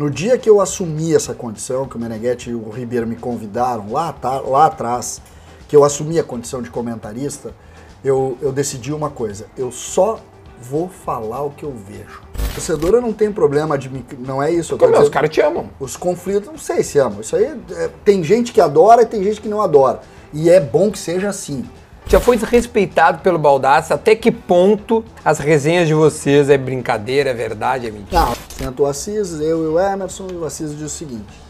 [0.00, 3.92] No dia que eu assumi essa condição, que o Meneghetti e o Ribeiro me convidaram
[3.92, 5.20] lá, tá, lá atrás,
[5.68, 7.52] que eu assumi a condição de comentarista,
[8.02, 10.18] eu, eu decidi uma coisa: eu só
[10.58, 12.22] vou falar o que eu vejo.
[12.54, 13.90] Torcedora não tem problema de.
[13.90, 14.72] me- Não é isso.
[14.72, 15.68] eu tô Como é, os dizendo- caras te amam.
[15.78, 17.20] os conflitos, não sei se amam.
[17.20, 20.00] Isso aí é, tem gente que adora e tem gente que não adora.
[20.32, 21.62] E é bom que seja assim.
[22.06, 23.92] Já foi desrespeitado pelo Baldassi?
[23.92, 28.18] Até que ponto as resenhas de vocês é brincadeira, é verdade, é mentira?
[28.18, 31.40] Não, senta o Assis, eu e o Emerson, e o Assis diz o seguinte: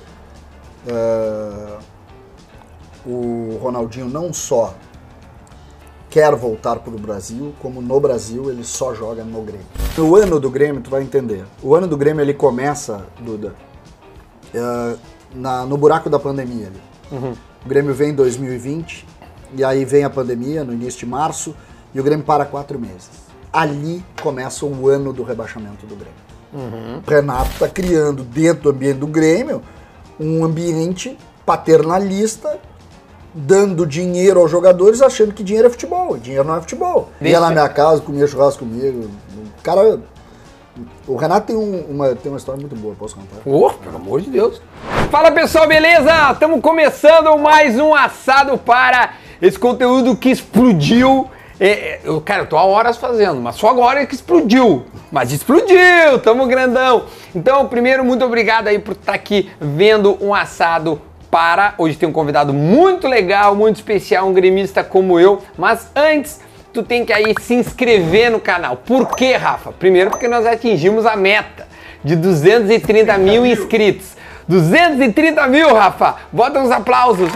[0.86, 1.78] é,
[3.04, 4.74] o Ronaldinho não só
[6.08, 9.66] quer voltar para o Brasil, como no Brasil ele só joga no Grêmio.
[9.98, 11.44] O ano do Grêmio, tu vai entender.
[11.62, 13.54] O ano do Grêmio ele começa, Duda,
[14.54, 14.96] é,
[15.34, 16.80] na- no buraco da pandemia ali.
[17.64, 19.06] O Grêmio vem em 2020,
[19.54, 21.54] e aí vem a pandemia no início de março,
[21.94, 23.10] e o Grêmio para quatro meses.
[23.52, 26.29] Ali começa o ano do rebaixamento do Grêmio.
[26.52, 29.62] O Renato está criando dentro do ambiente do Grêmio
[30.18, 32.58] um ambiente paternalista,
[33.32, 36.16] dando dinheiro aos jogadores, achando que dinheiro é futebol.
[36.18, 37.10] Dinheiro não é futebol.
[37.20, 39.08] Deixa- Ia na minha casa, comia churrasco comigo.
[39.58, 40.00] O cara.
[41.06, 43.36] O Renato tem, um- uma, tem uma história muito boa, posso contar?
[43.44, 44.60] Ô, pelo amor de Deus.
[45.10, 46.10] Fala pessoal, beleza?
[46.32, 51.28] Estamos começando mais um assado para esse conteúdo que explodiu.
[51.60, 54.86] É, é, eu, cara, eu tô há horas fazendo, mas só agora é que explodiu.
[55.12, 57.04] Mas explodiu, tamo grandão.
[57.34, 61.74] Então, primeiro, muito obrigado aí por estar aqui vendo um assado para.
[61.76, 65.42] Hoje tem um convidado muito legal, muito especial, um gremista como eu.
[65.58, 66.40] Mas antes,
[66.72, 68.78] tu tem que aí se inscrever no canal.
[68.78, 69.70] Por quê, Rafa?
[69.70, 71.68] Primeiro porque nós atingimos a meta
[72.02, 74.16] de 230 mil inscritos.
[74.48, 76.16] 230 mil, Rafa!
[76.32, 77.30] Bota uns aplausos.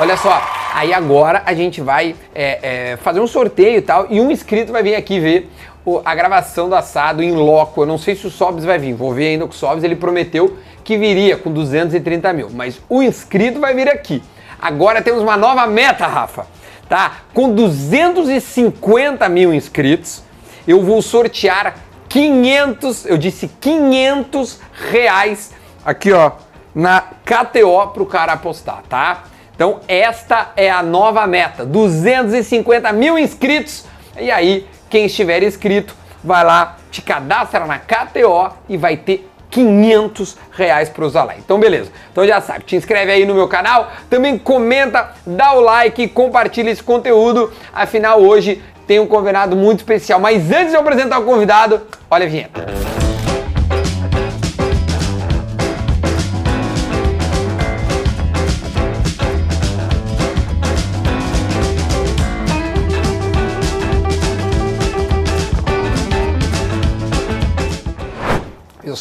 [0.00, 4.20] Olha só, aí agora a gente vai é, é, fazer um sorteio e tal, e
[4.20, 5.50] um inscrito vai vir aqui ver
[5.86, 7.80] o- a gravação do assado em loco.
[7.80, 9.96] Eu não sei se o Sobs vai vir, vou ver ainda com o Sobs, ele
[9.96, 14.22] prometeu que viria com 230 mil, mas o inscrito vai vir aqui.
[14.60, 16.46] Agora temos uma nova meta, Rafa,
[16.88, 17.20] tá?
[17.32, 20.22] Com 250 mil inscritos,
[20.68, 21.74] eu vou sortear
[22.08, 24.60] 500, eu disse 500
[24.90, 25.52] reais
[25.84, 26.32] aqui, ó,
[26.74, 29.24] na KTO pro cara apostar, tá?
[29.56, 33.84] Então esta é a nova meta, 250 mil inscritos.
[34.20, 40.36] E aí, quem estiver inscrito, vai lá, te cadastra na KTO e vai ter 500
[40.52, 41.34] reais para usar lá.
[41.38, 41.90] Então, beleza.
[42.12, 46.70] Então já sabe, te inscreve aí no meu canal, também comenta, dá o like, compartilha
[46.70, 47.50] esse conteúdo.
[47.72, 50.20] Afinal, hoje tem um convidado muito especial.
[50.20, 51.80] Mas antes de eu apresentar o convidado,
[52.10, 53.05] olha a vinheta.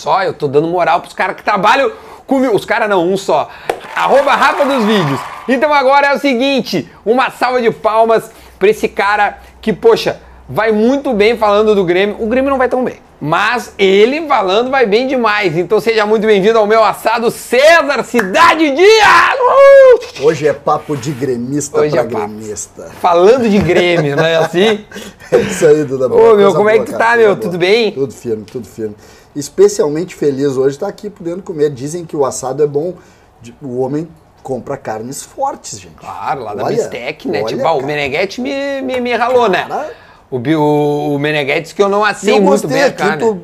[0.06, 0.22] Só?
[0.22, 1.92] Eu tô dando moral pros caras que trabalham
[2.28, 2.56] comigo.
[2.56, 3.50] Os caras não, um só.
[3.96, 5.20] Arroba Rafa dos Vídeos.
[5.48, 8.30] Então agora é o seguinte, uma salva de palmas
[8.60, 12.18] pra esse cara que, poxa, vai muito bem falando do Grêmio.
[12.20, 13.04] O Grêmio não vai tão bem.
[13.20, 15.58] Mas ele falando vai bem demais.
[15.58, 19.40] Então seja muito bem-vindo ao meu assado César Cidade Dias!
[19.40, 20.26] Uh!
[20.26, 22.28] Hoje é papo de gremista Hoje pra é papo.
[22.28, 22.92] gremista.
[23.02, 24.86] Falando de Grêmio, não é assim?
[25.32, 26.06] É isso aí, Duda.
[26.08, 27.30] Ô, meu, como é que tá, meu?
[27.30, 27.38] boa.
[27.38, 27.92] Tudo bem?
[27.92, 28.96] Tudo firme, tudo firme.
[29.36, 31.70] Especialmente feliz hoje estar aqui podendo comer.
[31.70, 32.94] Dizem que o assado é bom.
[33.42, 34.08] de- O homem
[34.42, 35.96] compra carnes fortes, gente.
[35.96, 37.40] Claro, lá da Olha, Bistec, né?
[37.44, 37.84] olha, tipo, ah, o.
[37.84, 39.66] Meneghetti me, me, me ralou, né?
[39.68, 39.92] Cara.
[40.32, 42.98] O, Bi- o, o Meneghetti disse que eu não assei Eu muito bem a aqui,
[42.98, 43.20] carne.
[43.24, 43.38] tô-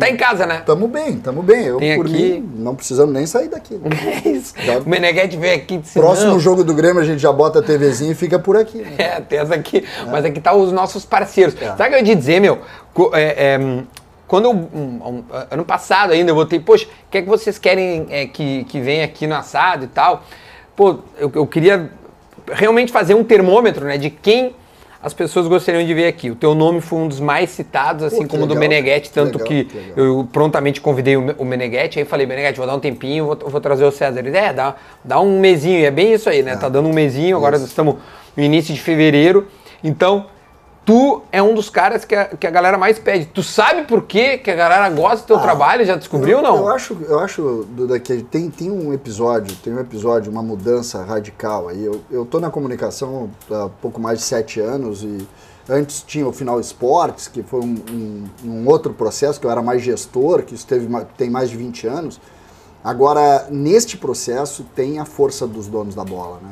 [0.00, 0.62] Tá em casa, né?
[0.66, 1.64] Tamo bem, tamo bem.
[1.66, 3.74] Eu, Tem por aqui- mim, não precisamos nem sair daqui.
[3.74, 3.88] né?
[4.24, 4.54] É isso.
[4.58, 7.30] Já- O Meneghetti veio aqui e disse, Próximo não, jogo do Grêmio a gente já
[7.30, 8.78] bota a TVzinha e fica por aqui.
[8.78, 8.94] Né?
[8.98, 9.84] É, tem essa aqui.
[10.10, 11.54] Mas aqui tá os nossos parceiros.
[11.60, 11.66] É.
[11.76, 12.58] Sabe o que eu ia dizer, meu?
[13.12, 13.82] É, é,
[14.26, 17.58] quando eu, um, um, ano passado ainda, eu botei, poxa, o que é que vocês
[17.58, 20.24] querem é, que, que venha aqui no assado e tal?
[20.74, 21.90] Pô, eu, eu queria
[22.52, 24.54] realmente fazer um termômetro, né, de quem
[25.02, 26.30] as pessoas gostariam de ver aqui.
[26.30, 29.14] O teu nome foi um dos mais citados, assim que como o do Meneghetti, que
[29.14, 32.74] tanto legal, que, que eu prontamente convidei o, o Meneghetti, aí falei, Meneghetti, vou dar
[32.74, 34.18] um tempinho, vou, vou trazer o César.
[34.18, 34.74] Ele, é, dá,
[35.04, 36.56] dá um mesinho, e é bem isso aí, né?
[36.56, 37.66] Tá dando um mesinho, agora Isso.
[37.66, 37.96] estamos
[38.36, 39.46] no início de fevereiro.
[39.84, 40.26] Então,
[40.86, 43.26] tu é um dos caras que a, que a galera mais pede.
[43.26, 45.84] Tu sabe por quê que a galera gosta do teu Ah, trabalho?
[45.84, 46.56] Já descobriu ou não?
[46.58, 51.04] Eu acho, eu acho Duda, que tem, tem um episódio, tem um episódio, uma mudança
[51.04, 51.84] radical aí.
[51.84, 55.26] Eu, eu tô na comunicação há pouco mais de sete anos e
[55.68, 59.60] antes tinha o Final Esportes, que foi um, um- um outro processo, que eu era
[59.60, 60.88] mais gestor, que isso teve,
[61.18, 62.20] tem mais de 20 anos.
[62.84, 66.50] Agora, neste processo, tem a força dos donos da bola, né?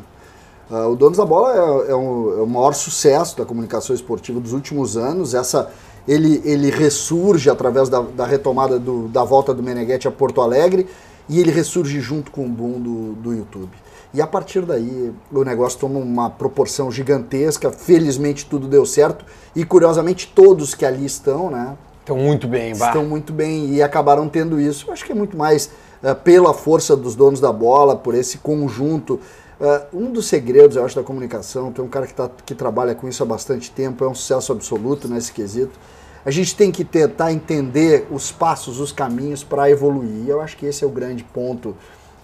[0.71, 1.53] Ah, o Donos da Bola
[1.87, 5.35] é, é um- é o maior sucesso da comunicação esportiva dos últimos anos.
[5.35, 5.71] Essa,
[6.09, 10.87] ele, ele ressurge através da, da retomada do, da volta do Meneghetti a Porto Alegre
[11.29, 13.71] e ele ressurge junto com o boom do, do YouTube.
[14.13, 17.71] E a partir daí o negócio toma uma proporção gigantesca.
[17.71, 19.25] Felizmente tudo deu certo
[19.57, 21.77] e curiosamente todos que ali estão, né?
[22.01, 22.89] Estão muito bem, bah.
[22.89, 24.87] Estão muito bem e acabaram tendo isso.
[24.89, 25.71] Eu acho que é muito mais
[26.03, 29.19] uh, pela força dos donos da bola, por esse conjunto.
[29.61, 32.95] Uh, um dos segredos, eu acho, da comunicação, tem um cara que, tá, que trabalha
[32.95, 35.79] com isso há bastante tempo, é um sucesso absoluto nesse quesito.
[36.25, 40.27] A gente tem que tentar entender os passos, os caminhos para evoluir.
[40.27, 41.77] Eu acho que esse é o grande ponto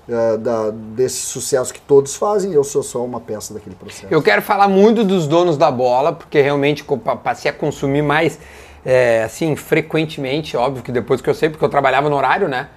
[0.09, 4.06] uh, da, desse sucesso que todos fazem, eu sou só uma peça daquele processo.
[4.11, 6.85] Eu quero falar muito dos donos da bola, porque realmente
[7.23, 8.38] passei a consumir mais,
[8.85, 12.69] é, assim, frequentemente, óbvio que depois que eu sei, porque eu trabalhava no horário, né?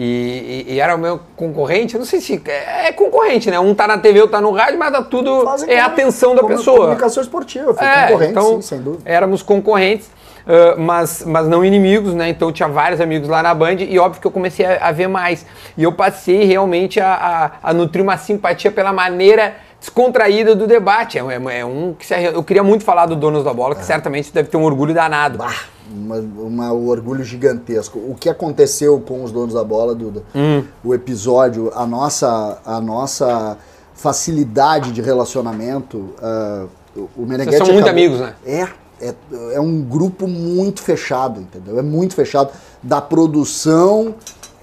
[0.00, 3.58] E, e, e, era o meu concorrente, não sei se é, é, concorrente, né?
[3.58, 6.36] Um tá na TV, outro tá no rádio, mas tá tudo Fazem é a atenção
[6.36, 6.82] da pessoa.
[6.82, 9.02] Comunicação esportiva, foi é, concorrente, então, sim, sem dúvida.
[9.04, 10.06] Éramos concorrentes.
[10.46, 12.28] Uh, mas, mas não inimigos, né?
[12.28, 15.08] Então tinha vários amigos lá na Band e óbvio que eu comecei a, a ver
[15.08, 15.44] mais.
[15.76, 21.18] E eu passei realmente a, a, a, nutrir uma simpatia pela maneira descontraída do debate.
[21.18, 23.82] É, é, é um que se, eu queria muito falar do Donos da Bola, que
[23.82, 23.84] é.
[23.84, 25.36] certamente deve ter um orgulho danado.
[25.36, 25.52] Bah,
[25.90, 27.98] uma, uma, um orgulho gigantesco.
[27.98, 30.22] O que aconteceu com os Donos da Bola, Duda?
[30.34, 30.64] Hum.
[30.84, 33.58] O episódio, a nossa, a nossa
[33.94, 36.14] facilidade de relacionamento.
[36.22, 36.68] Uh,
[37.16, 38.34] o Meneghetti Vocês são muito amigos, né?
[38.44, 38.68] É,
[39.00, 39.14] é,
[39.54, 41.78] é um grupo muito fechado, entendeu?
[41.78, 42.50] É muito fechado.
[42.82, 44.14] Da produção,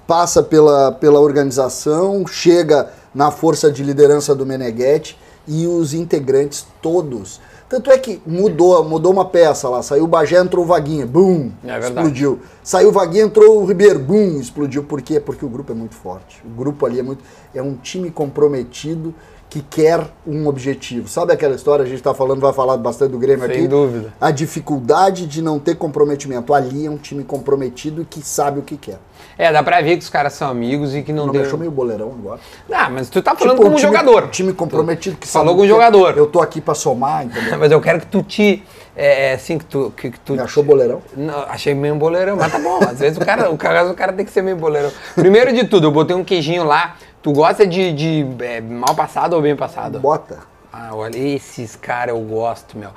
[0.07, 5.17] passa pela, pela organização, chega na força de liderança do Meneghetti
[5.47, 7.39] e os integrantes todos.
[7.67, 11.51] Tanto é que mudou, mudou uma peça lá, saiu o Bagé, entrou o Vaguinha, bum,
[11.63, 12.39] é explodiu.
[12.63, 14.83] Saiu o Vaguinha, entrou o Ribeiro, bum, explodiu.
[14.83, 15.19] Por quê?
[15.19, 16.43] Porque o grupo é muito forte.
[16.45, 17.23] O grupo ali é muito.
[17.55, 19.15] É um time comprometido
[19.49, 21.07] que quer um objetivo.
[21.07, 23.59] Sabe aquela história, a gente está falando, vai falar bastante do Grêmio Sem aqui?
[23.61, 24.13] Sem dúvida.
[24.19, 26.53] A dificuldade de não ter comprometimento.
[26.53, 28.99] Ali é um time comprometido e que sabe o que quer.
[29.37, 31.41] É, dá pra ver que os caras são amigos e que não, não tem...
[31.41, 32.39] me achou meio boleirão agora.
[32.71, 34.29] Ah, mas tu tá falando tipo, com um time, jogador.
[34.29, 36.17] time comprometido que Falou com um jogador.
[36.17, 37.57] Eu tô aqui pra somar, entendeu?
[37.59, 38.63] mas eu quero que tu te...
[38.95, 39.93] É, é assim, que tu...
[39.95, 41.01] Que, que tu me achou boleirão?
[41.15, 42.79] Não, achei meio boleirão, mas tá bom.
[42.81, 44.91] Às vezes o cara, o, cara, o cara tem que ser meio boleirão.
[45.15, 46.95] Primeiro de tudo, eu botei um queijinho lá
[47.25, 49.99] Tu gosta de, de é, mal passado ou bem passado?
[49.99, 50.37] Bota.
[50.77, 52.89] Ah, olha, esses caras eu gosto, meu.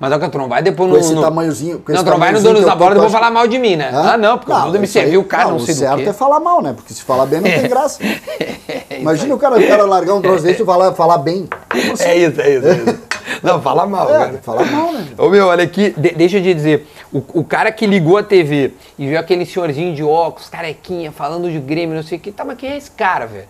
[0.00, 0.94] Mas olha que tu não vai depois no.
[0.94, 1.20] Com esse no...
[1.20, 1.80] tamanhozinho.
[1.80, 3.76] Com não, tu não vai no dono da bola e vou falar mal de mim,
[3.76, 3.90] né?
[3.92, 4.12] Hã?
[4.12, 6.14] Ah, não, porque não, o me serviu o cara, não, não sei o certo é
[6.14, 6.72] falar mal, né?
[6.72, 8.00] Porque se falar bem não tem graça.
[8.98, 11.46] Imagina o cara, o cara largar um troço desse e falar, falar bem.
[11.92, 12.04] Assim?
[12.04, 12.98] É isso, é isso, é isso.
[13.42, 14.40] Não, fala mal, é, cara.
[14.42, 15.06] Fala mal, né?
[15.18, 16.88] Ô meu, olha aqui, de, deixa eu te dizer.
[17.12, 21.50] O, o, cara que ligou a TV e viu aquele senhorzinho de óculos, carequinha, falando
[21.50, 23.44] de Grêmio, não sei o que, tá, mas quem é esse cara, velho?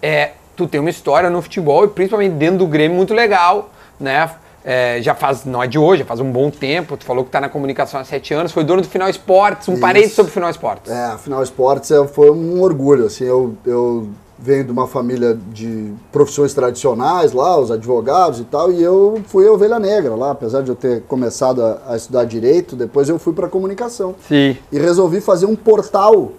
[0.00, 3.70] É, tu tem uma história no futebol e principalmente dentro do Grêmio muito legal,
[4.00, 4.30] né?
[4.64, 6.96] É, já faz, não é de hoje, já faz um bom tempo.
[6.96, 9.74] Tu falou que está na comunicação há sete anos, foi dono do Final Esportes, um
[9.74, 9.80] Isso.
[9.80, 10.90] parente sobre o Final Esportes.
[10.90, 13.06] É, Final Esportes é, foi um orgulho.
[13.06, 18.72] Assim, eu, eu venho de uma família de profissões tradicionais lá, os advogados e tal,
[18.72, 22.24] e eu fui a ovelha negra lá, apesar de eu ter começado a, a estudar
[22.24, 24.16] direito, depois eu fui para comunicação.
[24.26, 24.56] Sim.
[24.72, 26.32] E resolvi fazer um portal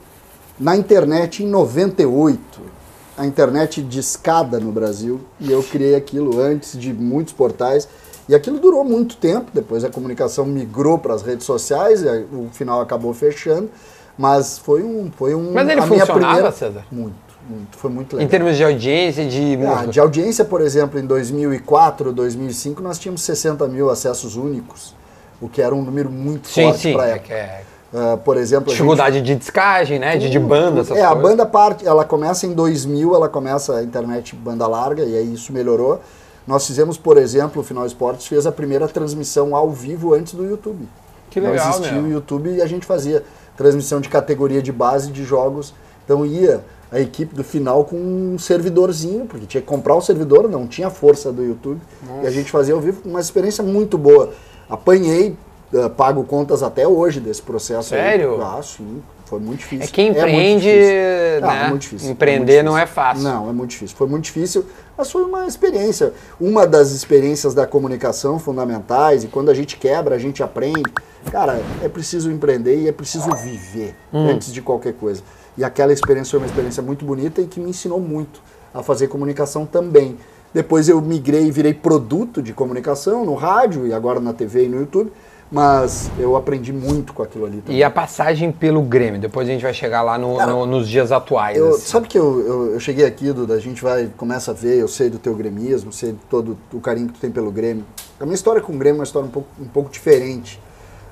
[0.59, 2.76] na internet em 98
[3.17, 7.87] a internet de escada no Brasil e eu criei aquilo antes de muitos portais.
[8.29, 12.49] E aquilo durou muito tempo, depois a comunicação migrou para as redes sociais, e o
[12.51, 13.69] final acabou fechando,
[14.17, 15.09] mas foi um.
[15.15, 16.51] Foi um mas ele funcionava, primeira...
[16.51, 16.85] César?
[16.91, 17.15] Muito,
[17.49, 18.25] muito, foi muito legal.
[18.25, 19.57] Em termos de audiência, de.
[19.65, 24.93] Ah, de audiência, por exemplo, em 2004, 2005, nós tínhamos 60 mil acessos únicos,
[25.39, 27.33] o que era um número muito sim, forte para a época.
[27.33, 27.63] É, é
[27.93, 29.27] Uh, por exemplo, dificuldade gente...
[29.27, 30.17] de descagem, né?
[30.17, 31.11] De, de banda, essas É, coisas.
[31.11, 35.33] a banda parte, ela começa em 2000, ela começa a internet banda larga e aí
[35.33, 36.01] isso melhorou.
[36.45, 40.45] Nós fizemos, por exemplo, o Final Esportes fez a primeira transmissão ao vivo antes do
[40.45, 40.87] YouTube.
[41.29, 43.23] Que legal, Não existia o YouTube e a gente fazia
[43.55, 45.73] transmissão de categoria de base de jogos.
[46.03, 50.47] Então ia a equipe do final com um servidorzinho, porque tinha que comprar o servidor,
[50.49, 51.81] não tinha força do YouTube.
[52.07, 52.23] Nossa.
[52.23, 54.31] E a gente fazia ao vivo, uma experiência muito boa.
[54.69, 55.35] Apanhei
[55.73, 57.89] uh, pago contas até hoje desse processo.
[57.89, 58.35] Sério?
[58.35, 58.41] Aí.
[58.41, 59.01] Ah, sim.
[59.27, 59.85] Foi muito difícil.
[59.85, 61.47] É quem empreende, é né?
[61.49, 62.11] Ah, é muito difícil.
[62.11, 62.63] Empreender é muito difícil.
[62.63, 63.23] não é fácil.
[63.23, 63.97] Não, é muito difícil.
[63.97, 64.65] Foi muito difícil,
[64.97, 66.13] mas foi uma experiência.
[66.39, 70.93] Uma das experiências da comunicação fundamentais, e quando a gente quebra, a gente aprende.
[71.29, 74.29] Cara, é preciso empreender e é preciso viver hum.
[74.29, 75.21] antes de qualquer coisa.
[75.57, 78.41] E aquela experiência foi uma experiência muito bonita e que me ensinou muito
[78.73, 80.17] a fazer comunicação também.
[80.53, 84.69] Depois eu migrei e virei produto de comunicação no rádio e agora na TV e
[84.69, 85.11] no YouTube
[85.51, 87.77] mas eu aprendi muito com aquilo ali também.
[87.77, 90.87] E a passagem pelo Grêmio, depois a gente vai chegar lá no, Cara, no, nos
[90.87, 91.57] dias atuais.
[91.57, 91.85] Eu, assim.
[91.85, 94.87] Sabe que eu, eu, eu, cheguei aqui, Duda, a gente vai, começa a ver, eu
[94.87, 97.85] sei do teu gremismo, sei de todo o carinho que tu tem pelo Grêmio.
[98.19, 100.59] A minha história com o Grêmio é uma história um pouco, um pouco diferente.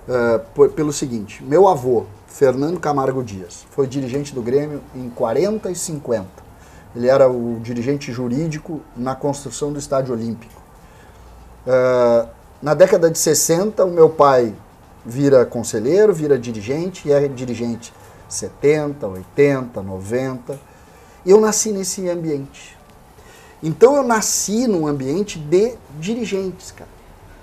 [0.08, 5.72] uh, por, pelo seguinte: meu avô, Fernando Camargo Dias, foi dirigente do Grêmio em 40
[5.72, 6.28] e 50.
[6.96, 10.62] Ele era o dirigente jurídico na construção do Estádio Olímpico.
[11.68, 12.35] Uh,
[12.66, 14.52] na década de 60, o meu pai
[15.06, 17.94] vira conselheiro, vira dirigente e é dirigente
[18.28, 20.60] 70, 80, 90.
[21.24, 22.76] Eu nasci nesse ambiente.
[23.62, 26.90] Então eu nasci num ambiente de dirigentes, cara.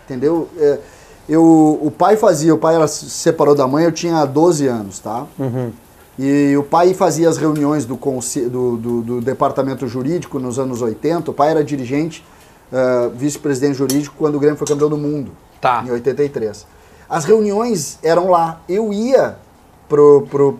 [0.04, 0.48] Entendeu?
[0.58, 0.80] É,
[1.28, 4.98] eu, o pai fazia, o pai ela se separou da mãe, eu tinha 12 anos,
[4.98, 5.24] tá?
[5.38, 5.70] Uhum.
[6.18, 11.30] E o pai fazia as reuniões do, do, do, do, departamento jurídico nos anos 80.
[11.30, 12.24] O pai era dirigente,
[12.72, 15.84] uh, vice-presidente jurídico, quando o Grêmio foi campeão do mundo, tá.
[15.86, 16.66] em 83.
[17.08, 18.60] As reuniões eram lá.
[18.68, 19.36] Eu ia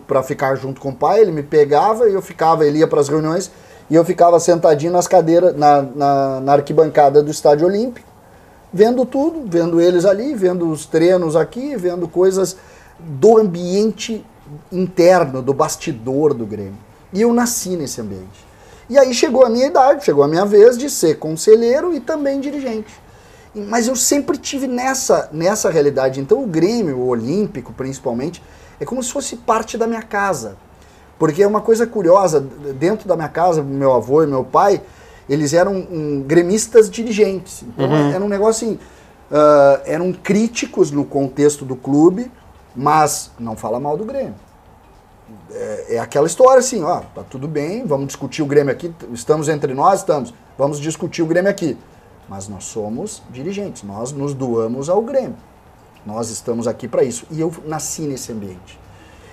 [0.07, 3.00] para ficar junto com o pai, ele me pegava e eu ficava, ele ia para
[3.00, 3.50] as reuniões
[3.88, 8.12] e eu ficava sentadinho nas cadeiras, na, na, na arquibancada do Estádio Olímpico
[8.73, 12.57] vendo tudo, vendo eles ali, vendo os treinos aqui, vendo coisas
[12.99, 14.25] do ambiente
[14.71, 16.78] interno, do bastidor do Grêmio.
[17.12, 18.52] E eu nasci nesse ambiente.
[18.93, 22.39] E aí chegou a minha idade, chegou a minha vez de ser conselheiro e também
[22.39, 22.93] dirigente.
[23.55, 26.21] Mas eu sempre tive nessa, nessa realidade.
[26.21, 28.43] Então o Grêmio, o Olímpico principalmente,
[28.79, 30.59] é como se fosse parte da minha casa.
[31.19, 34.83] Porque é uma coisa curiosa, dentro da minha casa, meu avô e meu pai,
[35.27, 37.63] eles eram um, gremistas dirigentes.
[37.63, 38.13] Então uhum.
[38.13, 38.79] era um negócio assim,
[39.31, 42.31] uh, eram críticos no contexto do clube,
[42.77, 44.35] mas não fala mal do Grêmio.
[45.50, 49.49] É, é, aquela história assim, ó, tá tudo bem, vamos discutir o Grêmio aqui, estamos
[49.49, 51.76] entre nós, estamos, vamos discutir o Grêmio aqui.
[52.29, 55.37] Mas nós somos dirigentes, nós nos doamos ao Grêmio.
[56.05, 57.26] Nós estamos aqui para isso.
[57.31, 58.79] E eu nasci nesse ambiente.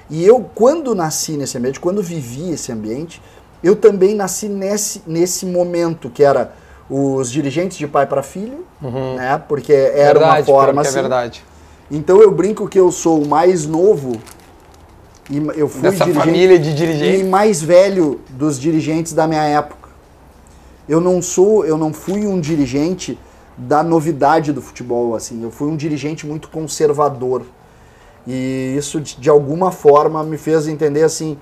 [0.10, 3.22] E eu, quando nasci nesse ambiente, quando vivi esse ambiente,
[3.64, 6.54] eu também nasci nesse, nesse momento que era
[6.90, 9.16] os dirigentes de pai para filho, uhum.
[9.16, 9.42] né?
[9.48, 10.98] Porque era verdade, uma forma é assim.
[10.98, 11.46] É verdade.
[11.92, 14.20] Então eu brinco que eu sou o mais novo
[15.30, 19.90] e eu fui Dessa família de dirigentes e mais velho dos dirigentes da minha época.
[20.88, 23.18] Eu não sou, eu não fui um dirigente
[23.56, 25.44] da novidade do futebol assim.
[25.44, 27.44] Eu fui um dirigente muito conservador.
[28.26, 31.38] E isso de alguma forma me fez entender assim,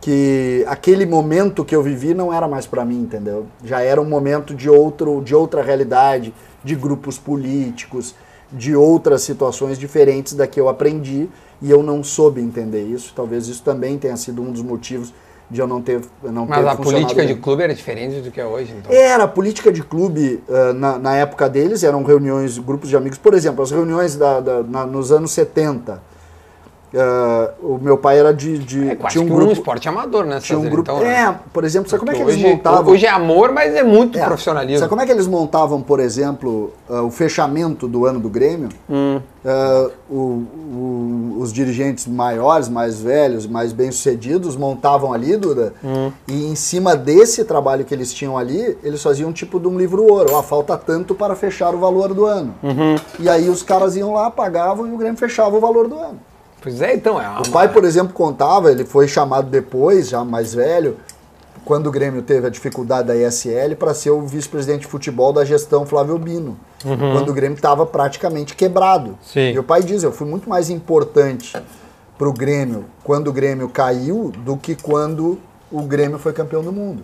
[0.00, 3.46] que aquele momento que eu vivi não era mais para mim, entendeu?
[3.64, 8.14] Já era um momento de outro, de outra realidade, de grupos políticos,
[8.52, 11.28] de outras situações diferentes da que eu aprendi
[11.62, 13.12] e eu não soube entender isso.
[13.14, 15.14] Talvez isso também tenha sido um dos motivos
[15.48, 17.26] de eu não ter não Mas ter a política bem.
[17.26, 18.90] de clube era diferente do que é hoje, então?
[18.90, 23.18] Era, a política de clube, uh, na, na, época deles, eram reuniões, grupos de amigos.
[23.18, 26.02] Por exemplo, as reuniões da, da na, nos anos 70,
[26.92, 28.58] Uh, o meu pai era de.
[28.58, 30.38] de é, tinha um, grupo, um esporte amador, né?
[30.40, 30.90] Tinha um grupo.
[30.90, 31.22] Então, né?
[31.22, 32.92] é, por exemplo, sabe como é que eles montavam?
[32.92, 34.78] Hoje é amor, mas é muito é, profissionalismo.
[34.78, 38.68] Sabe como é que eles montavam, por exemplo, uh, o fechamento do ano do Grêmio?
[38.90, 39.20] Hum.
[39.42, 46.12] Uh, o, o, os dirigentes maiores, mais velhos, mais bem-sucedidos montavam ali, Duda, hum.
[46.28, 50.04] e em cima desse trabalho que eles tinham ali, eles faziam tipo de um livro
[50.04, 50.34] ouro.
[50.34, 52.54] Ó, falta tanto para fechar o valor do ano.
[52.62, 52.96] Uhum.
[53.18, 56.20] E aí os caras iam lá, pagavam e o Grêmio fechava o valor do ano.
[56.62, 57.42] Pois é, então é uma...
[57.42, 60.96] O pai, por exemplo, contava, ele foi chamado depois, já mais velho,
[61.64, 65.44] quando o Grêmio teve a dificuldade da ESL, para ser o vice-presidente de futebol da
[65.44, 66.56] gestão Flávio Bino.
[66.84, 66.96] Uhum.
[66.96, 69.18] Quando o Grêmio estava praticamente quebrado.
[69.22, 69.52] Sim.
[69.52, 71.60] Meu pai diz, eu fui muito mais importante
[72.18, 75.38] para o Grêmio quando o Grêmio caiu do que quando
[75.70, 77.02] o Grêmio foi campeão do mundo.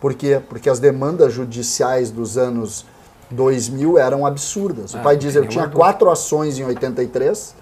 [0.00, 0.40] Por quê?
[0.48, 2.86] Porque as demandas judiciais dos anos
[3.30, 4.94] 2000 eram absurdas.
[4.94, 7.59] O ah, pai diz, eu tinha quatro ações em 83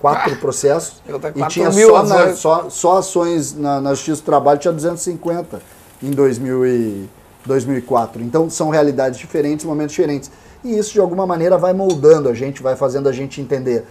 [0.00, 1.02] quatro ah, processos
[1.36, 5.60] e tinha só, na, só, só, ações na, na Justiça do Trabalho, tinha 250
[6.02, 7.08] em 2000 e
[7.44, 8.22] 2004.
[8.22, 10.30] Então são realidades diferentes, momentos diferentes.
[10.64, 13.84] E isso de alguma maneira vai moldando a gente, vai fazendo a gente entender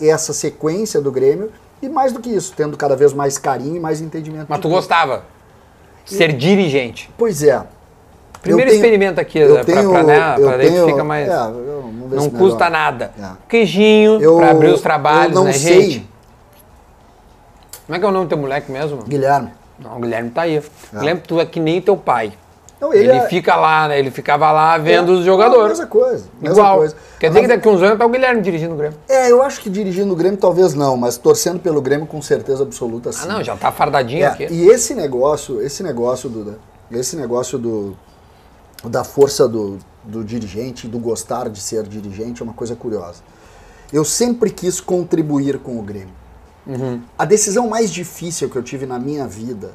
[0.00, 1.50] essa sequência do Grêmio
[1.82, 4.46] e mais do que isso, tendo cada vez mais carinho e mais entendimento.
[4.48, 5.24] Mas tu gostava
[6.04, 7.10] de ser dirigente?
[7.16, 7.62] Pois é.
[8.40, 11.28] Primeiro tenho, experimento aqui, para né, daí tenho, fica mais.
[11.28, 11.32] É,
[11.92, 12.70] não custa melhor.
[12.70, 13.12] nada.
[13.18, 13.30] É.
[13.48, 15.90] Queijinho para abrir os trabalhos, eu não né, sei.
[15.90, 16.10] gente?
[17.86, 19.02] Como é que é o nome do teu moleque mesmo?
[19.04, 19.50] Guilherme.
[19.78, 20.56] Não, o Guilherme tá aí.
[20.56, 20.62] É.
[20.98, 22.32] Guilherme, tu é que nem teu pai.
[22.80, 23.28] Não, ele, ele é...
[23.28, 23.98] fica lá, né?
[23.98, 25.78] Ele ficava lá vendo é, os jogadores.
[25.78, 26.26] Mesma coisa.
[26.40, 26.76] Mesma Igual.
[26.78, 26.96] Coisa.
[27.18, 27.50] Quer dizer mas...
[27.50, 28.98] que daqui uns anos tá o Guilherme dirigindo o Grêmio.
[29.08, 32.62] É, eu acho que dirigindo o Grêmio talvez não, mas torcendo pelo Grêmio com certeza
[32.62, 33.20] absoluta sim.
[33.24, 34.46] Ah, não, já tá fardadinho é, aqui.
[34.48, 36.58] E esse negócio, esse negócio, Duda,
[36.90, 37.96] esse negócio do,
[38.84, 39.78] da força do,
[40.08, 43.22] do dirigente, do gostar de ser dirigente, é uma coisa curiosa.
[43.92, 46.14] Eu sempre quis contribuir com o Grêmio.
[46.66, 47.00] Uhum.
[47.16, 49.72] A decisão mais difícil que eu tive na minha vida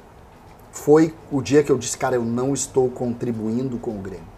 [0.72, 4.34] foi o dia que eu disse, cara, eu não estou contribuindo com o Grêmio.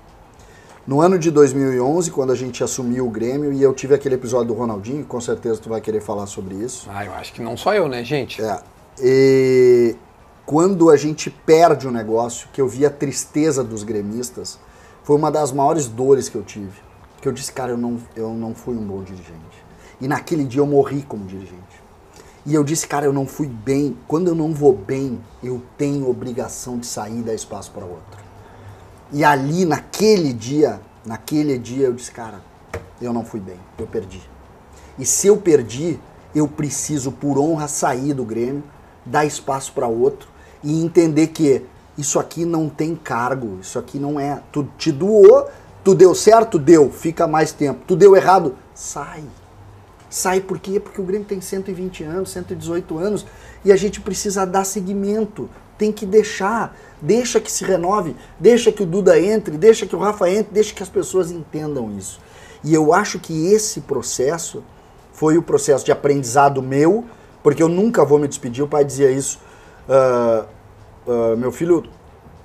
[0.85, 4.49] No ano de 2011, quando a gente assumiu o Grêmio e eu tive aquele episódio
[4.49, 6.87] do Ronaldinho, com certeza tu vai querer falar sobre isso.
[6.91, 8.41] Ah, eu acho que não só eu, né, gente?
[8.41, 8.59] É.
[9.01, 9.95] E
[10.45, 14.59] quando a gente perde o negócio, que eu vi a tristeza dos gremistas,
[15.05, 16.81] foi uma das maiores dores que eu tive.
[17.21, 19.63] Que eu disse, cara, eu não, eu não fui um bom dirigente.
[20.01, 21.61] E naquele dia eu morri como dirigente.
[22.43, 23.95] E eu disse, cara, eu não fui bem.
[24.07, 28.19] Quando eu não vou bem, eu tenho obrigação de sair e dar espaço para outro.
[29.13, 32.41] E ali, naquele dia, naquele dia, eu disse, cara,
[32.99, 34.27] eu não fui bem, eu perdi.
[34.97, 35.99] E se eu perdi,
[36.33, 38.63] eu preciso, por honra, sair do Grêmio,
[39.05, 40.27] dar espaço para outro
[40.63, 41.63] e entender que
[41.97, 44.41] isso aqui não tem cargo, isso aqui não é.
[44.51, 45.47] Tu te doou,
[45.83, 47.81] tu deu certo, deu, fica mais tempo.
[47.87, 49.23] Tu deu errado, sai.
[50.09, 50.79] Sai por quê?
[50.79, 53.25] Porque o Grêmio tem 120 anos, 118 anos
[53.63, 55.49] e a gente precisa dar seguimento.
[55.77, 59.99] Tem que deixar, deixa que se renove, deixa que o Duda entre, deixa que o
[59.99, 62.21] Rafa entre, deixa que as pessoas entendam isso.
[62.63, 64.63] E eu acho que esse processo
[65.11, 67.05] foi o processo de aprendizado meu,
[67.43, 68.63] porque eu nunca vou me despedir.
[68.63, 69.39] O pai dizia isso,
[69.89, 70.47] uh,
[71.05, 71.83] uh, meu filho,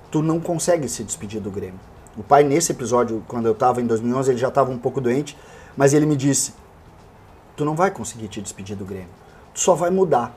[0.09, 1.79] tu não consegue se despedir do Grêmio.
[2.17, 5.37] O pai, nesse episódio, quando eu estava em 2011, ele já estava um pouco doente,
[5.77, 6.53] mas ele me disse:
[7.55, 9.09] Tu não vai conseguir te despedir do Grêmio.
[9.53, 10.35] Tu só vai mudar.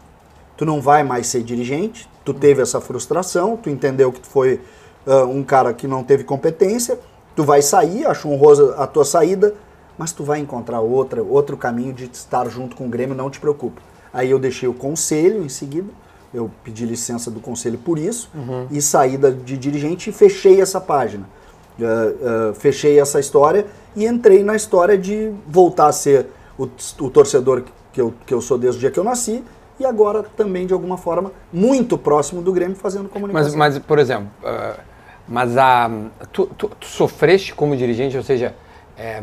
[0.56, 4.60] Tu não vai mais ser dirigente, tu teve essa frustração, tu entendeu que tu foi
[5.04, 6.96] uh, um cara que não teve competência,
[7.34, 9.52] tu vai sair, acho honrosa a tua saída,
[9.98, 13.40] mas tu vai encontrar outra, outro caminho de estar junto com o Grêmio, não te
[13.40, 13.82] preocupa.
[14.12, 15.88] Aí eu deixei o conselho em seguida,
[16.34, 18.66] eu pedi licença do conselho por isso, uhum.
[18.70, 21.24] e saída de dirigente e fechei essa página.
[21.78, 26.26] Uh, uh, fechei essa história e entrei na história de voltar a ser
[26.58, 29.42] o, o torcedor que eu, que eu sou desde o dia que eu nasci,
[29.78, 33.56] e agora também, de alguma forma, muito próximo do Grêmio, fazendo comunicação.
[33.56, 34.80] Mas, mas por exemplo, uh,
[35.26, 35.90] mas a,
[36.32, 38.54] tu, tu, tu, sofreste como dirigente, ou seja,
[38.96, 39.22] é,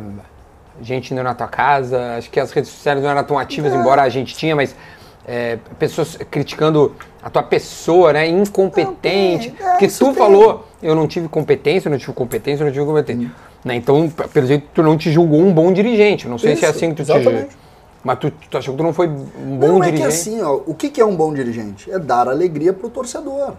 [0.81, 3.75] gente indo na tua casa, acho que as redes sociais não eram tão ativas, é.
[3.75, 4.75] embora a gente tinha, mas
[5.25, 10.13] é, pessoas criticando a tua pessoa, né, incompetente, é, porque tu tem.
[10.15, 13.27] falou, eu não tive competência, eu não tive competência, eu não tive competência.
[13.27, 13.31] Hum.
[13.63, 16.65] Né, então, pelo jeito, tu não te julgou um bom dirigente, não sei Isso, se
[16.65, 17.49] é assim que tu exatamente.
[17.49, 17.61] te
[18.03, 19.79] mas tu, tu achou que tu não foi um bom não, dirigente?
[19.79, 21.91] Não, é que assim, ó, o que, que é um bom dirigente?
[21.91, 23.53] É dar alegria pro torcedor.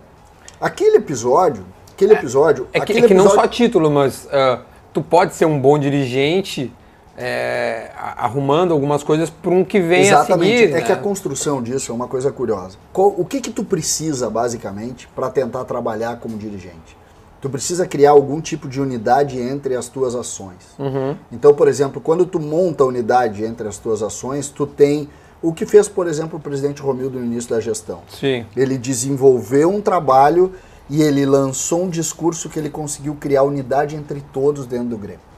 [0.60, 2.66] Aquele episódio, aquele episódio...
[2.72, 4.60] É, é que, é que não só título, mas uh,
[4.92, 6.72] tu pode ser um bom dirigente
[7.16, 10.52] é, arrumando algumas coisas para um que vem Exatamente.
[10.52, 10.72] a seguir.
[10.72, 10.82] É né?
[10.82, 12.76] que a construção disso é uma coisa curiosa.
[12.94, 17.02] o que que tu precisa, basicamente, para tentar trabalhar como dirigente?
[17.42, 20.78] tu precisa criar algum tipo de unidade entre as tuas ações.
[20.78, 21.16] Uhum.
[21.32, 25.08] Então, por exemplo, quando tu monta a unidade entre as tuas ações, tu tem
[25.42, 28.02] o que fez, por exemplo, o presidente Romildo no início da gestão.
[28.08, 28.46] Sim.
[28.56, 30.52] Ele desenvolveu um trabalho
[30.88, 35.31] e ele lançou um discurso que ele conseguiu criar unidade entre todos dentro do Grêmio.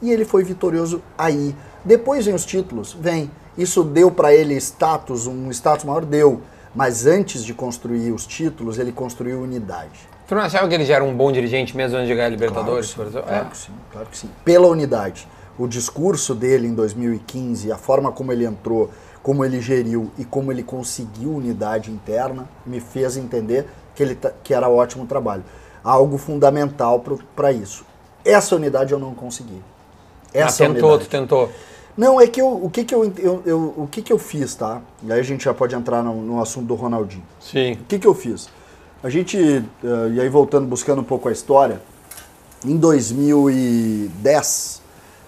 [0.00, 1.54] E ele foi vitorioso aí.
[1.84, 3.30] Depois vem os títulos, vem.
[3.56, 6.40] Isso deu para ele status, um status maior deu,
[6.74, 10.08] mas antes de construir os títulos, ele construiu unidade.
[10.28, 12.30] Tu não achava que ele já era um bom dirigente mesmo antes de ganhar a
[12.30, 13.28] Libertadores, claro exemplo?
[13.28, 13.50] Claro é.
[13.50, 14.30] que sim, claro que sim.
[14.44, 15.26] Pela unidade.
[15.58, 18.90] O discurso dele em 2015, a forma como ele entrou,
[19.22, 24.54] como ele geriu e como ele conseguiu unidade interna, me fez entender que, ele que
[24.54, 25.42] era ótimo trabalho.
[25.82, 27.02] Algo fundamental
[27.34, 27.84] para isso.
[28.24, 29.60] Essa unidade eu não consegui.
[30.32, 31.08] Essa Mas tentou, unidade.
[31.08, 31.50] tu tentou.
[31.96, 34.54] Não, é que eu, o que que eu, eu, eu, o que que eu fiz,
[34.54, 34.80] tá?
[35.02, 37.24] E aí a gente já pode entrar no, no assunto do Ronaldinho.
[37.40, 37.72] Sim.
[37.72, 38.48] O que que eu fiz?
[39.02, 41.80] A gente, uh, e aí voltando, buscando um pouco a história,
[42.64, 44.82] em 2010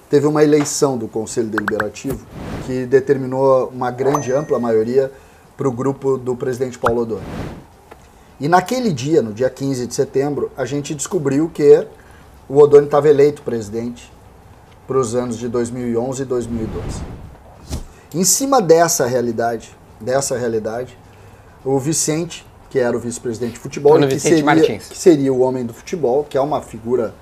[0.09, 2.27] teve uma eleição do Conselho Deliberativo
[2.67, 5.13] que determinou uma grande, ampla maioria
[5.57, 7.23] para o grupo do presidente Paulo Odoni.
[8.41, 11.87] E naquele dia, no dia 15 de setembro, a gente descobriu que
[12.49, 14.11] o Odoni estava eleito presidente
[14.91, 17.01] para os anos de 2011 e 2012.
[18.13, 20.99] Em cima dessa realidade, dessa realidade,
[21.65, 25.73] o Vicente que era o vice-presidente de futebol, que seria, que seria, o homem do
[25.73, 27.15] futebol, que é uma figura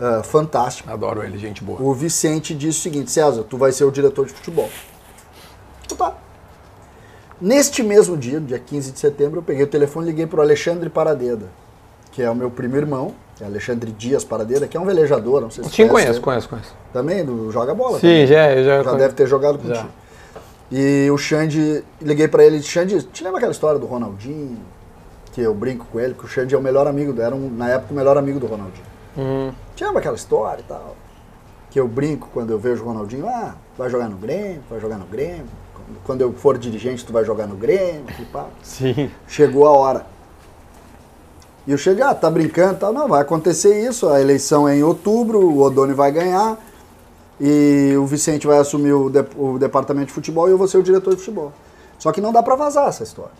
[0.00, 0.92] uh, fantástica.
[0.92, 1.80] Adoro ele, gente boa.
[1.80, 4.68] O Vicente disse o seguinte: César, tu vai ser o diretor de futebol.
[5.84, 6.16] Então tá.
[7.40, 10.42] Neste mesmo dia, dia 15 de setembro, eu peguei o telefone e liguei para o
[10.42, 11.46] Alexandre Paradeda,
[12.10, 15.64] que é o meu primo irmão, Alexandre Dias Paradeda, que é um velejador, não sei
[15.64, 16.74] se Sim, conheço, conheço, conheço.
[16.92, 17.98] Também, do Joga Bola.
[17.98, 18.26] Sim, também.
[18.26, 18.82] já, já.
[18.82, 19.74] Já deve ter jogado contigo.
[19.74, 19.86] Já.
[20.70, 24.58] E o Xande, liguei para ele, Xande, te lembra aquela história do Ronaldinho?
[25.36, 27.68] que eu brinco com ele, que o Xande é o melhor amigo, era um, na
[27.68, 28.86] época o melhor amigo do Ronaldinho.
[29.18, 29.52] Uhum.
[29.74, 30.96] Tinha aquela história e tal,
[31.70, 34.96] que eu brinco quando eu vejo o Ronaldinho, ah, vai jogar no Grêmio, vai jogar
[34.96, 35.44] no Grêmio,
[36.04, 38.46] quando eu for dirigente tu vai jogar no Grêmio, e pá.
[38.62, 39.10] Sim.
[39.28, 40.06] Chegou a hora.
[41.66, 42.92] E eu cheguei, ah, tá brincando, tal.
[42.92, 46.56] Não, vai acontecer isso, a eleição é em outubro, o Odoni vai ganhar
[47.40, 50.78] e o Vicente vai assumir o, de, o departamento de futebol e eu vou ser
[50.78, 51.52] o diretor de futebol.
[51.98, 53.32] Só que não dá para vazar essa história.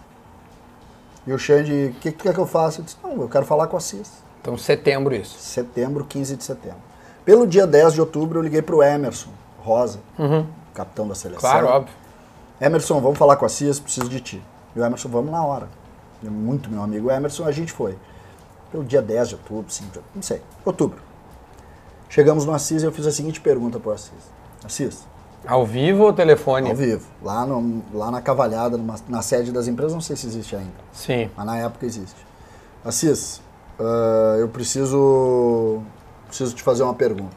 [1.26, 2.80] E o Xande, o que, que quer que eu faça?
[2.80, 4.10] Eu disse, não, eu quero falar com a CIS.
[4.40, 5.36] Então, setembro isso.
[5.38, 6.78] Setembro, 15 de setembro.
[7.24, 10.46] Pelo dia 10 de outubro, eu liguei pro Emerson Rosa, Uhum.
[10.72, 11.40] capitão da seleção.
[11.40, 11.92] Claro, óbvio.
[12.60, 14.42] Emerson, vamos falar com a CIS, preciso de ti.
[14.74, 15.68] E o Emerson, vamos na hora.
[16.24, 17.96] É Muito meu amigo Emerson, a gente foi.
[18.76, 20.98] Pelo dia 10 de outubro, 5 de outubro, não sei, outubro.
[22.10, 24.12] Chegamos no Assis e eu fiz a seguinte pergunta pro Assis.
[24.62, 25.06] Assis,
[25.46, 26.68] Ao vivo ou telefone?
[26.68, 30.26] ao vivo, lá, no, lá na Cavalhada, numa- na sede das empresas, não sei se
[30.26, 31.30] existe ainda, Sim.
[31.34, 32.16] mas na época existe.
[32.84, 33.40] Assis,
[33.80, 35.80] ah, eu preciso,
[36.28, 37.34] preciso te fazer uma pergunta.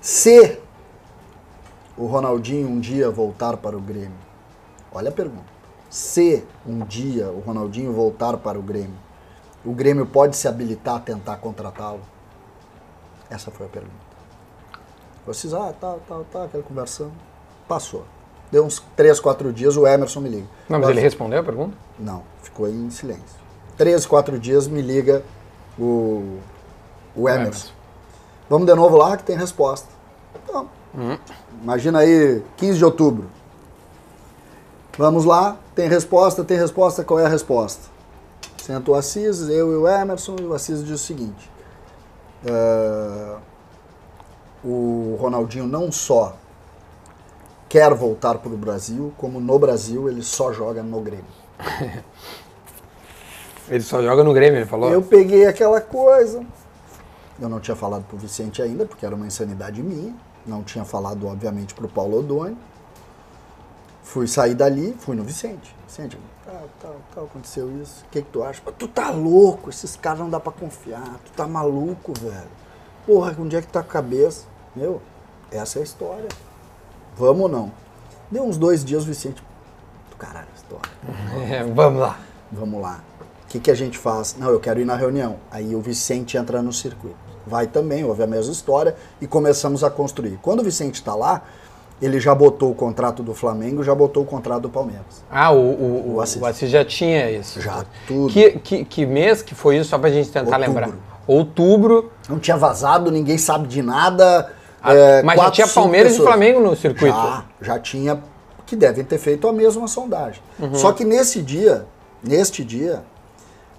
[0.00, 0.60] Se
[1.98, 4.12] o Ronaldinho um dia voltar para o Grêmio,
[4.92, 5.56] olha a pergunta.
[5.90, 9.04] Se um dia o Ronaldinho voltar para o Grêmio,
[9.66, 12.00] o Grêmio pode se habilitar a tentar contratá-lo?
[13.28, 13.94] Essa foi a pergunta.
[15.26, 17.12] Vocês, ah, tá, tá, tá, aquela conversando.
[17.66, 18.04] Passou.
[18.50, 20.46] Deu uns 3, 4 dias, o Emerson me liga.
[20.68, 21.76] Não, mas ele respondeu a pergunta?
[21.98, 23.46] Não, ficou em silêncio.
[23.76, 25.22] Três, quatro dias me liga
[25.76, 26.38] o,
[27.14, 27.40] o Emerson.
[27.40, 27.72] Emerson.
[28.48, 29.88] Vamos de novo lá que tem resposta.
[30.44, 30.68] Então,
[31.60, 33.28] imagina aí, 15 de outubro.
[34.96, 37.95] Vamos lá, tem resposta, tem resposta, qual é a resposta?
[38.66, 41.48] Senta o Assis, eu e o Emerson, e o Assis diz o seguinte.
[42.44, 43.38] "Ah,
[44.64, 46.34] o Ronaldinho não só
[47.68, 51.24] quer voltar para o Brasil, como no Brasil ele só joga no Grêmio.
[53.68, 54.88] Ele só joga no Grêmio, ele falou?
[54.92, 56.46] Eu peguei aquela coisa.
[57.40, 60.14] Eu não tinha falado pro Vicente ainda, porque era uma insanidade minha.
[60.46, 62.56] Não tinha falado, obviamente, pro Paulo Odoni.
[64.04, 65.74] Fui sair dali, fui no Vicente.
[65.84, 68.04] Vicente, tal, tal, tal, aconteceu isso.
[68.06, 68.60] O que, que tu acha?
[68.62, 71.18] "Pô, Tu tá louco, esses caras não dá pra confiar.
[71.24, 72.48] Tu tá maluco, velho.
[73.06, 74.44] Porra, onde é que tá a cabeça?
[74.74, 75.00] Meu,
[75.50, 76.28] essa é a história.
[77.16, 77.72] Vamos ou não?
[78.30, 79.42] Deu uns dois dias, o Vicente.
[80.10, 80.90] Do caralho, a história.
[81.54, 82.18] É, vamos lá.
[82.50, 83.00] Vamos lá.
[83.44, 84.36] O que, que a gente faz?
[84.38, 85.36] Não, eu quero ir na reunião.
[85.50, 87.16] Aí o Vicente entra no circuito.
[87.46, 90.36] Vai também, ouve a mesma história e começamos a construir.
[90.42, 91.42] Quando o Vicente está lá,
[92.00, 95.24] ele já botou o contrato do Flamengo, já botou o contrato do Palmeiras.
[95.30, 96.40] Ah, o, o, o, Assis.
[96.40, 97.60] o Assis já tinha isso.
[97.60, 98.32] Já, tudo.
[98.32, 100.66] Que, que, que mês que foi isso, só pra gente tentar Outubro.
[100.66, 100.90] lembrar?
[101.26, 102.12] Outubro.
[102.28, 104.52] Não tinha vazado, ninguém sabe de nada.
[104.82, 106.28] Ah, é, mas já quatro, tinha cinco Palmeiras e pessoas.
[106.28, 107.16] Flamengo no circuito.
[107.16, 108.22] Já, já tinha,
[108.66, 110.42] que devem ter feito a mesma sondagem.
[110.58, 110.74] Uhum.
[110.74, 111.86] Só que nesse dia,
[112.22, 113.02] neste dia,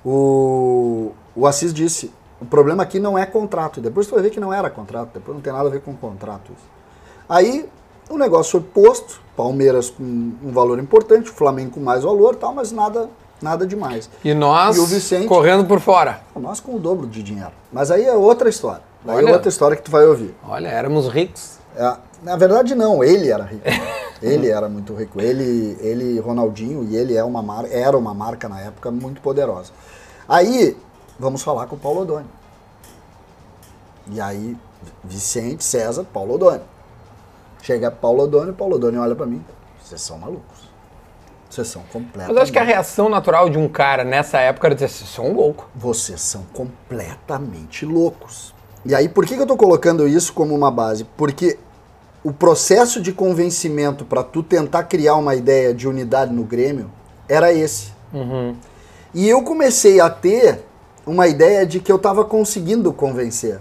[0.03, 3.79] o, o Assis disse, o problema aqui não é contrato.
[3.79, 5.95] Depois tu vai ver que não era contrato, depois não tem nada a ver com
[5.95, 6.67] contrato isso.
[7.29, 7.69] Aí
[8.09, 12.71] o negócio foi posto, Palmeiras com um valor importante, Flamengo com mais valor tal, mas
[12.71, 13.09] nada,
[13.41, 14.09] nada demais.
[14.23, 15.27] E nós E Vicente?
[15.27, 16.21] correndo por fora.
[16.35, 17.51] Nós com o dobro de dinheiro.
[17.71, 18.81] Mas aí é outra história.
[19.07, 19.29] Aí Olha.
[19.29, 20.35] é outra história que tu vai ouvir.
[20.47, 21.57] Olha, éramos ricos.
[21.75, 23.63] É, na verdade, não, ele era rico.
[24.21, 25.21] ele era muito rico.
[25.21, 29.71] Ele, ele, Ronaldinho, e ele é uma mar, era uma marca na época muito poderosa.
[30.27, 30.75] Aí,
[31.19, 32.25] vamos falar com o Paulo Odoni.
[34.11, 34.57] E aí,
[35.03, 36.61] Vicente, César, Paulo Odoni.
[37.61, 39.43] Chega Paulo Odoni, Paulo Odoni olha pra mim.
[39.81, 40.67] Vocês são malucos.
[41.49, 42.27] Vocês são completamente.
[42.27, 45.09] Mas eu acho que a reação natural de um cara nessa época era dizer, vocês
[45.09, 45.69] são louco.
[45.75, 48.53] Vocês são completamente loucos.
[48.85, 51.03] E aí, por que, que eu tô colocando isso como uma base?
[51.15, 51.57] Porque
[52.23, 56.91] o processo de convencimento para tu tentar criar uma ideia de unidade no Grêmio
[57.27, 57.91] era esse.
[59.13, 60.63] E eu comecei a ter
[61.05, 63.59] uma ideia de que eu tava conseguindo convencer.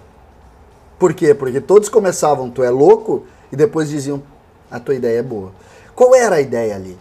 [0.99, 1.35] Por quê?
[1.35, 3.25] Porque todos começavam, tu é louco,
[3.57, 4.23] e depois diziam,
[4.71, 5.51] a tua ideia é boa.
[5.95, 6.97] Qual era a ideia ali?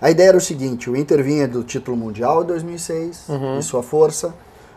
[0.00, 3.26] A ideia era o seguinte, o Inter vinha do título mundial em 2006,
[3.58, 4.34] em sua força,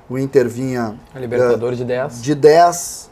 [0.08, 2.21] o Inter vinha A Libertadores de 10.
[2.21, 3.10] de 10,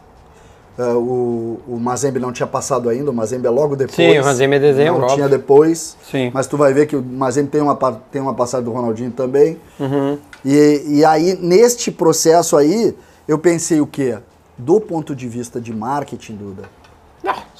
[0.78, 3.96] eh, o, o Mazembe não tinha passado ainda, o Mazembe é logo depois.
[3.96, 5.16] Sim, o Mazembe é dezembro, Não óbvio.
[5.16, 6.30] tinha depois, Sim.
[6.34, 7.76] mas tu vai ver que o Mazembe tem uma,
[8.12, 9.60] tem uma passagem do Ronaldinho também.
[9.80, 10.18] Uhum.
[10.46, 12.96] E, e aí, neste processo aí,
[13.28, 14.20] eu pensei o quê?
[14.58, 16.64] Do ponto de vista de marketing, Duda,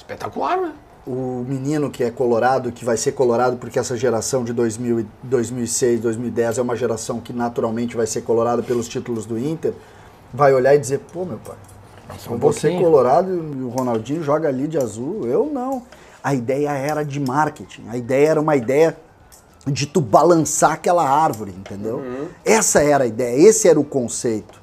[0.06, 0.72] espetacular, né?
[1.06, 5.06] o menino que é colorado, que vai ser colorado porque essa geração de 2000, e
[5.22, 9.72] 2006, 2010 é uma geração que naturalmente vai ser colorada pelos títulos do Inter,
[10.34, 11.54] vai olhar e dizer, pô, meu pai,
[12.18, 12.82] Só um eu vou ser pouquinho.
[12.82, 15.26] colorado e o Ronaldinho joga ali de azul.
[15.26, 15.84] Eu não.
[16.24, 17.84] A ideia era de marketing.
[17.88, 18.96] A ideia era uma ideia
[19.64, 22.02] de tu balançar aquela árvore, entendeu?
[22.44, 24.60] Essa era a ideia, esse era o conceito.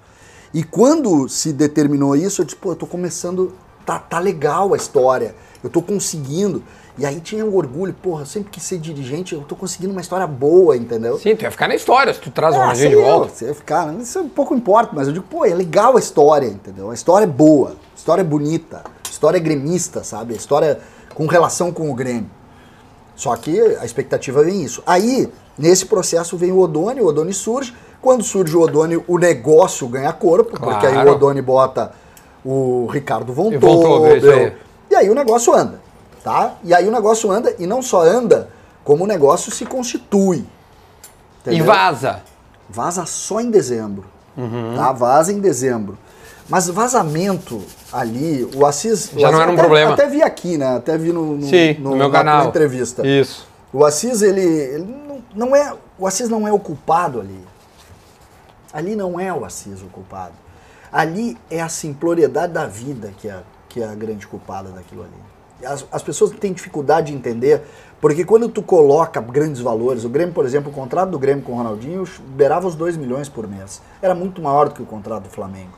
[0.53, 3.53] E quando se determinou isso, eu disse, pô, eu tô começando,
[3.85, 6.63] tá, tá legal a história, eu tô conseguindo.
[6.95, 10.27] E aí tinha um orgulho, porra, sempre quis ser dirigente, eu tô conseguindo uma história
[10.27, 11.17] boa, entendeu?
[11.17, 13.33] Sim, tu ia ficar na história se tu traz o Ah, Ronaldinho de volta.
[13.33, 16.45] Você ia ficar, isso um pouco importa, mas eu digo, pô, é legal a história,
[16.45, 16.91] entendeu?
[16.91, 20.33] A história é boa, a história é bonita, a história é gremista, sabe?
[20.33, 20.79] A história
[21.15, 22.29] com relação com o Grêmio.
[23.15, 24.83] Só que a expectativa vem isso.
[24.85, 27.73] Aí, nesse processo vem o Odone, o Odone surge.
[28.01, 31.11] Quando surge o Odone, o negócio ganha corpo, porque aí Claro.
[31.11, 31.91] o Odone bota
[32.45, 34.53] o Ricardo Von E Tobel, aí.
[34.91, 35.79] E aí o negócio anda,
[36.23, 36.55] tá?
[36.63, 38.49] E aí o negócio anda, e não só anda,
[38.83, 40.37] como o negócio se constitui.
[41.45, 41.65] E entendeu?
[41.65, 42.21] vaza.
[42.69, 44.05] Vaza só em dezembro.
[44.37, 44.73] Uhum.
[44.75, 44.91] Tá?
[44.91, 45.97] Vaza em dezembro.
[46.49, 49.11] Mas vazamento ali, o Assis.
[49.13, 49.93] o Já não Assis- era um até- problema.
[49.93, 50.75] Até vi aqui, né?
[50.77, 52.43] Até vi no, no, Sim, no, meu na- canal.
[52.43, 53.05] na entrevista.
[53.07, 53.47] Isso.
[53.71, 55.73] O Assis, ele, ele não, não é.
[55.97, 57.39] O Assis não é o culpado ali.
[58.73, 60.33] Ali não é o Assis o culpado.
[60.93, 65.65] Ali é a simploriedade da vida que é, que é a grande culpada daquilo ali.
[65.65, 67.63] As, as pessoas têm dificuldade de entender,
[67.99, 71.53] porque quando tu coloca grandes valores, o Grêmio, por exemplo, o contrato do Grêmio com
[71.53, 72.03] o Ronaldinho
[72.35, 73.81] beirava os 2 milhões por mês.
[74.03, 75.71] Era muito maior do que o contrato do Flamengo.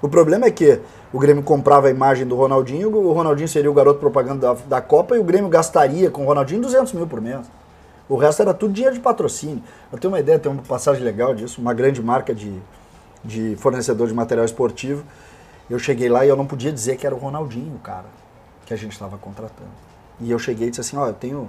[0.00, 0.80] O problema é que
[1.12, 4.80] o Grêmio comprava a imagem do Ronaldinho, o Ronaldinho seria o garoto propaganda da, da
[4.80, 7.40] Copa e o Grêmio gastaria com o Ronaldinho 200 mil por mês.
[8.08, 9.62] O resto era tudo dinheiro de patrocínio.
[9.92, 12.60] Eu tenho uma ideia, tem uma passagem legal disso, uma grande marca de,
[13.24, 15.04] de fornecedor de material esportivo.
[15.68, 18.06] Eu cheguei lá e eu não podia dizer que era o Ronaldinho, cara,
[18.66, 19.70] que a gente estava contratando.
[20.20, 21.48] E eu cheguei e disse assim, ó, eu tenho,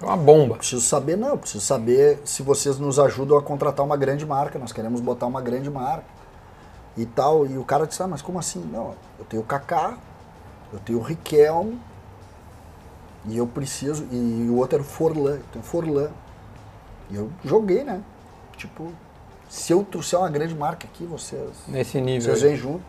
[0.00, 0.56] É uma bomba.
[0.56, 4.72] preciso saber, não, preciso saber se vocês nos ajudam a contratar uma grande marca, nós
[4.72, 6.04] queremos botar uma grande marca
[6.96, 7.46] e tal.
[7.46, 8.60] E o cara disse, ah, mas como assim?
[8.72, 9.96] Não, eu tenho o Kaká,
[10.72, 11.80] eu tenho o Riquelme,
[13.26, 16.10] e eu preciso, e o outro era o Forlan, eu tenho o Forlan.
[17.10, 18.02] E eu joguei, né?
[18.56, 18.92] Tipo,
[19.52, 22.22] se eu trouxer uma grande marca aqui, vocês, Nesse nível.
[22.22, 22.82] vocês vêm junto.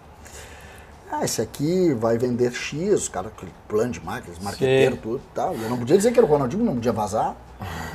[1.12, 5.54] Ah, esse aqui vai vender X, caras, aquele plano de marketing, marqueteiro, tudo e tal.
[5.58, 7.36] E eu não podia dizer que era o Ronaldinho, não podia vazar.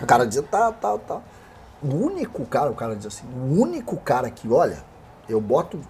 [0.02, 1.20] O cara dizia, tá, tá, tá.
[1.82, 4.84] O único cara, o cara diz assim, o único cara que, olha,
[5.26, 5.80] eu boto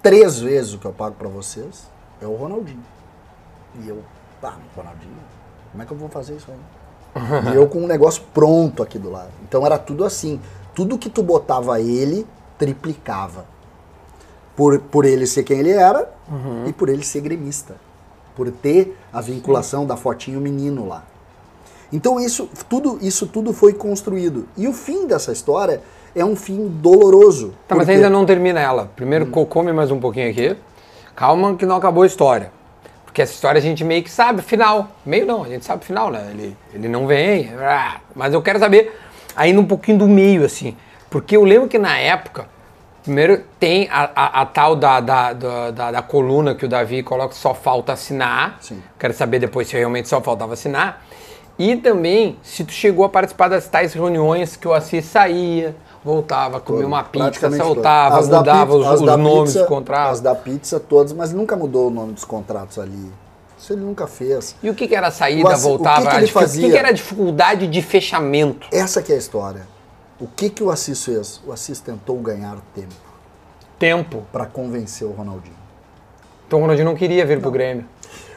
[0.00, 1.88] três vezes o que eu pago pra vocês
[2.22, 2.84] é o Ronaldinho.
[3.82, 4.04] E eu,
[4.40, 5.18] ah, Ronaldinho,
[5.72, 7.52] como é que eu vou fazer isso aí?
[7.52, 9.32] e eu com um negócio pronto aqui do lado.
[9.42, 10.40] Então era tudo assim.
[10.80, 13.44] Tudo que tu botava ele, triplicava.
[14.56, 16.10] Por, por ele ser quem ele era
[16.66, 17.76] e por ele ser gremista.
[18.34, 21.04] Por ter a vinculação da fotinho menino lá.
[21.92, 24.48] Então isso tudo, isso tudo foi construído.
[24.56, 25.82] E o fim dessa história
[26.16, 27.52] é um fim doloroso.
[27.68, 27.96] Tá, mas Por quê?
[27.96, 28.90] ainda não termina ela.
[28.96, 29.30] Primeiro Hum.
[29.30, 30.56] co- come mais um pouquinho aqui.
[31.14, 32.50] Calma que não acabou a história.
[33.04, 34.88] Porque essa história a gente meio que sabe o final.
[35.04, 36.26] Meio não, a gente sabe o final, né?
[36.30, 37.52] Ele, ele não vem.
[37.58, 38.98] ah, Mas eu quero saber
[39.40, 40.76] ainda um pouquinho do meio, assim.
[41.08, 42.46] Porque eu lembro que na época,
[43.02, 47.02] primeiro tem a, a- a tal da, da, da, da- da coluna que o Davi
[47.02, 48.58] coloca, só falta assinar.
[48.60, 48.82] Sim.
[48.98, 51.02] Quero saber depois se realmente só faltava assinar.
[51.58, 56.58] E também se tu chegou a participar das tais reuniões que o Assis saía, voltava,
[56.58, 57.48] comia uma pizza,
[58.28, 60.12] da mudava pizza- os, os nomes pizza- dos contratos.
[60.12, 63.12] As da pizza todas, mas nunca mudou o nome dos contratos ali.
[63.60, 64.56] Isso ele nunca fez.
[64.62, 66.02] E o que, que era O saída, Assis- o que voltava?
[66.02, 66.70] que a ele dificu- O que, fazia?
[66.70, 68.66] que era a dificuldade de fechamento?
[68.72, 69.66] Essa que é a história.
[70.18, 71.40] O que, que o Assis fez?
[71.46, 72.94] O Assis tentou ganhar tempo
[73.78, 74.22] Tempo.
[74.32, 75.56] para convencer o Ronaldinho.
[76.46, 77.84] Então o Ronaldinho não queria vir pro Grêmio.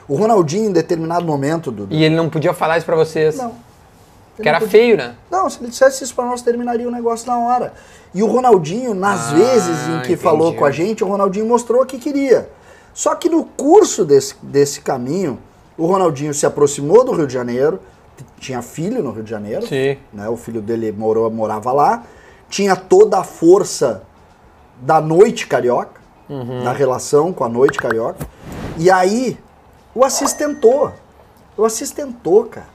[0.08, 3.38] O Ronaldinho, em determinado momento, Dudu, E ele não podia falar isso pra vocês.
[3.38, 3.54] Não.
[4.42, 5.16] Que era feio, né?
[5.32, 7.74] Não, se ele dissesse isso pra nós, terminaria o negócio na hora.
[8.14, 10.16] E o Ronaldinho, nas Ah, vezes em que entendi.
[10.18, 12.50] falou com a gente, o Ronaldinho mostrou que queria.
[12.94, 15.40] Só que no curso desse, desse caminho,
[15.78, 17.80] o Ronaldinho se aproximou do Rio de Janeiro,
[18.40, 19.98] tinha filho no Rio de Janeiro, Sim.
[20.14, 20.30] né?
[20.30, 22.04] o filho dele morou, morava lá,
[22.50, 24.04] tinha toda a força
[24.82, 26.64] da noite carioca, Uhum.
[26.64, 28.26] na relação com a noite carioca.
[28.78, 29.38] E aí,
[29.94, 30.92] o Assis tentou.
[31.58, 32.68] O Assis tentou, cara.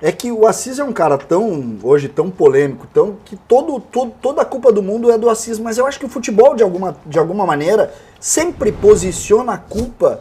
[0.00, 4.12] É que o Assis é um cara tão, hoje, tão polêmico, tão, que todo, todo-
[4.22, 6.62] toda a culpa do mundo é do Assis, mas eu acho que o futebol, de
[6.62, 10.20] alguma, de alguma maneira, sempre posiciona a culpa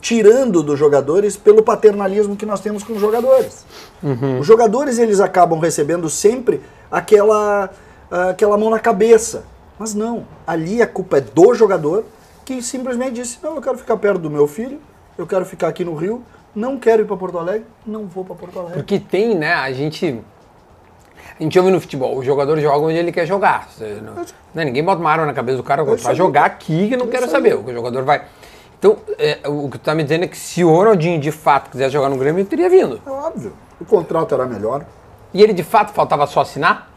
[0.00, 3.66] tirando dos jogadores pelo paternalismo que nós temos com os jogadores.
[4.40, 7.68] Os jogadores, eles acabam recebendo sempre aquela,
[8.10, 9.44] aquela mão na cabeça.
[9.78, 12.04] Mas não, ali a culpa é do jogador
[12.46, 14.80] que simplesmente disse, não, eu quero ficar perto do meu filho,
[15.18, 16.22] eu quero ficar aqui no Rio,
[16.54, 18.78] não quero ir para Porto Alegre, não vou para Porto Alegre.
[18.78, 19.54] Porque tem, né?
[19.54, 20.20] A gente.
[21.38, 23.68] A gente ouve no futebol, o jogador joga onde ele quer jogar.
[24.02, 26.14] Não- né, ninguém bota uma arma na cabeça do cara, vai aí.
[26.14, 27.30] jogar aqui que eu não Isso quero aí.
[27.30, 27.54] saber.
[27.54, 28.24] O que o jogador vai.
[28.78, 31.70] Então, é, o que tu tá me dizendo é que se o Ronaldinho de fato
[31.70, 33.00] quisesse jogar no Grêmio, ele teria vindo.
[33.06, 34.84] É óbvio, o contrato era melhor.
[35.32, 36.90] E ele de fato faltava só assinar?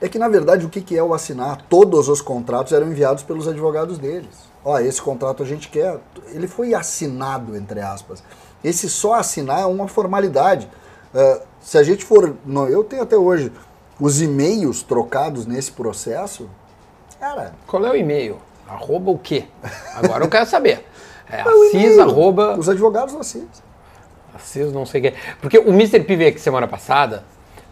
[0.00, 1.62] É que, na verdade, o que que é o assinar?
[1.68, 4.52] Todos os contratos eram enviados pelos advogados deles.
[4.64, 5.98] Ó, esse contrato a gente quer.
[6.32, 8.22] Ele foi assinado, entre aspas.
[8.64, 10.68] Esse só assinar é uma formalidade.
[11.14, 12.34] Uh, se a gente for.
[12.44, 13.52] Não, eu tenho até hoje
[14.00, 16.48] os e-mails trocados nesse processo.
[17.20, 17.54] Cara.
[17.66, 18.38] Qual é o e-mail?
[18.66, 19.44] Arroba o quê?
[19.94, 20.84] Agora eu quero saber.
[21.26, 22.54] É, Assis, arroba.
[22.58, 23.44] Os advogados da Assis.
[24.34, 25.14] Assis, não sei o quê.
[25.40, 26.00] Porque o Mr.
[26.00, 27.24] P veio aqui semana passada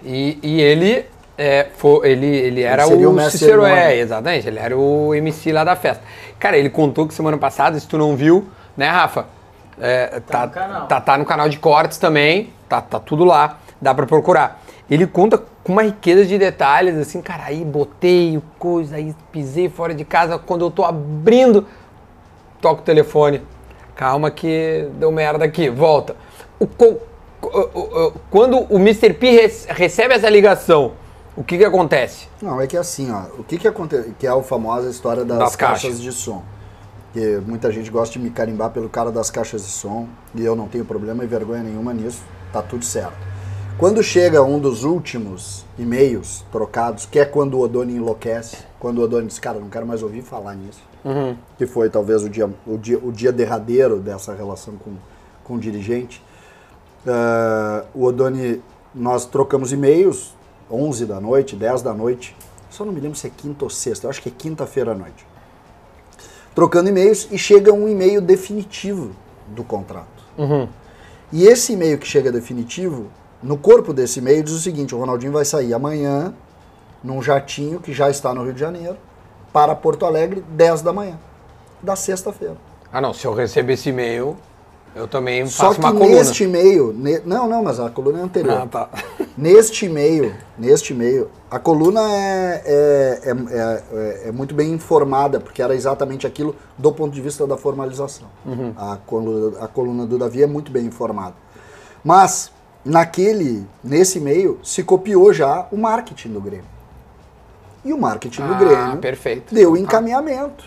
[0.02, 1.04] e, e ele.
[1.36, 5.52] É, foi, ele, ele era ele o, o Cícero, é, exatamente, ele era o MC
[5.52, 6.02] lá da festa.
[6.38, 9.26] Cara, ele contou que semana passada, se tu não viu, né, Rafa?
[9.80, 10.86] É, tá, tá, no canal.
[10.86, 14.62] Tá, tá no canal de cortes também, tá, tá tudo lá, dá pra procurar.
[14.90, 19.94] Ele conta com uma riqueza de detalhes, assim, cara, aí botei coisa, aí pisei fora
[19.94, 21.66] de casa, quando eu tô abrindo,
[22.60, 23.42] toco o telefone.
[23.94, 26.16] Calma que deu merda aqui, volta.
[26.58, 26.66] O,
[28.30, 29.12] quando o Mr.
[29.14, 30.92] P recebe essa ligação,
[31.36, 32.28] o que que acontece?
[32.40, 35.38] Não, é que assim, ó, o que que acontece, que é a famosa história das,
[35.38, 35.82] das caixas.
[35.82, 36.42] caixas de som.
[37.12, 40.56] Que muita gente gosta de me carimbar pelo cara das caixas de som, e eu
[40.56, 42.22] não tenho problema e vergonha nenhuma nisso,
[42.52, 43.32] tá tudo certo.
[43.78, 49.02] Quando chega um dos últimos e-mails trocados, que é quando o Odoni enlouquece, quando o
[49.02, 51.36] Odoni diz, cara, não quero mais ouvir falar nisso, uhum.
[51.58, 54.92] que foi talvez o dia, o, dia, o dia derradeiro dessa relação com,
[55.42, 56.22] com o dirigente,
[57.06, 58.62] uh, o Odoni,
[58.94, 60.34] nós trocamos e-mails,
[60.70, 62.36] 11 da noite, 10 da noite,
[62.70, 64.94] só não me lembro se é quinta ou sexta, eu acho que é quinta-feira à
[64.94, 65.26] noite.
[66.54, 69.12] Trocando e-mails e chega um e-mail definitivo
[69.48, 70.06] do contrato.
[70.36, 70.68] Uhum.
[71.32, 73.06] E esse e-mail que chega definitivo
[73.42, 76.34] no corpo desse e-mail diz o seguinte: o Ronaldinho vai sair amanhã
[77.02, 78.96] num jatinho que já está no Rio de Janeiro
[79.52, 81.18] para Porto Alegre 10 da manhã
[81.82, 82.56] da sexta-feira.
[82.92, 84.36] Ah, não, se eu receber esse e-mail,
[84.94, 86.08] eu também Só faço uma coluna.
[86.08, 88.62] Que neste e-mail, ne, não, não, mas a coluna é anterior.
[88.62, 88.88] Ah, tá.
[89.36, 95.62] Neste e-mail, neste e-mail, a coluna é, é, é, é, é muito bem informada, porque
[95.62, 98.28] era exatamente aquilo do ponto de vista da formalização.
[98.44, 98.74] Uhum.
[98.76, 101.34] A, coluna, a coluna do Davi é muito bem informada.
[102.04, 102.52] Mas
[102.84, 106.66] naquele, nesse meio, se copiou já o marketing do Grêmio.
[107.82, 109.54] E o marketing ah, do Grêmio perfeito.
[109.54, 110.62] deu encaminhamento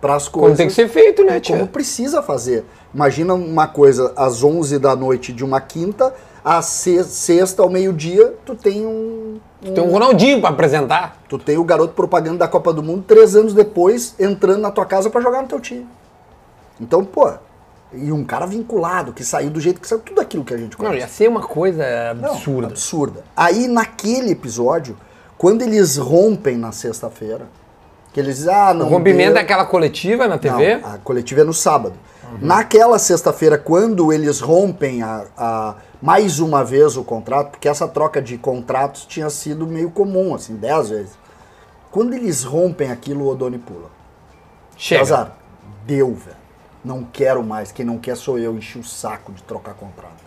[0.00, 0.50] para as coisas.
[0.50, 1.56] Como tem que ser feito, né, tia?
[1.56, 2.64] Como precisa fazer.
[2.94, 8.54] Imagina uma coisa às 11 da noite de uma quinta, às sexta ao meio-dia, tu
[8.54, 9.74] tem um, um.
[9.74, 11.20] tem um Ronaldinho para apresentar.
[11.28, 14.86] Tu tem o garoto propaganda da Copa do Mundo três anos depois entrando na tua
[14.86, 15.86] casa para jogar no teu time.
[16.80, 17.32] Então, pô,
[17.92, 20.76] e um cara vinculado, que saiu do jeito que saiu, tudo aquilo que a gente
[20.76, 20.94] conhece.
[20.94, 22.62] Não, ia ser uma coisa absurda.
[22.62, 23.24] Não, absurda.
[23.36, 24.96] Aí, naquele episódio,
[25.38, 27.46] quando eles rompem na sexta-feira,
[28.16, 28.86] que eles ah, não.
[28.86, 29.38] O rompimento deu...
[29.38, 30.78] é aquela coletiva na TV?
[30.78, 31.94] Não, a coletiva é no sábado.
[32.24, 32.38] Uhum.
[32.40, 38.22] Naquela sexta-feira, quando eles rompem a, a, mais uma vez o contrato, porque essa troca
[38.22, 41.18] de contratos tinha sido meio comum, assim, dez vezes.
[41.90, 43.90] Quando eles rompem aquilo, o Odoni pula.
[44.78, 45.02] Chega.
[45.02, 45.36] Azar,
[45.84, 46.46] deu, velho
[46.86, 50.24] não quero mais, quem não quer sou eu, enchi o saco de trocar contrato.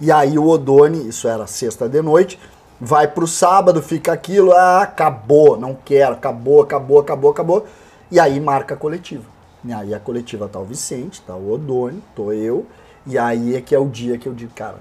[0.00, 2.40] E aí o Odoni, isso era sexta de noite,
[2.80, 7.66] vai pro sábado, fica aquilo, ah, acabou, não quero, acabou, acabou, acabou, acabou.
[8.10, 9.24] E aí marca a coletiva.
[9.64, 12.66] E aí a coletiva tá o Vicente, tá o Odoni, tô eu,
[13.06, 14.78] e aí é que é o dia que eu digo, cara,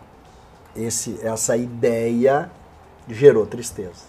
[0.76, 2.50] esse, essa ideia
[3.08, 4.08] gerou tristeza.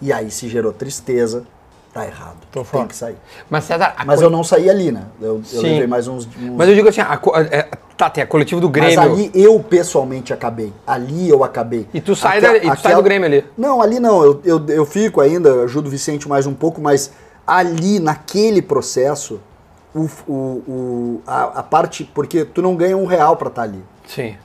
[0.00, 1.44] E aí se gerou tristeza,
[1.92, 2.38] tá errado.
[2.50, 3.16] Tô Tem que sair.
[3.50, 4.26] Mas, César, Mas co...
[4.26, 5.06] eu não saí ali, né?
[5.20, 8.22] Eu, eu levei mais uns, uns, Mas eu digo assim, a, a, é, tá, tem
[8.22, 8.96] a coletiva do Grêmio.
[8.96, 10.72] Mas ali eu pessoalmente acabei.
[10.86, 11.86] Ali eu acabei.
[11.92, 13.44] E tu sai, da, e tu sai do Grêmio ali?
[13.56, 14.24] Não, ali não.
[14.24, 17.12] Eu, eu, eu fico ainda, ajudo o Vicente mais um pouco, mas
[17.46, 19.40] ali, naquele processo,
[19.94, 22.04] o, o, o a, a, parte.
[22.14, 23.82] Porque tu não ganha um real para estar tá ali.
[24.06, 24.36] Sim.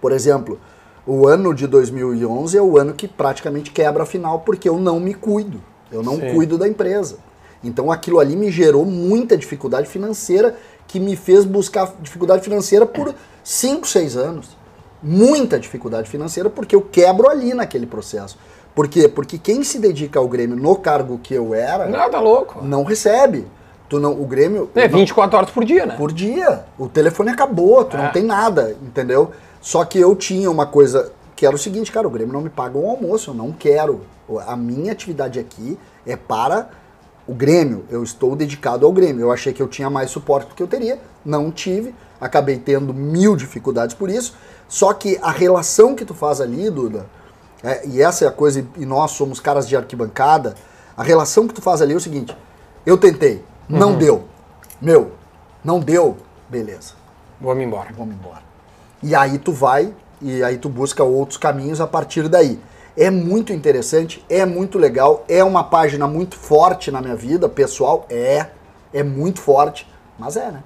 [0.00, 0.58] Por exemplo,
[1.06, 5.00] o ano de 2011 é o ano que praticamente quebra a final, porque eu não
[5.00, 5.62] me cuido.
[5.90, 6.34] Eu não Sim.
[6.34, 7.18] cuido da empresa.
[7.64, 13.14] Então aquilo ali me gerou muita dificuldade financeira que me fez buscar dificuldade financeira por
[13.42, 14.48] 5, 6 anos.
[15.02, 18.38] Muita dificuldade financeira porque eu quebro ali naquele processo.
[18.74, 19.08] Por quê?
[19.08, 21.86] Porque quem se dedica ao Grêmio no cargo que eu era.
[21.86, 22.64] Não, tá louco.
[22.64, 23.46] Não recebe.
[23.88, 24.70] Tu não, o Grêmio.
[24.74, 25.96] É, 24 não, horas por dia, né?
[25.96, 26.64] Por dia.
[26.78, 28.02] O telefone acabou, tu é.
[28.02, 29.32] não tem nada, entendeu?
[29.60, 32.48] Só que eu tinha uma coisa que era o seguinte, cara, o Grêmio não me
[32.48, 34.00] paga um almoço, eu não quero.
[34.46, 36.70] A minha atividade aqui é para
[37.26, 37.84] o Grêmio.
[37.90, 39.22] Eu estou dedicado ao Grêmio.
[39.22, 41.94] Eu achei que eu tinha mais suporte do que eu teria, não tive.
[42.20, 44.34] Acabei tendo mil dificuldades por isso.
[44.68, 47.06] Só que a relação que tu faz ali, Duda,
[47.62, 50.54] é, e essa é a coisa, e nós somos caras de arquibancada,
[50.96, 52.36] a relação que tu faz ali é o seguinte:
[52.84, 53.98] eu tentei, não uhum.
[53.98, 54.24] deu.
[54.80, 55.12] Meu,
[55.64, 56.16] não deu,
[56.48, 56.94] beleza.
[57.40, 57.90] Vamos embora.
[57.96, 58.42] Vamos embora.
[59.02, 62.58] E aí tu vai, e aí tu busca outros caminhos a partir daí.
[62.96, 68.06] É muito interessante, é muito legal, é uma página muito forte na minha vida, pessoal,
[68.10, 68.46] é,
[68.92, 69.88] é muito forte,
[70.18, 70.62] mas é, né?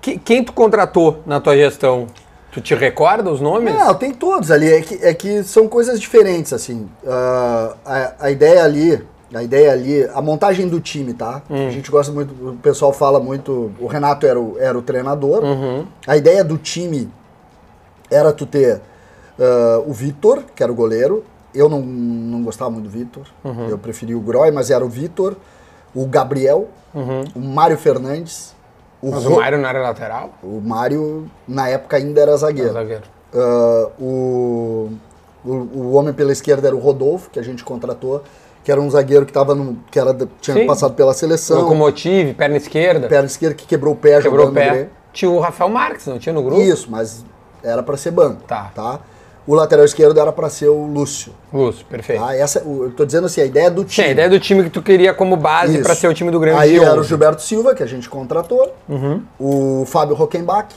[0.00, 2.06] Quem tu contratou na tua gestão?
[2.52, 3.72] Tu te recorda os nomes?
[3.72, 4.72] Não, tem todos ali.
[4.72, 6.88] É que, é que são coisas diferentes, assim.
[7.04, 9.00] Uh, a, a, ideia ali,
[9.32, 11.42] a ideia ali, a montagem do time, tá?
[11.48, 11.68] Hum.
[11.68, 13.72] A gente gosta muito, o pessoal fala muito.
[13.78, 15.44] O Renato era o, era o treinador.
[15.44, 15.86] Uhum.
[16.06, 17.08] A ideia do time
[18.10, 18.80] era tu ter
[19.38, 21.24] uh, o Vitor, que era o goleiro.
[21.54, 23.24] Eu não, não gostava muito do Vitor.
[23.44, 23.68] Uhum.
[23.68, 25.36] Eu preferia o Groy, mas era o Vitor,
[25.94, 27.24] o Gabriel, uhum.
[27.34, 28.54] o Mário Fernandes.
[29.02, 29.34] O mas Ro...
[29.34, 30.30] o Mário não era lateral?
[30.42, 32.70] O Mário, na época, ainda era zagueiro.
[32.70, 33.04] Era zagueiro.
[33.32, 34.90] Uh, o,
[35.44, 38.22] o, o, homem pela esquerda era o Rodolfo, que a gente contratou,
[38.62, 40.66] que era um zagueiro que, tava no, que era, tinha Sim.
[40.66, 41.62] passado pela seleção.
[41.62, 43.08] Locomotive, perna esquerda.
[43.08, 44.88] Perna esquerda, que quebrou o pé quebrou o pé.
[45.12, 46.60] Tinha o Rafael Marques, não tinha no grupo?
[46.60, 47.24] Isso, mas
[47.62, 48.42] era para ser banco.
[48.46, 48.70] Tá.
[48.74, 49.00] tá?
[49.50, 51.32] O lateral esquerdo era para ser o Lúcio.
[51.52, 52.22] Lúcio, perfeito.
[52.22, 52.36] Tá?
[52.36, 54.04] Essa, eu tô dizendo assim, a ideia do time.
[54.04, 56.38] Sim, a ideia do time que tu queria como base para ser o time do
[56.38, 58.72] Grêmio Aí era o Gilberto Silva, que a gente contratou.
[58.88, 59.24] Uhum.
[59.40, 60.72] O Fábio Rockenbach.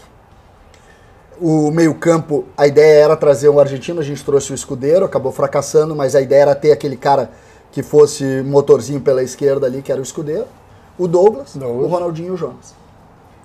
[1.39, 5.95] O meio-campo, a ideia era trazer um argentino, a gente trouxe o escudeiro, acabou fracassando,
[5.95, 7.29] mas a ideia era ter aquele cara
[7.71, 10.47] que fosse motorzinho pela esquerda ali, que era o escudeiro.
[10.97, 11.85] O Douglas, Douglas.
[11.85, 12.73] o Ronaldinho e o Jonas.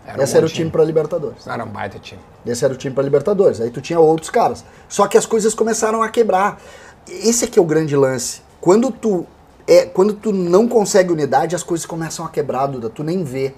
[0.09, 1.47] Era Esse um era o time, time para Libertadores.
[1.47, 2.21] Era um baita time.
[2.47, 3.61] Esse era o time para Libertadores.
[3.61, 4.65] Aí tu tinha outros caras.
[4.89, 6.59] Só que as coisas começaram a quebrar.
[7.07, 8.41] Esse aqui é o grande lance.
[8.59, 9.27] Quando tu
[9.67, 12.89] é, quando tu não consegue unidade, as coisas começam a quebrar, Duda.
[12.89, 13.55] Tu nem vê.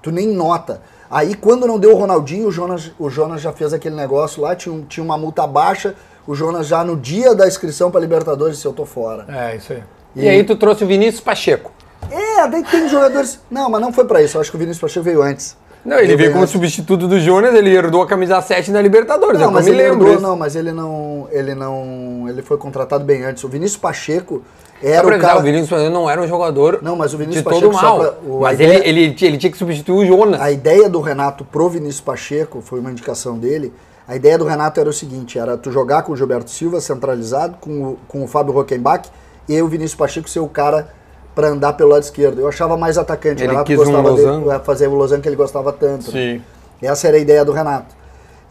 [0.00, 0.80] Tu nem nota.
[1.10, 4.54] Aí quando não deu o Ronaldinho, o Jonas, o Jonas já fez aquele negócio lá,
[4.54, 5.96] tinha, um, tinha uma multa baixa.
[6.28, 9.26] O Jonas já no dia da inscrição para Libertadores disse, eu tô fora.
[9.28, 9.82] É, isso aí.
[10.14, 11.72] E, e aí tu trouxe o Vinícius Pacheco.
[12.08, 13.40] É, daí tem jogadores.
[13.50, 14.36] Não, mas não foi para isso.
[14.36, 15.56] Eu acho que o Vinícius Pacheco veio antes.
[15.84, 19.48] Não, ele veio como substituto do Jonas, ele herdou a camisa 7 na Libertadores, não,
[19.48, 23.42] é mas ele herdou, não, mas ele não, ele não, ele foi contratado bem antes.
[23.42, 24.42] O Vinícius Pacheco
[24.80, 25.40] era o cara...
[25.40, 27.98] O Vinícius Pacheco não era um jogador Não, mas o Vinícius de Pacheco todo mal.
[27.98, 30.40] Pra, o, mas ideia, ele, ele, ele tinha que substituir o Jonas.
[30.40, 33.72] A ideia do Renato pro Vinícius Pacheco, foi uma indicação dele,
[34.06, 37.56] a ideia do Renato era o seguinte, era tu jogar com o Gilberto Silva centralizado,
[37.60, 39.08] com o, com o Fábio Rockenbach,
[39.48, 40.88] e o Vinícius Pacheco ser o cara
[41.34, 42.40] para andar pelo lado esquerdo.
[42.40, 43.42] Eu achava mais atacante.
[43.42, 46.12] Ele Renato quis gostava um dele, é, fazer o losango que ele gostava tanto.
[46.12, 46.38] Né?
[46.38, 46.42] Sim.
[46.80, 46.88] Né?
[46.88, 47.94] Essa era a ideia do Renato.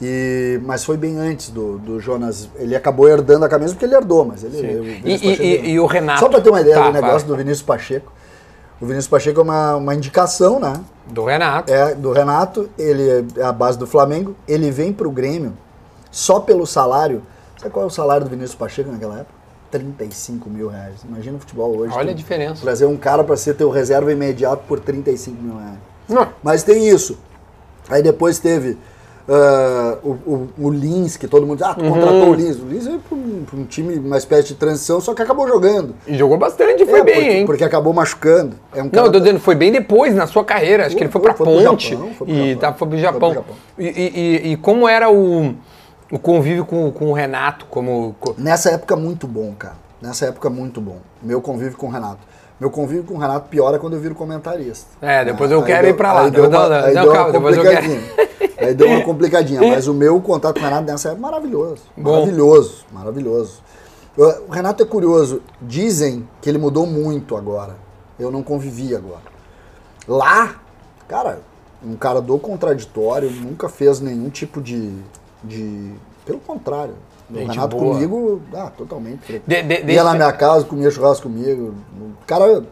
[0.01, 2.49] E, mas foi bem antes do, do Jonas.
[2.55, 4.79] Ele acabou herdando a camisa porque ele herdou, mas ele.
[4.79, 6.21] O e, e, e, o Renato.
[6.21, 7.27] Só para ter uma ideia tá, do negócio vai.
[7.27, 8.11] do Vinícius Pacheco.
[8.79, 10.73] O Vinícius Pacheco é uma, uma indicação, né?
[11.05, 11.71] Do Renato.
[11.71, 12.67] É, do Renato.
[12.79, 14.36] Ele é a base do Flamengo.
[14.47, 15.53] Ele vem para o Grêmio
[16.09, 17.21] só pelo salário.
[17.59, 19.40] Sabe qual é o salário do Vinícius Pacheco naquela época?
[19.72, 20.95] 35 mil reais.
[21.07, 21.93] Imagina o futebol hoje.
[21.95, 22.61] Olha a diferença.
[22.61, 25.78] Trazer um cara para ser teu reserva imediato por 35 mil reais.
[26.07, 26.28] Não.
[26.43, 27.17] Mas tem isso.
[27.89, 28.78] Aí depois teve
[29.28, 31.93] uh, o, o, o, Lins, que todo mundo diz, ah, tu uhum.
[31.93, 32.57] contratou o Lins.
[32.57, 35.95] O Lins é para um, um, time, uma espécie de transição, só que acabou jogando.
[36.07, 37.45] E jogou bastante, foi é, bem, porque, hein?
[37.45, 38.55] Porque acabou machucando.
[38.74, 40.86] É um Não, eu tô dizendo, foi bem depois, na sua carreira.
[40.86, 41.89] Acho foi, que ele foi, foi pra foi Ponte.
[41.91, 42.59] Japão, foi pro e Japão.
[42.59, 43.34] Tá, foi pro Japão.
[43.34, 43.55] Foi pro Japão.
[43.78, 45.53] E, e, e, como era o,
[46.12, 47.66] o convívio com, com o Renato?
[47.66, 49.76] como Nessa época, muito bom, cara.
[50.01, 50.97] Nessa época, muito bom.
[51.22, 52.20] Meu convívio com o Renato.
[52.59, 54.86] Meu convívio com o Renato piora quando eu viro comentarista.
[55.01, 56.22] É, depois eu quero deu, ir pra lá.
[56.26, 58.01] Aí deu uma, aí não, deu calma, uma complicadinha.
[58.57, 59.62] Aí deu uma complicadinha.
[59.62, 61.82] Mas o meu contato com o Renato nessa época é maravilhoso.
[61.97, 62.12] Bom.
[62.12, 63.64] Maravilhoso, maravilhoso.
[64.16, 65.41] O Renato é curioso.
[65.59, 67.76] Dizem que ele mudou muito agora.
[68.20, 69.24] Eu não convivi agora.
[70.07, 70.55] Lá,
[71.07, 71.39] cara,
[71.84, 74.93] um cara do contraditório, nunca fez nenhum tipo de.
[75.43, 76.95] De pelo contrário,
[77.29, 77.93] o Gente Renato boa.
[77.93, 79.41] comigo, ah, totalmente.
[79.47, 81.73] De, de, Ia na minha casa, comia churrasco comigo.
[81.97, 82.63] O cara.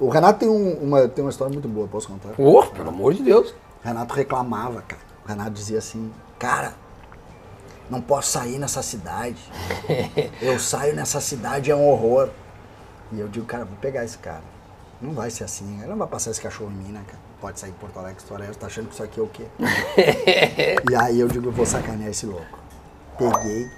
[0.00, 2.30] O Renato tem, um, uma, tem uma história muito boa, posso contar?
[2.36, 3.50] Oh, pelo amor de Deus.
[3.50, 3.54] O
[3.86, 5.00] Renato reclamava, cara.
[5.24, 6.72] O Renato dizia assim, cara,
[7.88, 9.40] não posso sair nessa cidade.
[10.42, 12.30] Eu saio nessa cidade, é um horror.
[13.12, 14.42] E eu digo, cara, vou pegar esse cara.
[15.00, 15.78] Não vai ser assim.
[15.78, 17.18] Ele não vai passar esse cachorro em mim, né, cara?
[17.40, 19.44] Pode sair em Porto Alegre, história tá achando que isso aqui é o quê?
[20.90, 22.60] e aí eu digo, vou sacanear esse louco
[23.20, 23.70] peguei,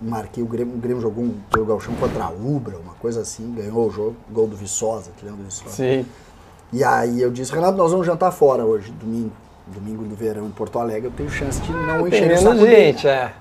[0.00, 3.54] marquei o Grêmio, o Grêmio jogou um jogo galchão contra a Ubra, uma coisa assim,
[3.54, 5.74] ganhou o jogo, gol do Viçosa, que lembra do Viçosa?
[5.74, 6.06] Sim.
[6.72, 9.32] E aí eu disse, Renato, nós vamos jantar fora hoje, domingo,
[9.66, 13.02] domingo do verão em Porto Alegre, eu tenho chance de não encher o saco gente,
[13.04, 13.08] dele.
[13.08, 13.32] é.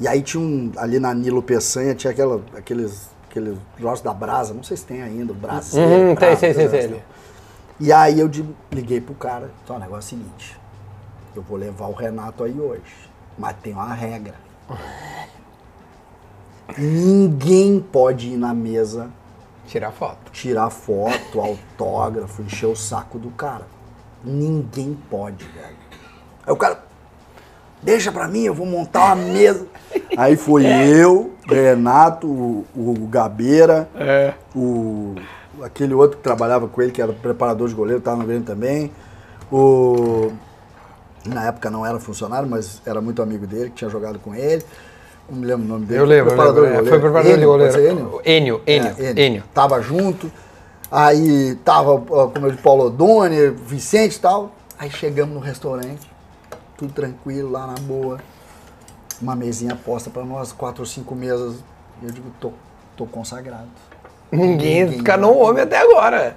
[0.00, 3.56] E aí tinha um, ali na Nilo Peçanha, tinha aquela, aqueles, aqueles
[4.02, 5.78] da Brasa, não sei se tem ainda, o Brasa.
[5.78, 7.02] Uhum, tem, tem, tem, tem.
[7.80, 8.30] E aí eu
[8.70, 10.56] liguei pro cara, então o negócio é o seguinte,
[11.34, 13.10] eu vou levar o Renato aí hoje.
[13.36, 14.36] Mas tem uma regra.
[16.78, 19.10] Ninguém pode ir na mesa.
[19.66, 20.30] Tirar foto.
[20.30, 23.66] Tirar foto, autógrafo, encher o saco do cara.
[24.22, 25.76] Ninguém pode, velho.
[26.46, 26.84] Aí o cara,
[27.82, 29.66] deixa pra mim, eu vou montar uma mesa.
[30.16, 34.34] Aí foi eu, Renato, o, o Gabeira, é.
[34.54, 35.14] o,
[35.62, 38.90] aquele outro que trabalhava com ele, que era preparador de goleiro, tava no Grêmio também.
[39.52, 40.32] O
[41.24, 44.62] Na época não era funcionário, mas era muito amigo dele, que tinha jogado com ele.
[45.28, 46.00] Não me lembro o nome dele.
[46.00, 46.82] Eu lembro, eu Preparador lembro.
[46.82, 47.00] de é, Foi goleiro.
[47.00, 48.22] preparador de Enio, ser goleiro.
[48.24, 49.42] Enio, Enio, É, Enio.
[49.54, 50.30] Tava junto.
[50.90, 54.52] Aí tava, como eu disse, Paulo Odoni, Vicente e tal.
[54.78, 56.10] Aí chegamos no restaurante,
[56.76, 58.18] tudo tranquilo, lá na boa.
[59.22, 61.56] Uma mesinha posta pra nós, quatro ou cinco mesas.
[62.02, 62.52] E eu digo, tô,
[62.96, 63.68] tô consagrado.
[64.36, 64.98] Ninguém Ninguém.
[65.00, 66.36] encanou o homem até agora.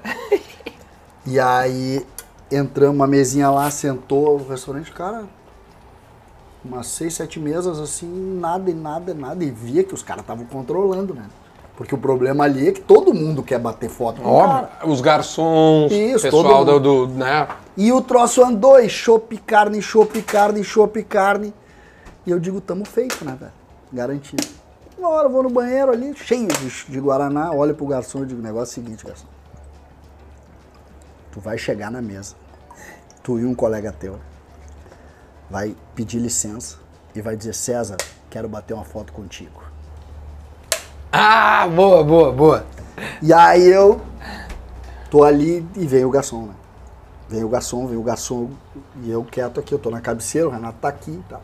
[1.26, 2.06] E aí
[2.52, 5.26] entramos, uma mesinha lá, sentou o restaurante, cara,
[6.64, 8.08] umas seis, sete mesas assim,
[8.40, 9.44] nada e nada, nada.
[9.44, 11.26] E via que os caras estavam controlando, né?
[11.76, 14.68] Porque o problema ali é que todo mundo quer bater foto com o Óbvio.
[14.68, 14.88] cara.
[14.90, 17.48] Os garçons, Isso, pessoal todo do, do, né?
[17.76, 21.54] E o troço andou, e chopp, carne, chopp, carne, chopp, carne.
[22.26, 23.52] E eu digo, tamo feito, né, velho?
[23.94, 24.48] Garantido.
[24.98, 28.26] Uma hora eu vou no banheiro ali, cheio de, de Guaraná, olho pro garçom e
[28.26, 29.28] digo, negócio é o seguinte, garçom.
[31.32, 32.36] Tu vai chegar na mesa,
[33.22, 34.20] tu e um colega teu,
[35.52, 36.78] vai pedir licença
[37.14, 39.62] e vai dizer, César, quero bater uma foto contigo.
[41.12, 42.66] Ah, boa, boa, boa.
[43.22, 44.02] E aí eu
[45.12, 46.56] tô ali e vem o garçom, né?
[47.30, 48.50] Vem o garçom, vem o garçom
[49.04, 51.44] e eu quieto aqui, eu tô na cabeceira, o Renato tá aqui e tal.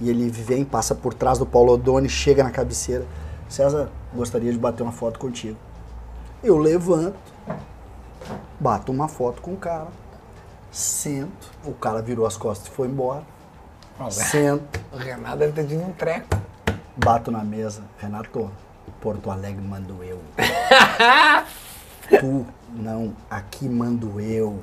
[0.00, 3.04] E ele vem, passa por trás do Paulo Odoni, chega na cabeceira.
[3.48, 5.56] César, gostaria de bater uma foto contigo.
[6.42, 7.16] Eu levanto,
[8.60, 9.88] bato uma foto com o cara,
[10.70, 13.24] sento, o cara virou as costas e foi embora.
[14.10, 16.28] Sento, O Renato deve ter tido um treco.
[16.96, 17.82] bato na mesa.
[17.98, 18.48] Renato,
[19.00, 20.20] Porto Alegre mando eu.
[22.20, 24.60] tu não, aqui mando eu.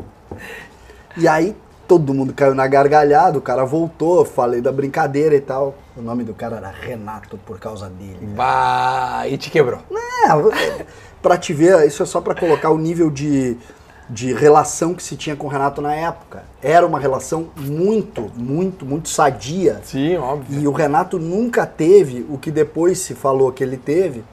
[1.17, 1.55] E aí
[1.87, 5.75] todo mundo caiu na gargalhada, o cara voltou, falei da brincadeira e tal.
[5.95, 8.27] O nome do cara era Renato por causa dele.
[8.35, 9.79] Bah, e te quebrou.
[10.27, 10.85] É,
[11.21, 13.55] pra te ver, isso é só pra colocar o nível de,
[14.09, 16.43] de relação que se tinha com o Renato na época.
[16.61, 19.79] Era uma relação muito, muito, muito sadia.
[19.83, 20.59] Sim, óbvio.
[20.59, 24.23] E o Renato nunca teve o que depois se falou que ele teve,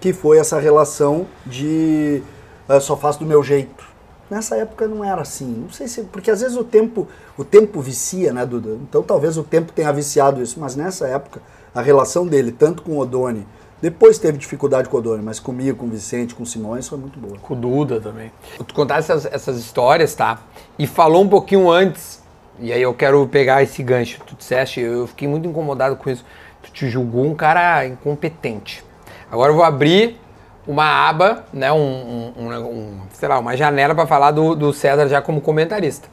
[0.00, 2.22] que foi essa relação de
[2.68, 3.89] "Ah, só faço do meu jeito.
[4.30, 5.46] Nessa época não era assim.
[5.46, 6.02] Não sei se.
[6.04, 8.78] Porque às vezes o tempo, o tempo vicia, né, Duda?
[8.88, 11.42] Então talvez o tempo tenha viciado isso, mas nessa época,
[11.74, 13.46] a relação dele, tanto com o Odoni,
[13.82, 16.98] depois teve dificuldade com o Odoni, mas comigo, com o Vicente, com o Simões, foi
[16.98, 17.38] muito boa.
[17.38, 18.30] Com o Duda também.
[18.66, 20.38] Tu contaste essas, essas histórias, tá?
[20.78, 22.22] E falou um pouquinho antes,
[22.58, 24.20] e aí eu quero pegar esse gancho.
[24.26, 26.24] Tu disseste, eu fiquei muito incomodado com isso.
[26.62, 28.84] Tu te julgou um cara incompetente.
[29.30, 30.20] Agora eu vou abrir
[30.66, 35.08] uma aba, né, um, um- um- sei lá, uma janela para falar do, do César
[35.08, 36.08] já como comentarista.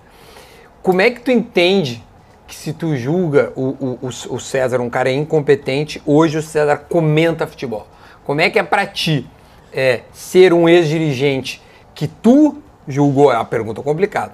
[0.81, 2.03] Como é que tu entende
[2.47, 7.45] que se tu julga o, o, o- César um cara incompetente, hoje o César comenta
[7.45, 7.85] futebol?
[8.23, 9.29] Como é que é pra ti
[9.73, 11.61] é, ser um ex-dirigente
[11.93, 14.33] que tu julgou, é uma pergunta complicada,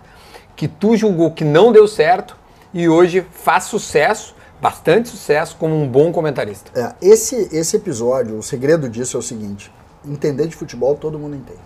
[0.56, 2.38] que tu julgou que não deu certo
[2.72, 6.72] e hoje faz sucesso, bastante sucesso, como um bom comentarista?
[6.80, 9.72] É, esse, esse episódio, o segredo disso é o seguinte:
[10.06, 11.60] entender de futebol todo mundo entende.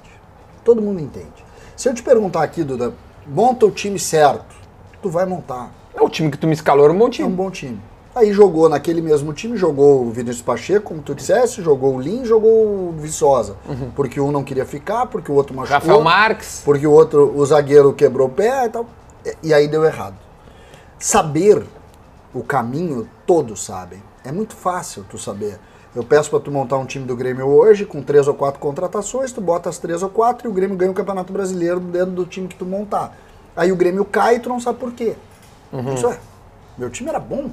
[0.64, 1.46] Todo mundo entende.
[1.76, 2.94] Se eu te perguntar aqui, Duda,
[3.26, 4.56] monta o time certo,
[5.02, 5.72] tu vai montar.
[5.94, 7.30] É o time que tu me escalou era um bom É um time.
[7.30, 7.82] bom time.
[8.16, 12.26] Aí jogou naquele mesmo time, jogou o Vinícius Pacheco, como tu disseste, jogou o Lin,
[12.26, 13.56] jogou o Viçosa.
[13.96, 15.80] Porque um não queria ficar, porque o outro machucou.
[15.80, 16.62] Rafael Marques.
[16.66, 18.88] Porque o outro, o zagueiro quebrou o pé e tal.
[19.24, 20.16] E- E aí deu errado.
[20.98, 21.64] Saber
[22.34, 24.02] o caminho, todos sabem.
[24.24, 25.60] É muito fácil tu saber.
[25.98, 29.32] Eu peço pra tu montar um time do Grêmio hoje, com três ou quatro contratações,
[29.32, 32.24] tu bota as três ou quatro e o Grêmio ganha o Campeonato Brasileiro dentro do
[32.24, 33.18] time que tu montar.
[33.56, 35.16] Aí o Grêmio cai e tu não sabe por quê.
[35.96, 36.20] Isso é.
[36.78, 37.50] Meu time era bom?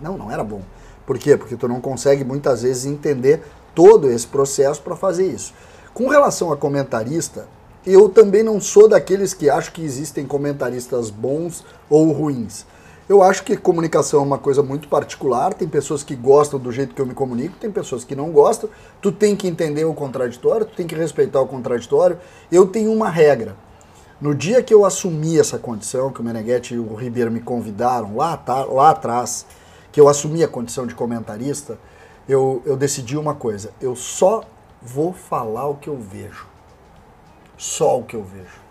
[0.00, 0.62] Não, não era bom.
[1.04, 1.36] Por quê?
[1.36, 3.42] Porque tu não consegue muitas vezes entender
[3.74, 5.52] todo esse processo para fazer isso.
[5.92, 7.48] Com relação a comentarista,
[7.84, 12.64] eu também não sou daqueles que acham que existem comentaristas bons ou ruins.
[13.08, 16.94] Eu acho que comunicação é uma coisa muito particular, tem pessoas que gostam do jeito
[16.94, 18.68] que eu me comunico, tem pessoas que não gostam.
[19.00, 22.18] Tu tem que entender o contraditório, tu tem que respeitar o contraditório.
[22.52, 23.56] Eu tenho uma regra.
[24.20, 28.16] No dia que eu assumi essa condição, que o Meneghetti e o Ribeiro me convidaram
[28.16, 29.46] lá, tá- lá atrás,
[29.90, 31.78] que eu assumi a condição de comentarista,
[32.28, 34.42] eu, eu decidi uma coisa: eu só
[34.82, 36.46] vou falar o que eu vejo.
[37.56, 38.68] Só o que eu vejo.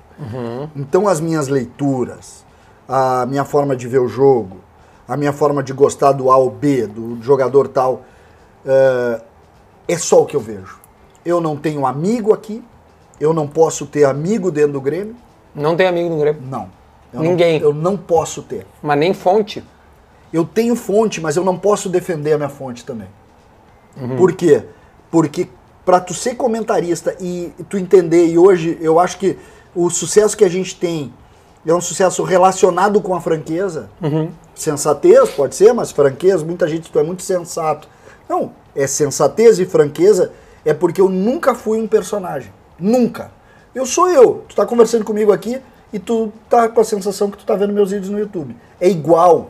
[0.76, 2.46] Então, as minhas leituras,
[2.88, 4.58] a minha forma de ver o jogo,
[5.08, 8.04] a minha forma de gostar do A ou B, do jogador tal,
[8.66, 9.22] eh,
[9.88, 10.80] é só o que eu vejo.
[11.26, 12.64] Eu não tenho amigo aqui,
[13.20, 15.16] eu não posso ter amigo dentro do Grêmio,
[15.56, 16.42] Não tem amigo no Grêmio.
[16.46, 16.70] não.
[17.14, 17.60] Eu Ninguém.
[17.60, 18.68] Não, eu não posso ter.
[18.84, 19.64] Mas nem fonte.
[20.32, 23.08] Eu tenho fonte, mas eu não posso defender a minha fonte também.
[23.96, 24.18] Uhum.
[24.18, 24.64] Por quê?
[25.10, 25.48] Porque
[25.86, 29.38] para tu ser comentarista e tu entender, e hoje eu acho que
[29.74, 31.14] o sucesso que a gente tem
[31.68, 33.90] É um sucesso relacionado com a franqueza.
[34.02, 34.30] Uhum.
[34.56, 37.90] Sensatez, pode ser, mas franqueza, muita gente, tu é muito sensato.
[38.30, 40.32] Não, é sensatez e franqueza,
[40.64, 42.54] é porque eu nunca fui um personagem.
[42.80, 43.32] Nunca.
[43.76, 44.46] Eu sou eu.
[44.48, 45.60] Tu tá conversando comigo aqui
[45.92, 48.56] e tu tá com a sensação que tu tá vendo meus vídeos no YouTube.
[48.80, 49.50] É igual.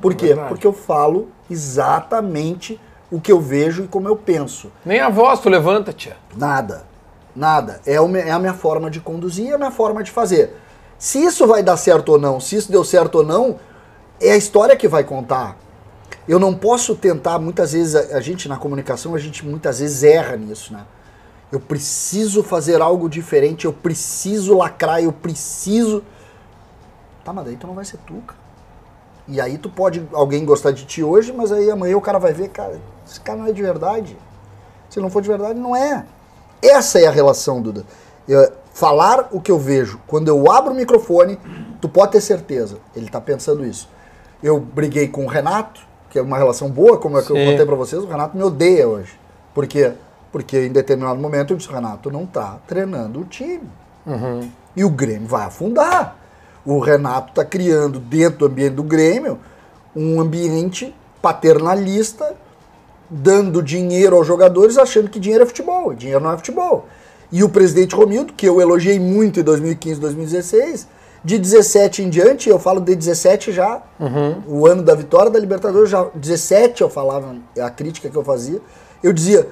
[0.00, 0.26] Por quê?
[0.28, 0.48] verdade.
[0.48, 2.80] Porque eu falo exatamente
[3.10, 4.70] o que eu vejo e como eu penso.
[4.84, 6.16] Nem a voz tu levanta, tia.
[6.36, 6.84] Nada.
[7.34, 7.80] Nada.
[7.86, 10.54] É, é a minha forma de conduzir, é a minha forma de fazer.
[10.98, 13.58] Se isso vai dar certo ou não, se isso deu certo ou não,
[14.20, 15.56] é a história que vai contar.
[16.26, 20.02] Eu não posso tentar, muitas vezes, a, a gente na comunicação, a gente muitas vezes
[20.02, 20.84] erra nisso, né?
[21.52, 26.02] Eu preciso fazer algo diferente, eu preciso lacrar, eu preciso.
[27.24, 28.46] Tá, mas daí tu não vai ser tu, cara.
[29.28, 32.32] E aí tu pode alguém gostar de ti hoje, mas aí amanhã o cara vai
[32.32, 34.16] ver, cara, esse cara não é de verdade.
[34.88, 36.04] Se não for de verdade, não é.
[36.62, 37.84] Essa é a relação, Duda.
[38.28, 39.98] Eu- falar o que eu vejo.
[40.06, 41.38] Quando eu abro o microfone,
[41.80, 43.88] tu pode ter certeza, ele tá pensando isso.
[44.42, 47.64] Eu briguei com o Renato, que é uma relação boa, como é que eu contei
[47.64, 49.18] pra vocês, o Renato me odeia hoje.
[49.54, 49.92] Por quê?
[50.30, 53.66] Porque em determinado momento eu disse, Renato, não tá treinando o time.
[54.76, 56.18] E o Grêmio vai afundar.
[56.64, 59.38] O Renato está criando dentro do ambiente do Grêmio
[59.94, 62.34] um ambiente paternalista,
[63.08, 65.94] dando dinheiro aos jogadores, achando que dinheiro é futebol.
[65.94, 66.86] Dinheiro não é futebol.
[67.30, 70.88] E o presidente Romildo, que eu elogiei muito em 2015, 2016,
[71.24, 73.82] de 17 em diante, eu falo de 17 já,
[74.46, 78.22] o ano da vitória da Libertadores, já 17 eu falava, é a crítica que eu
[78.22, 78.60] fazia,
[79.02, 79.48] eu dizia,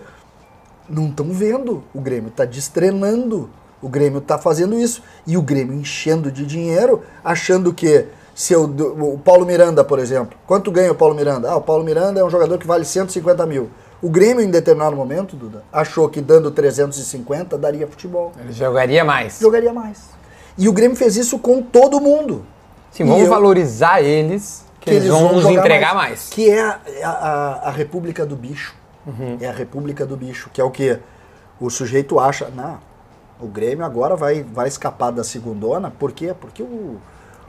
[0.89, 1.83] não estão vendo.
[1.95, 3.51] O Grêmio está destrenando.
[3.81, 5.03] O Grêmio está fazendo isso.
[5.27, 10.37] E o Grêmio enchendo de dinheiro, achando que se eu, o Paulo Miranda, por exemplo,
[10.47, 11.51] quanto ganha o Paulo Miranda?
[11.51, 13.71] Ah, o Paulo Miranda é um jogador que vale 150 mil.
[14.03, 18.33] O Grêmio, em determinado momento, Duda, achou que dando 350 daria futebol.
[18.39, 19.39] Ele jogaria mais.
[19.41, 20.11] Jogaria mais.
[20.59, 22.45] E o Grêmio fez isso com todo mundo.
[22.91, 26.29] Sim, vamos E eu- vamos eles, que, eles, vão, nos jogar entregar mais.
[26.29, 28.75] Que é a, a, a- República do Bicho.
[29.07, 29.39] Uhum.
[29.41, 30.99] É a República do Bicho, que é o que
[31.61, 32.79] o sujeito acha, não,
[33.41, 36.35] o Grêmio agora vai, vai escapar da segundona, por quê?
[36.39, 36.97] Porque o...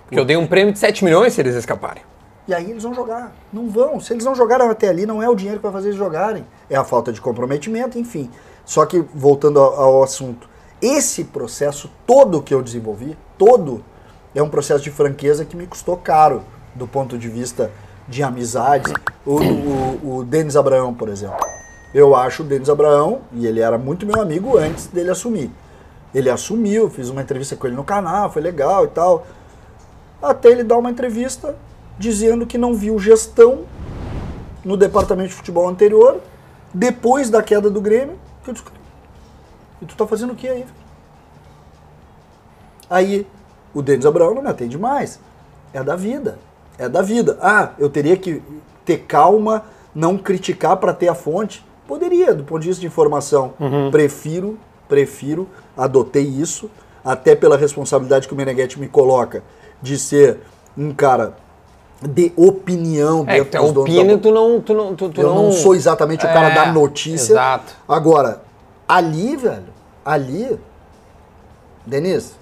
[0.05, 2.03] Porque eu dei um prêmio de 7 milhões se eles escaparem.
[2.47, 3.33] E aí eles vão jogar.
[3.51, 3.99] Não vão.
[3.99, 6.45] Se eles não jogaram até ali, não é o dinheiro que vai fazer eles jogarem.
[6.69, 8.29] É a falta de comprometimento, enfim.
[8.63, 10.47] Só que, voltando ao, assunto,
[10.81, 13.83] esse processo todo que eu desenvolvi, todo,
[14.33, 16.43] é um processo de franqueza que me custou caro,
[16.73, 17.71] do ponto de vista
[18.07, 18.93] de amizades.
[19.25, 21.37] O, o, o Denis Abraão, por exemplo.
[21.93, 25.49] Eu acho o Denis Abraão, e ele era muito meu amigo antes dele assumir.
[26.13, 29.25] Ele assumiu, fiz uma entrevista com ele no canal, foi legal e tal
[30.21, 31.55] até ele dar uma entrevista
[31.97, 33.65] dizendo que não viu gestão
[34.63, 36.19] no departamento de futebol anterior,
[36.73, 38.17] depois da queda do Grêmio.
[38.43, 38.65] que Eu disse,
[39.81, 40.59] e tu tá fazendo o que aí?
[40.59, 40.85] velho?"
[42.89, 43.27] Aí
[43.73, 45.19] o Denis Abraão não me atende mais.
[45.73, 46.37] É da vida.
[46.77, 47.37] É da vida.
[47.41, 48.41] Ah, eu teria que
[48.83, 51.65] ter calma, não criticar para ter a fonte.
[51.87, 53.53] Poderia, do ponto de vista de informação.
[53.91, 56.69] Prefiro, prefiro, adotei isso,
[57.03, 59.43] até pela responsabilidade que o Meneghetti me coloca
[59.81, 60.39] de ser
[60.77, 61.35] um cara
[62.07, 65.33] de opinião É, dentro tu dos donos opina, tu não, tu não, tu, tu eu
[65.33, 67.33] não sou exatamente o cara É, da notícia.
[67.33, 67.73] Exato.
[67.87, 68.41] Agora,
[68.87, 69.63] ali, velho,
[70.03, 70.59] ali,
[71.85, 72.33] Denise,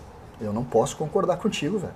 [0.42, 1.94] eu não posso concordar contigo, velho.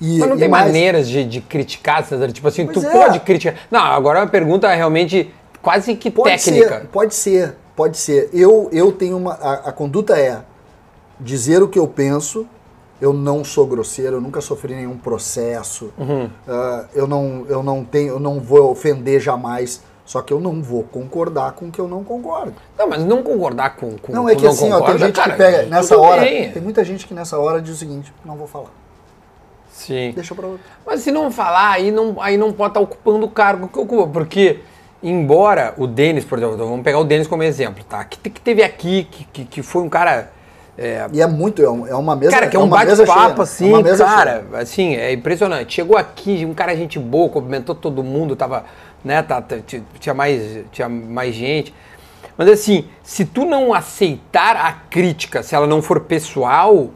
[0.00, 2.32] E, Mas não tem mais, maneiras de, de criticar, César?
[2.32, 2.90] Tipo assim, Pois tu é.
[2.90, 3.54] pode criticar.
[3.70, 6.80] Não, agora é uma pergunta realmente quase que Pode técnica.
[6.80, 8.30] ser, pode ser, pode ser.
[8.32, 9.34] Eu, eu tenho uma.
[9.34, 10.40] A, a conduta é
[11.18, 12.46] dizer o que eu penso.
[13.00, 15.92] Eu não sou grosseiro, eu nunca sofri nenhum processo.
[15.96, 16.28] Uhum.
[16.46, 19.82] Ah, eu, não, eu não tenho, eu não vou ofender jamais.
[20.04, 22.54] Só que eu não vou concordar com o que eu não concordo.
[22.76, 23.96] Não, mas não concordar com.
[23.96, 26.22] com Não, é que assim, ó, tem concorda, gente cara, que pega nessa hora.
[26.22, 26.50] bem.
[26.50, 28.70] Tem muita gente que nessa hora diz o seguinte: não vou falar.
[29.70, 30.10] Sim.
[30.12, 30.64] Deixa pra outro.
[30.84, 34.06] Mas se não falar, aí não, aí não pode estar ocupando o cargo que ocupa.
[34.08, 34.58] Porque,
[35.00, 38.04] embora o Denis, por exemplo, vamos pegar o Denis como exemplo, tá?
[38.04, 40.32] Que, que teve aqui, que, que, que foi um cara.
[40.80, 42.32] É, E é muito, é é uma mesa.
[42.32, 43.42] Cara, que é um cheia, bate-papo, né?
[43.42, 44.62] assim, É uma mesa cara, cheia.
[44.62, 45.74] assim, é impressionante.
[45.74, 48.64] Chegou aqui, um cara gente boa, cumprimentou todo mundo, tava,
[49.04, 51.74] né, tá, tá- t- tinha, mais, tinha mais gente.
[52.36, 56.88] Mas assim, se tu não aceitar a crítica, se ela não for pessoal,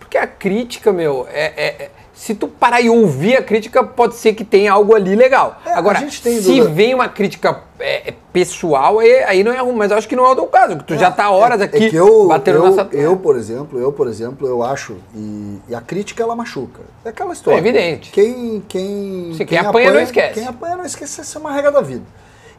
[0.00, 4.14] porque a crítica, meu, é, é- é- se tu parar e ouvir a crítica, pode
[4.14, 5.60] ser que tenha algo ali legal.
[5.66, 9.90] É, Agora, se vem uma crítica é, é, pessoal, aí, aí não é ruim, mas
[9.90, 11.86] eu acho que não é o teu caso, que tu já tá horas É- aqui
[11.86, 15.58] é que eu, batendo eu, nessa eu, por exemplo, eu, por exemplo, eu acho, e,
[15.68, 16.82] e a crítica ela machuca.
[17.04, 17.56] É aquela história.
[17.56, 18.12] É evidente.
[18.12, 20.34] Quem, quem, Sim, quem apanha não esquece.
[20.34, 22.04] Quem apanha não esquece, essa é uma regra da vida.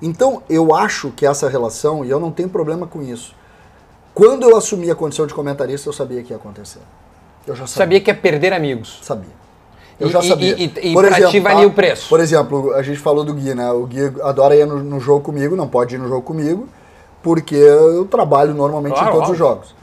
[0.01, 3.34] Então, eu acho que essa relação, e eu não tenho problema com isso,
[4.14, 6.82] quando eu assumi a condição de comentarista, eu sabia que ia acontecer.
[7.47, 7.84] Eu já sabia.
[7.86, 8.99] Sabia que ia perder amigos.
[9.01, 9.45] Sabia.
[10.00, 10.56] Eu E- já e- sabia.
[10.58, 12.10] e- e pra ti valia o preço?
[12.10, 13.72] Por exemplo, a gente falou do Gui, né?
[13.72, 16.68] O Gui adora ir no, no jogo comigo, não pode ir no jogo comigo,
[17.24, 19.74] porque eu trabalho normalmente Claro, em todos os jogos.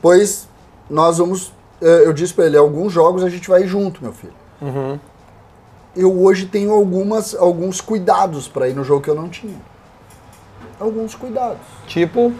[0.00, 0.48] Pois
[0.88, 1.52] nós vamos.
[1.82, 4.32] eh, Eu disse pra ele, alguns jogos a gente vai junto, meu filho.
[4.62, 4.98] Uhum.
[5.96, 9.56] Eu hoje tenho algumas, alguns cuidados pra ir no jogo que eu não tinha.
[10.78, 11.58] Alguns cuidados.
[11.86, 12.32] Tipo,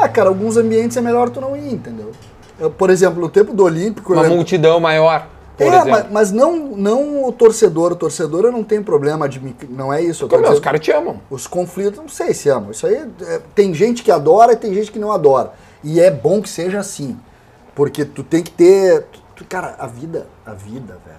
[0.00, 2.10] Ah, cara, alguns ambientes é melhor tu não ir, entendeu?
[2.58, 4.14] Eu, por exemplo, no tempo do Olímpico.
[4.14, 5.26] uma eu- multidão maior,
[5.56, 6.06] por é, exemplo.
[6.10, 7.92] mas, não, não o torcedor.
[7.92, 9.40] O torcedor eu não tenho problema de.
[9.70, 10.28] Não é isso.
[10.28, 11.20] Como é, os caras te amam.
[11.30, 12.70] os conflitos, não sei se amam.
[12.70, 15.52] Isso aí é, tem gente que adora e tem gente que não adora.
[15.82, 17.18] E é bom que seja assim.
[17.74, 19.02] Porque tu tem que ter.
[19.12, 21.18] tu- tu- cara, a vida, a vida, velho,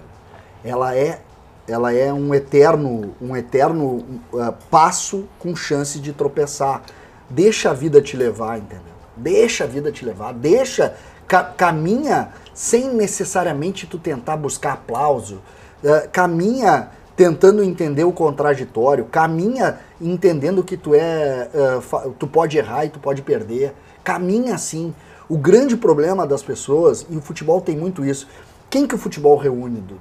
[0.64, 1.20] ela é.
[1.66, 6.82] Ela é um eterno, um eterno uh, passo com chance de tropeçar.
[7.28, 8.84] Deixa a vida te levar, entendeu?
[9.14, 10.94] Deixa a vida te levar, deixa,
[11.26, 15.36] ca- caminha sem necessariamente tu tentar buscar aplauso.
[15.80, 22.84] Uh, caminha tentando entender o contraditório, caminha entendendo que tu é, uh, tu pode errar
[22.84, 23.72] e tu pode perder.
[24.02, 24.92] Caminha assim.
[25.28, 28.26] O grande problema das pessoas, e o futebol tem muito isso,
[28.68, 30.00] quem que o futebol reúne, Duda?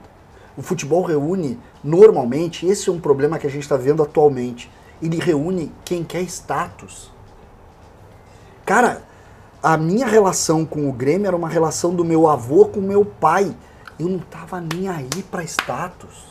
[0.57, 4.67] O futebol reúne, normalmente, esse é um problema que a gente está vendo atualmente,
[4.99, 7.11] ele reúne quem quer status.
[8.65, 9.03] Cara,
[9.61, 13.55] a minha relação com o Grêmio era uma relação do meu avô com meu pai.
[13.99, 16.25] Eu não tava nem aí pra status.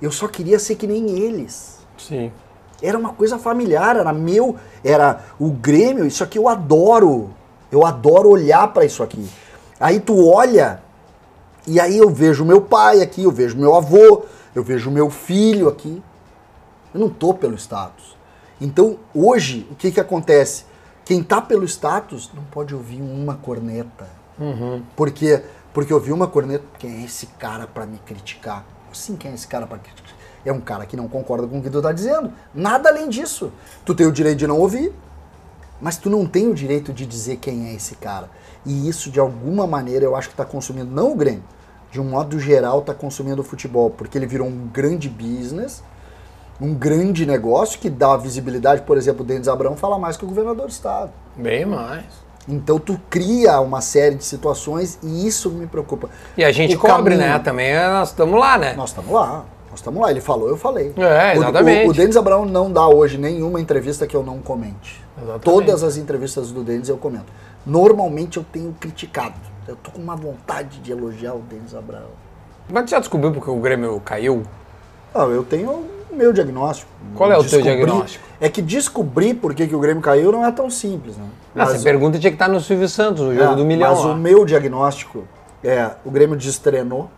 [0.00, 1.78] Eu só queria ser que nem eles.
[1.98, 2.32] Sim.
[2.80, 7.30] Era uma coisa familiar, era meu, era o Grêmio, isso aqui eu adoro.
[7.70, 9.28] Eu adoro olhar pra isso aqui.
[9.78, 10.82] Aí tu olha
[11.66, 15.68] e aí eu vejo meu pai aqui, eu vejo meu avô, eu vejo meu filho
[15.68, 16.02] aqui.
[16.92, 18.16] Eu não tô pelo status.
[18.60, 20.64] Então, hoje, o que que acontece?
[21.04, 24.08] Quem tá pelo status não pode ouvir uma corneta.
[24.96, 25.42] Porque
[25.72, 28.64] porque ouvir uma corneta, quem é esse cara pra me criticar?
[28.92, 30.12] Sim, quem é esse cara pra criticar?
[30.44, 32.30] É um cara que não concorda com o que tu tá dizendo.
[32.54, 33.50] Nada além disso.
[33.84, 34.92] Tu tem o direito de não ouvir,
[35.80, 38.28] mas tu não tem o direito de dizer quem é esse cara.
[38.66, 41.42] E isso, de alguma maneira, eu acho que está consumindo, não o Grêmio,
[41.90, 45.82] de um modo geral, está consumindo o futebol, porque ele virou um grande business,
[46.62, 50.28] um grande negócio que dá visibilidade, por exemplo, o Denis Abrão fala mais que o
[50.28, 51.10] governador do estado.
[51.36, 52.04] Bem mais.
[52.48, 56.08] Então tu cria uma série de situações e isso me preocupa.
[56.36, 57.38] E a gente O cobre, caminho- né?
[57.38, 58.74] Também nós estamos lá, né?
[58.74, 59.44] Nós estamos lá.
[59.70, 60.10] Nós estamos lá.
[60.10, 60.92] Ele falou, eu falei.
[60.96, 61.86] É, O- exatamente.
[61.86, 65.02] O, o Denis Abrão não dá hoje nenhuma entrevista que eu não comente.
[65.16, 65.44] Exatamente.
[65.44, 67.26] Todas as entrevistas do Denis eu comento.
[67.64, 69.34] Normalmente eu tenho criticado.
[69.68, 72.06] Eu tô com uma vontade de elogiar o Denis Abrão.
[72.68, 74.42] Mas tu já descobriu porque o Grêmio caiu?
[75.14, 76.90] Ah, eu tenho o meu diagnóstico.
[77.14, 78.24] Qual é o teu diagnóstico?
[78.40, 81.24] É que descobrir por que, que o Grêmio caiu não é tão simples, né?
[81.24, 83.90] Ah, Mas essa pergunta tinha que estar no Silvio Santos, no jogo É, do milhão.
[83.94, 84.12] Mas lá.
[84.12, 85.24] o meu diagnóstico
[85.62, 87.10] é o Grêmio destrenou.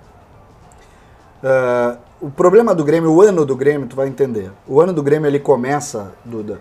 [1.43, 4.51] Ah, o problema do Grêmio, o ano do Grêmio, tu vai entender.
[4.67, 6.61] O ano do Grêmio ele começa, Duda,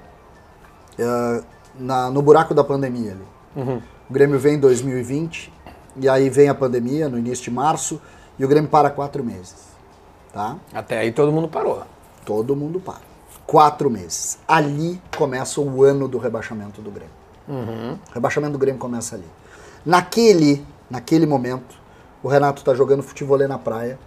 [1.00, 1.42] ah,
[1.80, 3.24] na- no buraco da pandemia ali.
[3.56, 3.82] Uhum.
[4.10, 5.52] O Grêmio vem em 2020
[5.96, 8.02] e aí vem a pandemia no início de março
[8.38, 9.56] e o Grêmio para quatro meses,
[10.34, 10.58] tá?
[10.74, 11.84] Até aí todo mundo parou.
[12.26, 13.02] Todo mundo para.
[13.46, 14.38] Quatro meses.
[14.48, 17.14] Ali começa o ano do rebaixamento do Grêmio.
[18.10, 19.28] O rebaixamento do Grêmio começa ali.
[19.86, 21.76] Naquele, naquele momento,
[22.22, 24.00] o Renato está jogando futebol na praia.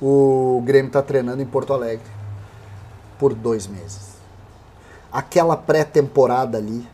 [0.00, 2.06] O Grêmio está treinando em Porto Alegre
[3.18, 4.18] por dois meses.
[5.10, 6.86] Aquela pré-temporada ali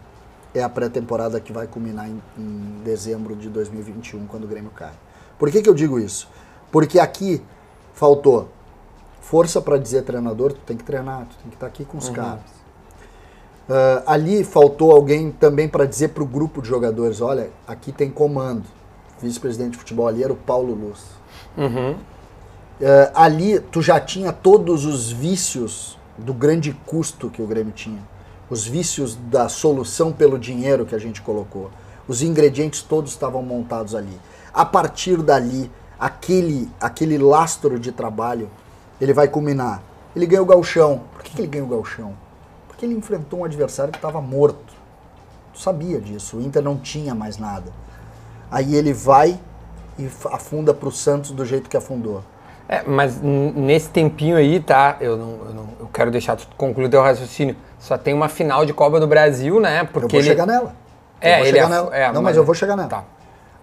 [0.55, 4.93] é a pré-temporada que vai culminar em, em dezembro de 2021, quando o Grêmio cai.
[5.37, 6.29] Por que, que eu digo isso?
[6.71, 7.43] Porque aqui
[7.93, 8.49] faltou
[9.25, 12.09] força para dizer treinador, tu tem que treinar, tu tem que estar aqui com os
[12.11, 12.43] caras.
[13.69, 18.11] Ah, ali faltou alguém também para dizer para o grupo de jogadores, olha, aqui tem
[18.11, 18.65] comando.
[19.21, 21.01] Vice-presidente de futebol ali era o Paulo Luz.
[22.83, 28.03] Ah, ali tu já tinha todos os vícios do grande custo que o Grêmio tinha.
[28.51, 31.71] Os vícios da solução pelo dinheiro que a gente colocou.
[32.07, 34.21] Os ingredientes todos estavam montados ali.
[34.53, 38.51] A partir dali, aquele, aquele lastro de trabalho,
[39.05, 39.83] ele vai culminar.
[40.17, 41.03] Ele ganhou o galchão.
[41.13, 42.13] Por que, que ele ganhou o galchão?
[42.69, 44.75] Porque ele enfrentou um adversário que estava morto.
[45.53, 46.37] Tu sabia disso.
[46.39, 47.71] O Inter não tinha mais nada.
[48.51, 49.39] Aí ele vai
[49.99, 52.23] e afunda para o Santos do jeito que afundou.
[52.69, 54.97] É, mas nesse tempinho aí, tá?
[55.01, 57.55] Eu não, eu não- eu quero deixar tu concluir teu raciocínio.
[57.79, 59.83] Só tem uma final de Copa do Brasil, né?
[59.83, 60.75] Eu Porque vou ele chegar nela.
[61.21, 61.97] É, eu vou chegar é- nela.
[61.97, 62.89] é, não, mas mas- eu vou chegar nela.
[62.89, 63.05] Tá.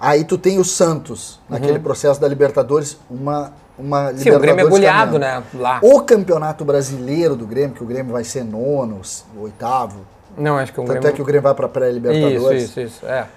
[0.01, 4.69] Aí tu tem o Santos, naquele processo da Libertadores, uma, uma Sim, o Grêmio é
[4.69, 5.43] goleado, né?
[5.53, 5.79] Lá.
[5.83, 8.99] O campeonato brasileiro do Grêmio, que o Grêmio vai ser nono,
[9.37, 9.99] oitavo,
[10.35, 11.09] Não, acho que o tanto Grêmio.
[11.09, 12.63] é que o Grêmio vai para Isso, pré-Libertadores.
[12.63, 13.05] isso, isso.
[13.05, 13.27] É.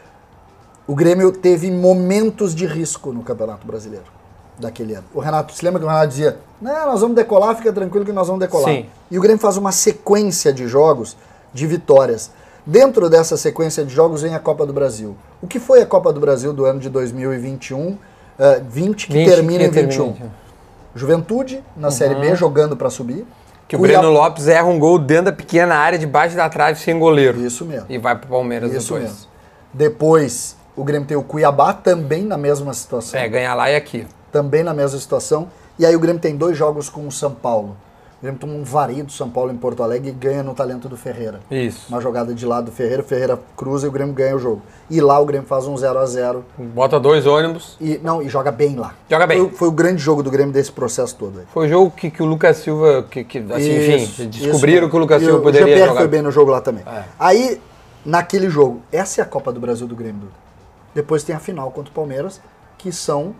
[0.86, 4.06] o Grêmio teve momentos de risco no Campeonato Brasileiro
[4.58, 5.04] daquele ano.
[5.12, 8.12] O Renato, se lembra que o Renato dizia: Não, nós vamos decolar, fica tranquilo que
[8.12, 8.70] nós vamos decolar.
[8.70, 8.86] Sim.
[9.10, 11.14] E o Grêmio faz uma sequência de jogos
[11.52, 12.30] de vitórias.
[12.66, 15.16] Dentro dessa sequência de jogos vem a Copa do Brasil.
[15.42, 17.98] O que foi a Copa do Brasil do ano de 2021,
[18.38, 20.12] eh, 20, que 20 termina em que 21?
[20.12, 20.32] termina.
[20.94, 23.26] Juventude, na Série B, jogando para subir.
[23.68, 26.78] Que o Cuiabá- Breno Lopes erra um gol dentro da pequena área, debaixo da trave,
[26.78, 27.40] sem goleiro.
[27.40, 27.86] Isso mesmo.
[27.88, 29.02] E vai pro Palmeiras Isso depois.
[29.10, 29.26] mesmo.
[29.72, 33.18] Depois, o Grêmio tem o Cuiabá também na mesma situação.
[33.18, 34.06] É, ganhar lá e aqui.
[34.30, 35.48] Também na mesma situação.
[35.78, 37.76] E aí o Grêmio tem dois jogos com o São Paulo.
[38.24, 40.88] O Grêmio toma um vario do São Paulo em Porto Alegre e ganha no talento
[40.88, 41.40] do Ferreira.
[41.50, 41.84] Isso.
[41.90, 44.62] Uma jogada de lado do Ferreira, o Ferreira cruza e o Grêmio ganha o jogo.
[44.88, 47.76] E lá o Grêmio faz um 0 a 0 Bota dois ônibus.
[47.78, 48.94] e não, e joga bem lá.
[49.10, 49.40] Joga bem.
[49.40, 51.44] Foi, foi o grande jogo do Grêmio desse processo todo aí.
[51.52, 54.90] Foi o jogo que, que o Lucas Silva, que, que, assim, Isso, enfim, descobriram isso.
[54.90, 55.94] que o Lucas E Silva o poderia jogar.
[56.00, 56.82] foi bem no jogo lá também.
[56.86, 57.04] É.
[57.18, 57.60] Aí,
[58.06, 60.20] naquele jogo, essa é a Copa do Brasil do Grêmio.
[60.22, 60.32] Duda.
[60.94, 62.40] Depois tem a final contra o Palmeiras,
[62.78, 63.34] que são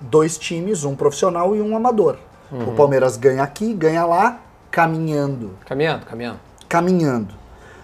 [0.00, 2.16] dois times, um profissional e um amador.
[2.50, 2.70] Uhum.
[2.70, 4.40] O Palmeiras ganha aqui, ganha lá,
[4.70, 5.52] caminhando.
[5.66, 6.40] Caminhando, caminhando.
[6.68, 7.34] Caminhando.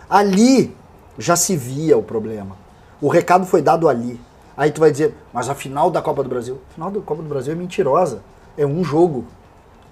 [0.08, 0.76] Ali
[1.18, 2.56] já se via o problema.
[3.00, 4.20] O recado foi dado ali.
[4.56, 6.58] Aí tu vai dizer, mas a final da Copa do Brasil?
[6.70, 8.22] A final da Copa do Brasil é mentirosa.
[8.56, 9.24] É um jogo.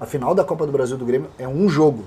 [0.01, 2.05] A final da Copa do Brasil do Grêmio é um jogo.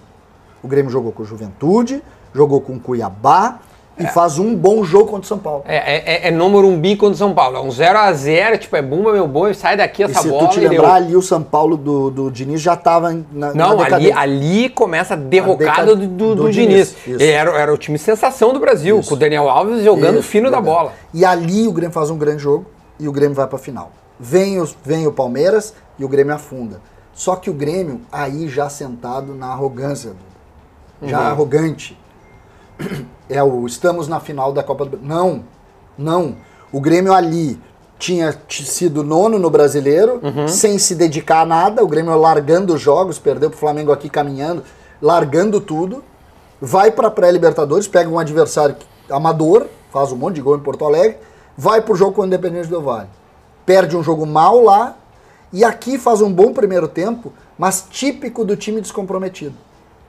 [0.61, 2.03] O Grêmio jogou com o Juventude,
[2.33, 3.59] jogou com o Cuiabá
[3.99, 5.63] e faz um bom jogo contra o São Paulo.
[5.67, 7.57] É, é, é, é no Morumbi contra o São Paulo.
[7.57, 10.53] É um 0x0, tipo, é bumba, meu boi, sai daqui E essa se bola tu
[10.53, 13.71] te e lembrar, ali o São Paulo do, do Diniz já estava na, na Não,
[13.71, 14.17] ali, decadência.
[14.19, 17.21] ali começa a derrocada A do, do, do Diniz, Diniz.
[17.21, 19.09] E Era, era o time sensação do Brasil, Isso.
[19.09, 20.75] com o Daniel Alves jogando Isso, fino da verdade.
[20.77, 20.93] bola.
[21.13, 22.65] E ali o Grêmio faz um grande jogo
[22.99, 23.91] e o Grêmio vai pra final.
[24.19, 26.79] Vem, os, vem o Palmeiras e o Grêmio afunda.
[27.13, 30.11] Só que o Grêmio aí já sentado na arrogância,
[31.03, 31.25] já Uhum.
[31.27, 31.97] arrogante.
[33.29, 35.07] É o estamos na final da Copa do Brasil.
[35.07, 35.43] Não,
[35.97, 36.35] não.
[36.71, 37.59] O Grêmio ali
[37.99, 40.47] tinha sido nono no brasileiro, Uhum.
[40.47, 44.63] sem se dedicar a nada, o Grêmio largando os jogos, perdeu pro Flamengo aqui caminhando,
[45.01, 46.03] largando tudo,
[46.61, 48.75] vai pra pré-Libertadores, pega um adversário
[49.09, 51.17] amador, faz um monte de gol em Porto Alegre,
[51.57, 53.07] vai pro jogo com o Independente do Vale.
[53.65, 54.95] Perde um jogo mal lá
[55.51, 59.55] e aqui faz um bom primeiro tempo, mas típico do time descomprometido.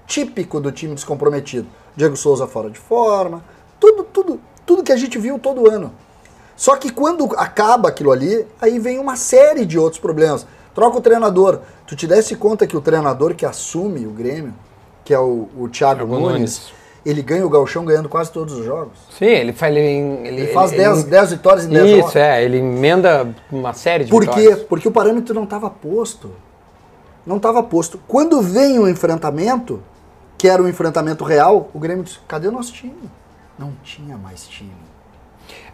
[0.06, 1.66] Típico do time descomprometido.
[1.98, 3.42] Diego Souza fora de forma,
[3.80, 5.92] tudo, tudo, tudo que a gente viu todo ano.
[6.56, 10.46] Só que quando acaba aquilo ali, aí vem uma série de outros problemas.
[10.72, 11.58] Troca o treinador.
[11.88, 14.54] Tu te desse conta que o treinador que assume o Grêmio,
[15.04, 16.72] que é o, o Thiago Thiago Nunes, Nunes.
[17.04, 18.96] ele ganha o Galchão ganhando quase todos os jogos.
[19.18, 19.74] Sim, ele faz.
[19.74, 22.16] Ele, Ele, faz 10 10 vitórias em 10 Isso, jogos.
[22.16, 24.40] é, ele emenda uma série de Por quê?
[24.40, 24.62] vitórias.
[24.68, 26.30] Porque o parâmetro não estava posto.
[27.26, 28.00] Não estava posto.
[28.06, 29.82] Quando vem o enfrentamento,
[30.38, 32.94] que era o enfrentamento real, o Grêmio disse: cadê o nosso time?
[33.58, 34.70] Não tinha mais time.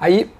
[0.00, 0.30] Aí,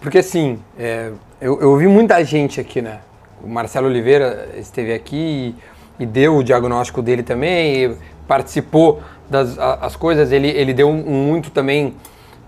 [0.00, 1.10] porque assim, é,
[1.40, 3.00] eu, eu ouvi muita gente aqui, né?
[3.42, 5.56] O Marcelo Oliveira esteve aqui
[5.98, 7.96] e, e deu o diagnóstico dele também,
[8.28, 10.30] participou das a- as coisas.
[10.30, 11.94] Ele, ele deu um, um muito também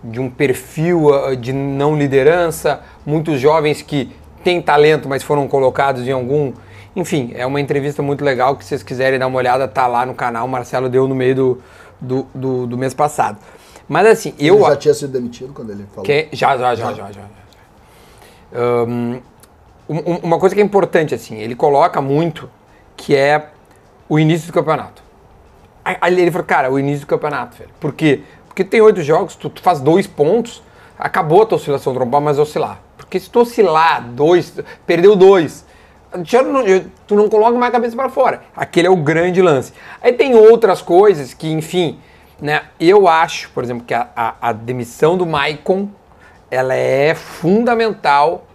[0.04, 4.12] de um perfil ah, de não liderança, muitos jovens que
[4.44, 6.52] têm talento, mas foram colocados em algum.
[6.96, 10.06] Enfim, é uma entrevista muito legal que se vocês quiserem dar uma olhada, tá lá
[10.06, 10.46] no canal.
[10.46, 11.62] O Marcelo deu no meio do,
[12.00, 13.38] do, do, do mês passado.
[13.88, 14.56] Mas assim, eu.
[14.56, 16.04] ele já tinha sido demitido quando ele falou.
[16.04, 17.22] Que- já, já, já, já, já.
[18.54, 19.20] Ahn,
[19.88, 22.48] um- um- uma coisa que é importante, assim, ele coloca muito
[22.96, 23.48] que é
[24.08, 25.02] o início do campeonato.
[25.84, 27.70] Aí aí ele falou, cara, o início do campeonato, velho.
[27.80, 28.22] Por quê?
[28.46, 30.62] Porque tem oito jogos, tu, tu faz dois pontos,
[30.98, 32.80] acabou a tua oscilação, tu não pode mais oscilar.
[32.96, 34.54] Porque se tu oscilar dois,
[34.86, 35.63] perdeu dois,
[37.06, 38.42] tu não coloca mais a cabeça para fora.
[38.56, 39.72] Aquele é o grande lance.
[40.02, 41.98] Aí tem outras coisas que, enfim,
[42.40, 42.62] né?
[42.78, 45.88] Eu acho, por exemplo, que a, a- a demissão do Maicon,
[46.50, 48.46] ela é fundamental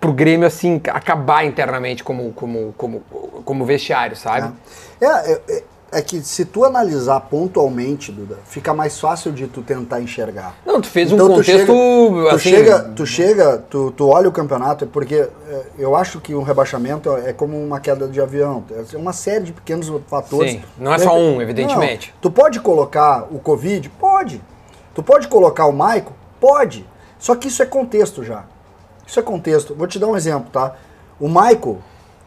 [0.00, 3.00] pro Grêmio, assim, acabar internamente como, como, como,
[3.44, 4.52] como vestiário, sabe?
[5.00, 9.62] É, é, é- é que se tu analisar pontualmente, Duda, fica mais fácil de tu
[9.62, 10.54] tentar enxergar.
[10.64, 12.50] Não, tu fez Então um tu contexto, chega, tu assim...
[12.50, 16.42] chega, tu chega, tu, tu olha o campeonato, é porque é, eu acho que um
[16.42, 18.64] rebaixamento é como uma queda de avião.
[18.70, 20.52] É uma série de pequenos fatores.
[20.52, 22.12] Sim, não é só um, evidentemente.
[22.14, 23.88] Não, tu pode colocar o Covid?
[23.90, 24.42] Pode.
[24.94, 26.12] Tu pode colocar o Maico?
[26.38, 26.86] Pode.
[27.18, 28.44] Só que isso é contexto já.
[29.06, 29.74] Isso é contexto.
[29.74, 30.74] Vou te dar um exemplo, tá?
[31.18, 31.78] O Michael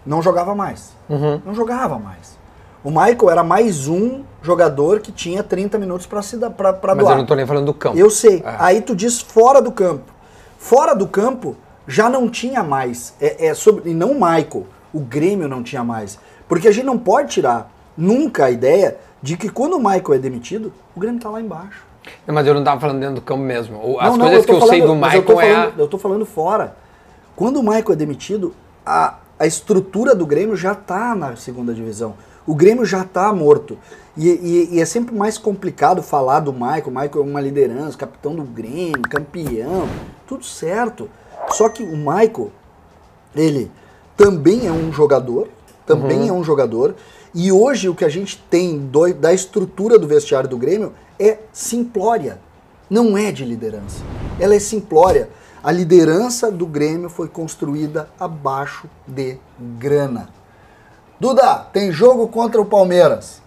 [0.05, 0.93] não jogava mais.
[1.07, 1.41] Uhum.
[1.45, 2.40] Não jogava mais.
[2.83, 6.97] O Michael era mais um jogador que tinha 30 minutos para se dar para Mas
[6.97, 7.13] doar.
[7.13, 7.97] eu não tô nem falando do campo.
[7.97, 8.37] Eu sei.
[8.43, 8.55] É.
[8.57, 10.11] Aí tu diz fora do campo.
[10.57, 11.55] Fora do campo
[11.87, 13.13] já não tinha mais.
[13.21, 14.65] É, é sobre, e não o Michael.
[14.93, 16.17] O Grêmio não tinha mais.
[16.47, 20.17] Porque a gente não pode tirar nunca a ideia de que quando o Michael é
[20.17, 21.83] demitido, o Grêmio tá lá embaixo.
[22.25, 23.99] Mas eu não tava falando dentro do campo mesmo.
[23.99, 25.55] As Não, não, coisas que tô eu sei falando- do mas eu tô Michael é.
[25.61, 26.75] falando- Eu tô falando fora.
[27.35, 32.15] Quando o Michael é demitido, a, a estrutura do Grêmio já tá na segunda divisão.
[32.45, 33.77] O Grêmio já tá morto.
[34.17, 36.87] E, e- e é sempre mais complicado falar do Michael.
[36.87, 39.87] O Michael é uma liderança, capitão do Grêmio, campeão,
[40.27, 41.09] tudo certo.
[41.51, 42.51] Só que o Michael,
[43.35, 43.71] ele
[44.17, 45.47] também é um jogador,
[45.85, 46.95] também é um jogador.
[47.33, 51.37] E hoje o que a gente tem do- da estrutura do vestiário do Grêmio é
[51.53, 52.39] simplória.
[52.89, 54.03] Não é de liderança.
[54.39, 55.29] Ela é simplória.
[55.63, 59.37] A liderança do Grêmio foi construída abaixo de
[59.77, 60.27] grana.
[61.21, 63.43] Duda, tem jogo contra o Palmeiras.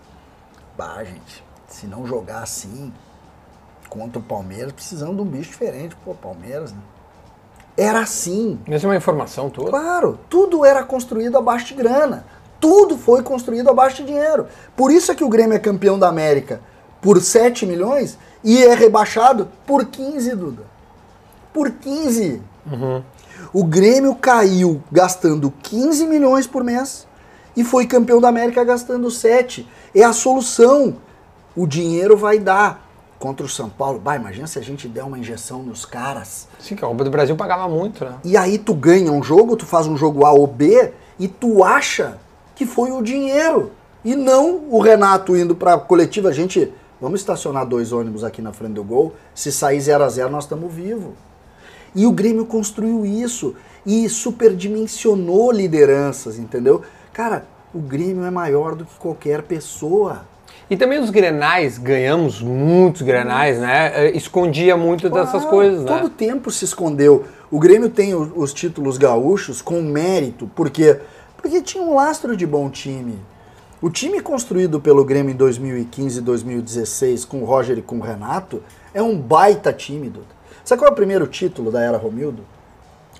[0.78, 2.92] Bah, gente, se não jogar assim
[3.88, 5.96] contra o Palmeiras, precisamos de um bicho diferente.
[6.04, 6.78] Pô, Palmeiras, né?
[7.76, 8.60] Era assim.
[8.68, 9.70] Isso é uma informação toda.
[9.70, 12.24] Claro, tudo era construído abaixo de grana.
[12.60, 14.46] Tudo foi construído abaixo de dinheiro.
[14.76, 16.60] Por isso é que o Grêmio é campeão da América
[17.02, 20.62] por 7 milhões e é rebaixado por 15, Duda.
[21.52, 22.40] Por 15.
[23.52, 27.12] O Grêmio caiu gastando 15 milhões por mês
[27.56, 29.68] e foi campeão da América gastando 7.
[29.94, 30.96] É a solução.
[31.56, 32.82] O dinheiro vai dar.
[33.18, 36.46] Contra o São Paulo, bah, imagina se a gente der uma injeção nos caras.
[36.58, 38.16] Sim, que a Copa do Brasil pagava muito, né?
[38.22, 41.64] E aí tu ganha um jogo, tu faz um jogo A ou B e tu
[41.64, 42.18] acha
[42.54, 43.70] que foi o dinheiro
[44.04, 46.32] e não o Renato indo pra coletiva.
[46.32, 49.14] Gente, vamos estacionar dois ônibus aqui na frente do gol.
[49.34, 51.14] Se sair 0 a 0 nós estamos vivos.
[51.94, 53.54] E o Grêmio construiu isso
[53.86, 56.82] e superdimensionou lideranças, entendeu?
[57.14, 60.22] Cara, o Grêmio é maior do que qualquer pessoa.
[60.68, 63.92] E também os grenais, ganhamos muitos grenais, né?
[64.08, 65.86] Eh, Escondia muito dessas coisas, né?
[65.98, 67.24] Todo tempo se escondeu.
[67.50, 70.46] O Grêmio tem o- os títulos gaúchos com mérito.
[70.48, 70.98] Por quê?
[71.36, 73.18] Porque tinha um lastro de bom time.
[73.80, 78.00] O time construído pelo Grêmio em 2015 e 2016 com o Roger e com o
[78.02, 78.62] Renato
[78.94, 80.26] é um baita time, Duda.
[80.64, 82.42] Sabe qual é o primeiro título da Era Romildo?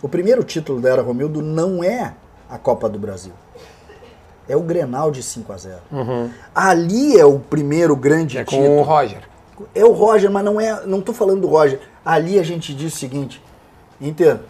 [0.02, 2.14] O primeiro título da Era Romildo não é
[2.48, 3.32] a Copa do Brasil.
[4.48, 5.78] É o Grenal de 5 a 0
[6.54, 8.42] Ali é o primeiro grande Uhum.
[8.42, 8.78] É com título.
[8.78, 9.22] o Roger.
[9.74, 10.84] É o Roger, mas não é.
[10.86, 11.80] Não tô falando do Roger.
[12.04, 13.42] Ali a gente diz o seguinte:
[14.00, 14.40] Inter,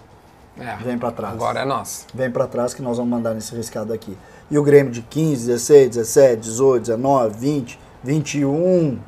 [0.59, 0.76] É.
[0.82, 1.34] Vem pra trás.
[1.34, 2.07] Agora é nosso.
[2.14, 4.16] vem pra trás que nós vamos mandar nesse riscado aqui.
[4.51, 8.99] E o Grêmio de 15, 16, 17, 18, 19, 20, 21.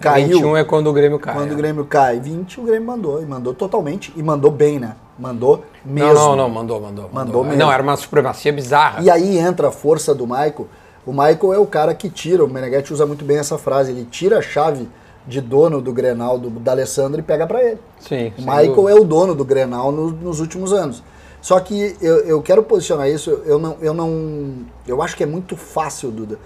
[0.00, 0.28] Caiu.
[0.38, 1.34] 21 é quando o Grêmio cai.
[1.34, 1.54] Quando é.
[1.54, 3.22] o Grêmio cai, 20, o Grêmio mandou.
[3.22, 4.12] E mandou totalmente.
[4.16, 4.96] E mandou bem, né?
[5.18, 6.14] Mandou mesmo.
[6.14, 7.10] Não, não, não, mandou, mandou.
[7.12, 7.58] Mandou mesmo.
[7.58, 9.02] Não, era uma supremacia bizarra.
[9.02, 10.66] E aí entra a força do Michael.
[11.04, 14.04] O Michael é o cara que tira, o Meneghetti usa muito bem essa frase, ele
[14.04, 14.88] tira a chave
[15.26, 17.78] de dono do Grenal do, da Alessandro e pega pra ele.
[18.00, 18.32] Sim.
[18.38, 18.90] O Michael dúvida.
[18.90, 21.02] é o dono do Grenal no- nos últimos anos.
[21.40, 24.54] Só que eu, eu quero posicionar isso, eu não, eu não.
[24.86, 26.38] Eu acho que é muito fácil, Duda,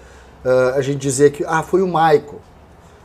[0.43, 2.41] ah, a gente dizer que ah, foi o Michael.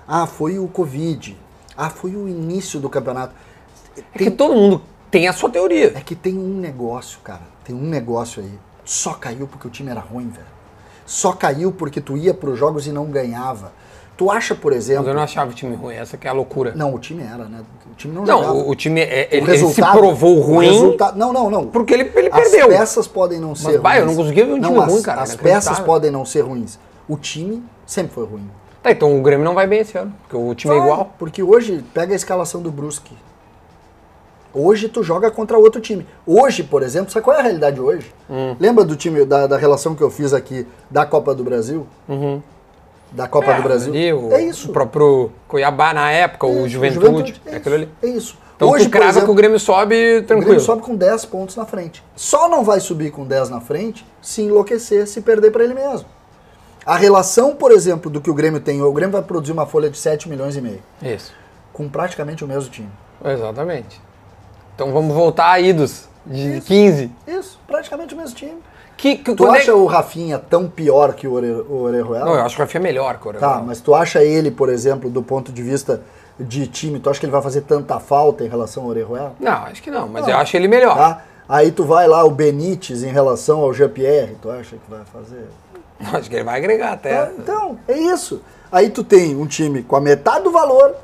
[0.08, 1.36] Ah, foi o Covid.
[1.76, 3.34] Ah, foi o início do campeonato.
[4.14, 4.80] É que todo mundo
[5.12, 5.92] tem a sua teoria.
[5.94, 7.42] É que tem um negócio, cara.
[7.62, 8.50] Tem um negócio aí.
[8.84, 10.46] Só caiu porque o time era ruim, velho.
[11.06, 13.72] Só caiu porque tu ia pros jogos e não ganhava.
[14.16, 15.08] Tu acha, por Mas exemplo.
[15.08, 16.72] eu não achava o time ruim, essa que é a loucura.
[16.74, 17.60] Não, o time era, né?
[17.90, 18.54] O time não, jogava.
[18.54, 21.50] Não, o, o time, é, O ele, ele se resultado- provou o ruim Não, não,
[21.50, 21.66] não.
[21.66, 22.68] porque ele, ele As perdeu.
[22.68, 24.06] peças podem não ser eu ruins.
[24.06, 26.78] não conseguia ver um time as, ruim, cara, As peças podem não ser ruins.
[27.08, 28.48] O time sempre foi ruim.
[28.82, 31.12] Tá, então o Grêmio não vai bem esse ano, porque o time é Vai, igual.
[31.18, 33.14] Porque hoje, pega a escalação do Brusque.
[34.54, 36.06] Hoje tu joga contra outro time.
[36.26, 38.12] Hoje, por exemplo, sabe qual é a realidade hoje?
[38.28, 38.54] Hum.
[38.60, 41.86] Lembra do time, da, da relação que eu fiz aqui da Copa do Brasil?
[43.10, 43.92] Da Copa É, do Brasil?
[43.92, 44.70] ali, o, é isso.
[44.70, 47.88] O próprio Cuiabá na época, o Isso, Juventude, é é isso, aquilo ali.
[48.02, 48.38] É isso.
[48.56, 50.44] Então Hoje, tu crava exemplo, que o Grêmio sobe o tranquilo.
[50.50, 52.02] Grêmio sobe com 10 pontos na frente.
[52.14, 56.06] Só não vai subir com 10 na frente se enlouquecer, se perder para ele mesmo.
[56.86, 59.90] A relação, por exemplo, do que o Grêmio tem, o Grêmio vai produzir uma folha
[59.90, 61.32] de 7 milhões e meio, Isso,
[61.72, 62.88] com praticamente o mesmo time.
[63.24, 64.00] exatamente.
[64.74, 67.10] Então vamos voltar a idos de 15.
[67.26, 68.58] Isso, praticamente o mesmo time.
[68.96, 72.24] Que, que, Tu é- acha o Rafinha tão pior que o Ore- o Orejuela?
[72.24, 73.62] Não, eu acho que o Rafinha é melhor que o Tá, Orejuela.
[73.66, 76.02] mas tu acha ele, por exemplo, do ponto de vista
[76.38, 79.34] de time, tu acha que ele vai fazer tanta falta em relação ao Orejuela?
[79.40, 80.30] Não, acho que não, mas Não.
[80.30, 80.96] eu acho ele melhor.
[80.96, 81.22] Tá?
[81.48, 85.48] Aí tu vai lá, o Benítez em relação ao Jean-Pierre, tu acha que vai fazer?
[86.12, 87.26] Acho que ele vai agregar até.
[87.26, 88.40] Tá, Então, é isso.
[88.72, 90.94] Aí tu tem um time com a metade do valor,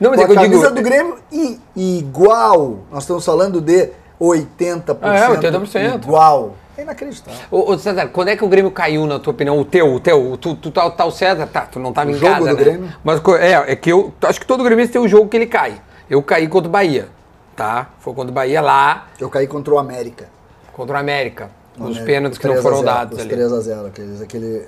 [0.00, 0.74] Não, mas com é a que eu camisa digo.
[0.76, 2.78] do Grêmio e igual.
[2.90, 4.98] Nós estamos falando de 80%.
[5.02, 6.04] É, 80%.
[6.04, 6.54] Igual.
[6.76, 7.40] É inacreditável.
[7.50, 9.58] Ô, ô, César, quando é que o Grêmio caiu, na tua opinião?
[9.58, 12.12] O teu, o teu, tu, tu tá, tá o César, tá, tu não tava O
[12.12, 12.62] em jogo casa, do né?
[12.64, 12.92] Grêmio?
[13.02, 15.80] Mas é, é que eu acho que todo gremista tem o jogo que ele cai.
[16.08, 17.08] Eu caí contra o Bahia,
[17.56, 17.88] tá?
[17.98, 20.28] Foi contra o Bahia lá, Eu caí contra o América.
[20.72, 21.50] contra o América.
[21.76, 23.36] Os América, pênaltis que não 3 a foram 0, dados os ali.
[23.36, 24.66] 3x0, aqueles, aquele.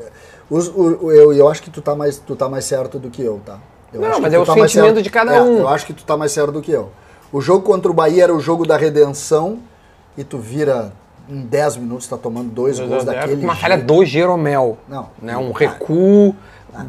[0.50, 3.22] Os, o- eu, eu acho que tu tá, mais, tu tá mais certo do que
[3.22, 3.58] eu, tá?
[3.92, 5.58] Eu Não, mas é o tá sentimento de cada é, um.
[5.58, 6.90] Eu acho que tu tá mais certo do que eu.
[7.32, 9.58] O jogo contra o Bahia era o jogo da redenção
[10.16, 10.92] e tu vira
[11.28, 14.78] em 10 minutos, tá tomando dois gols daquele Uma falha do Jeromel.
[14.88, 15.08] Não.
[15.20, 15.36] Né?
[15.36, 16.34] Um recuo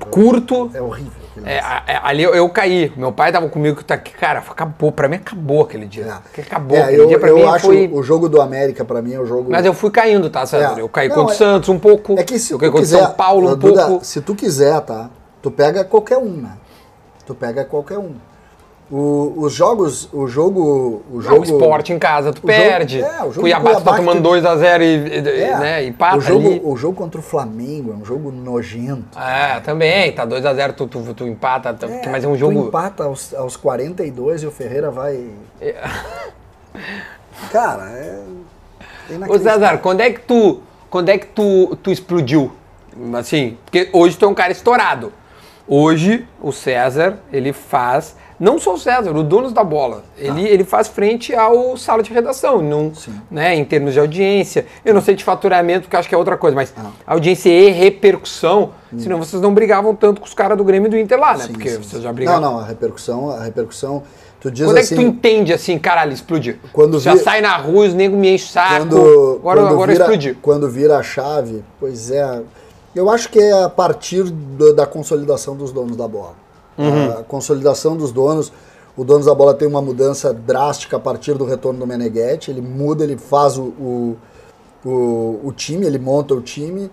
[0.09, 0.71] curto.
[0.73, 1.11] É horrível.
[1.43, 2.91] É, é, ali eu, eu caí.
[2.95, 4.13] Meu pai tava comigo que tá aqui.
[4.13, 4.91] Cara, acabou.
[4.91, 6.19] Pra mim acabou aquele dia.
[6.37, 6.41] É.
[6.41, 6.77] Acabou.
[6.77, 7.89] É, eu, dia pra eu mim acho foi.
[7.91, 9.49] o jogo do América pra mim é o jogo.
[9.49, 10.75] Mas eu fui caindo, tá, César?
[10.77, 10.81] É.
[10.81, 12.19] Eu caí Não, contra o é- Santos um pouco.
[12.19, 14.05] É que se eu caí contra quiser, São Paulo um Duda, pouco.
[14.05, 15.09] se tu quiser, tá?
[15.41, 16.51] Tu pega qualquer um, né?
[17.31, 18.11] Tu pega qualquer um.
[18.91, 22.47] O, os jogos, o jogo, o Não, jogo o esporte em casa, tu o jogo-
[22.61, 23.01] perde.
[23.01, 26.19] é, o jogo Cuiabá, tu tá tomando tu- 2x0 e, e, É, né, empata o
[26.19, 26.61] jogo, ali.
[26.61, 29.17] o jogo contra o Flamengo é um jogo nojento.
[29.17, 32.67] É, também, tá 2x0, tu, tu, tu empata, tá- mas é um Tu jogo.
[32.67, 35.25] empata aos, aos 42 e o Ferreira vai.
[37.49, 38.19] Cara, é.
[39.09, 39.39] é Ô.
[39.39, 40.59] César, quando é que tu.
[40.89, 42.51] Quando é que tu, tu explodiu?
[43.17, 45.13] Assim, porque hoje tu é um cara estourado.
[45.67, 48.15] Hoje o César, ele faz.
[48.39, 50.03] Não só o César, o Donos da Bola.
[50.17, 52.91] Ele, ele faz frente ao sala de redação, não,
[53.29, 54.65] né, em termos de audiência.
[54.83, 56.73] Eu não sei de faturamento, porque acho que é outra coisa, mas
[57.05, 60.97] audiência e repercussão, senão vocês não brigavam tanto com os caras do Grêmio e do
[60.97, 61.45] Inter lá, né?
[61.45, 62.01] Sim, porque sim, vocês sim.
[62.01, 62.41] já brigavam.
[62.41, 64.01] Não, não, a repercussão, a repercussão.
[64.39, 64.95] Tu diz Quando é assim.
[64.95, 66.55] que tu entende assim, caralho, explodiu?
[66.73, 68.75] Quando Já vi- sai na rua, os negros me enchem o saco.
[68.79, 70.35] quando, agora quando agora vira, explodiu.
[70.41, 72.41] Quando vira a chave, pois é.
[72.95, 76.33] Eu acho que é a partir do- da consolidação dos donos da bola.
[76.77, 77.11] Uhum.
[77.11, 78.51] A consolidação dos donos.
[78.97, 82.51] O donos da bola tem uma mudança drástica a partir do retorno do Meneghetti.
[82.51, 84.17] Ele muda, ele faz o, o,
[84.85, 86.91] o, o time, ele monta o time.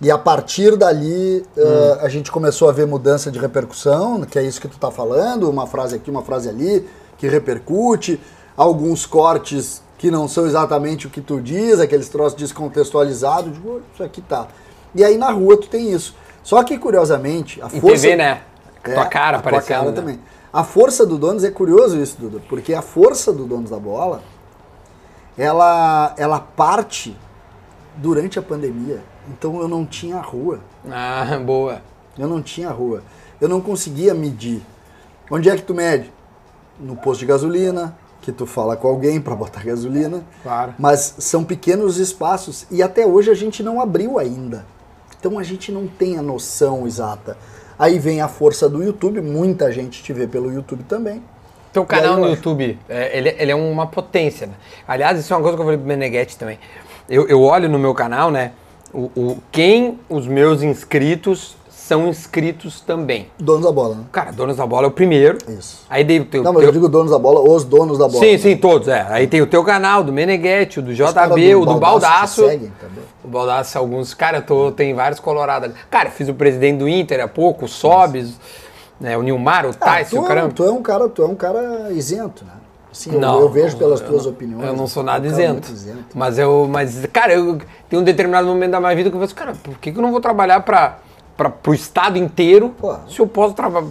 [0.00, 4.42] E a partir dali eh, a gente começou a ver mudança de repercussão, que é
[4.42, 6.88] isso que tu tá falando, uma frase aqui, uma frase ali,
[7.18, 8.18] que repercute,
[8.56, 14.02] alguns cortes que não são exatamente o que tu diz, aqueles troços descontextualizados, digo, isso
[14.02, 14.48] aqui tá.
[14.94, 16.14] E aí na rua tu tem isso.
[16.42, 18.40] Só que curiosamente, a Em força TV, né?
[18.84, 19.76] é, tua cara a tua aparecendo.
[19.76, 19.96] cara né?
[19.96, 20.20] também.
[20.52, 24.22] A força do Donos é curioso isso, Duda, porque a força do Donos da Bola,
[25.38, 27.16] ela, ela parte
[27.96, 29.00] durante a pandemia.
[29.28, 30.60] Então eu não tinha rua.
[30.90, 31.82] Ah, boa.
[32.18, 33.02] Eu não tinha rua.
[33.40, 34.62] Eu não conseguia medir.
[35.30, 36.12] Onde é que tu mede?
[36.78, 40.24] No posto de gasolina, que tu fala com alguém para botar gasolina.
[40.42, 40.74] Claro.
[40.78, 44.66] Mas são pequenos espaços e até hoje a gente não abriu ainda.
[45.20, 47.36] Então a gente não tem a noção exata.
[47.78, 51.22] Aí vem a força do YouTube, muita gente te vê pelo YouTube também.
[51.72, 54.54] Teu canal E aí eu no acho- YouTube, é, ele, ele é uma potência, né?
[54.88, 56.58] Aliás, isso é uma coisa que eu falei pro Meneghetti também.
[57.08, 58.52] Eu, eu olho no meu canal, né?
[58.92, 61.56] O, o- quem os meus inscritos
[61.90, 63.26] são inscritos também.
[63.36, 64.04] Donos da bola, né?
[64.12, 65.38] Cara, Donos da Bola é o primeiro.
[65.48, 65.84] Isso.
[65.90, 66.42] Aí dei o teu.
[66.44, 68.20] Não, mas teu- eu digo donos da bola, os donos da bola.
[68.24, 68.38] sim, né?
[68.38, 69.04] sim, todos, é.
[69.10, 72.42] Aí tem o teu canal, do Meneghetti, o do JB, o do Baldaço.
[72.42, 72.72] também.
[73.24, 74.14] O Baldaço, alguns.
[74.14, 75.78] Cara, eu tô, tem vários colorados ali.
[75.90, 78.38] Cara, eu fiz o presidente do Inter há pouco, o Sobes,
[79.00, 80.52] né, o Nilmar, o Ah, Tyson, tu, o é, caramba.
[80.54, 82.52] tu é um cara, tu é um cara isento, né?
[82.92, 84.64] Assim, eu- Não, eu, vejo pelas eu tuas não- opiniões.
[84.66, 85.72] Eu não sou nada tu é um cara isento.
[85.72, 86.04] isento.
[86.14, 89.34] Mas eu, mas cara, eu tenho um determinado momento da minha vida que eu penso,
[89.34, 90.98] cara, por que, que eu não vou trabalhar para
[91.48, 92.94] para o estado inteiro Pô.
[93.08, 93.86] se eu posso trabalhar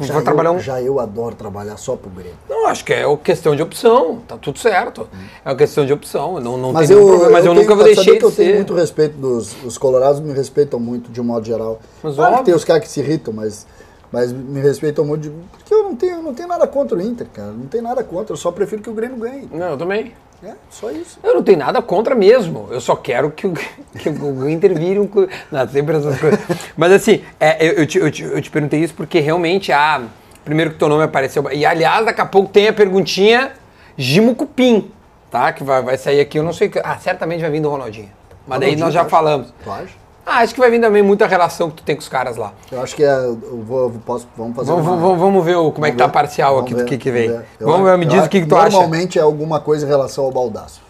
[0.00, 2.34] Já, trabalhar eu, um já eu adoro trabalhar só pro Grêmio.
[2.48, 5.06] não acho que é questão de opção tá tudo certo
[5.44, 7.74] é uma questão de opção não não Mas tem eu, problema mas eu, tenho- nunca
[7.76, 11.20] vou deixar que eu de tenho muito respeito dos os colorados me respeitam muito de
[11.20, 11.78] um modo geral.
[12.02, 12.44] Mas claro que óbvio.
[12.46, 13.66] tem os caras que se irritam, mas
[14.10, 17.00] mas me respeitam muito de, porque eu não tenho eu não tenho nada contra o
[17.00, 17.50] Inter, cara.
[17.52, 19.48] Não tenho nada contra, eu só prefiro que o Grêmio ganhe.
[19.52, 21.18] não eu também É, só isso.
[21.22, 22.68] eu não tenho nada contra mesmo.
[22.70, 23.52] Eu só quero que o,
[23.98, 25.08] que o Inter vire um.
[25.50, 26.38] Não, sempre essas coisas.
[26.76, 30.02] Mas assim, é, eu, eu te, eu, te, eu te perguntei isso porque realmente a.
[30.44, 31.50] Primeiro que teu nome apareceu.
[31.52, 33.52] E aliás, daqui a pouco tem a perguntinha
[33.96, 34.90] Gimo Cupim,
[35.30, 35.52] tá?
[35.52, 36.38] Que vai, vai sair aqui.
[36.38, 36.68] Eu não sei.
[36.68, 38.10] que- Ah, certamente vai vir do Ronaldinho.
[38.46, 39.10] Mas daí Ronaldinho, nós já acha?
[39.10, 39.52] falamos.
[39.66, 39.88] Acha?
[40.30, 42.52] Ah, acho que vai vir também muita relação que tu tem com os caras lá.
[42.70, 45.56] Eu acho que é, eu vou, eu posso, vamos fazer Vamos, uma- vamos, vamos ver
[45.56, 46.26] o, como é que tá a Vamos ver?
[46.26, 47.28] parcial Vamos aqui ver, do que, que vem.
[47.28, 47.46] ver.
[47.58, 48.70] Eu Vamos ver, me diz o que, que tu acha.
[48.70, 50.82] Normalmente é alguma coisa em relação ao Baldaço.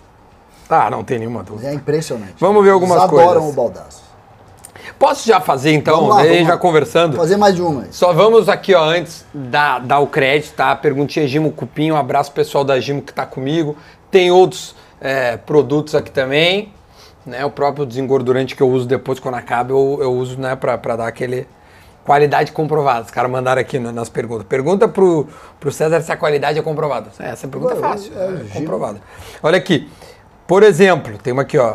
[0.68, 1.70] Ah, não tem nenhuma dúvida.
[1.70, 2.34] É impressionante.
[2.38, 3.52] Vamos ver algumas Eles adoram coisas.
[3.52, 4.02] o Baldaço.
[4.98, 5.94] Posso já fazer então?
[5.96, 6.48] Vamos lá, a vamos lá.
[6.48, 7.16] vai conversando.
[7.16, 7.82] Fazer mais de uma.
[7.82, 7.88] aí.
[7.92, 10.74] Só vamos aqui, ó, antes dar, dar o crédito, tá?
[10.74, 13.76] Perguntinha Gimo Cupim, um abraço pessoal da Gimo que tá comigo.
[14.10, 16.72] Tem outros é, produtos aqui também,
[17.28, 17.44] né?
[17.44, 20.96] O próprio desengordurante que eu uso depois, quando acaba, eu, eu uso, né, pra, pra
[20.96, 21.46] dar aquele...
[22.04, 23.04] Qualidade comprovada.
[23.04, 24.46] Os caras mandaram aqui na- nas perguntas.
[24.46, 25.28] Pergunta pro,
[25.60, 27.10] pro César se a qualidade é comprovada.
[27.18, 28.98] É, Essa pergunta é Ué, fácil, é, é, comprovada.
[29.42, 29.90] Olha aqui.
[30.46, 31.74] Por exemplo, tem uma aqui, ó.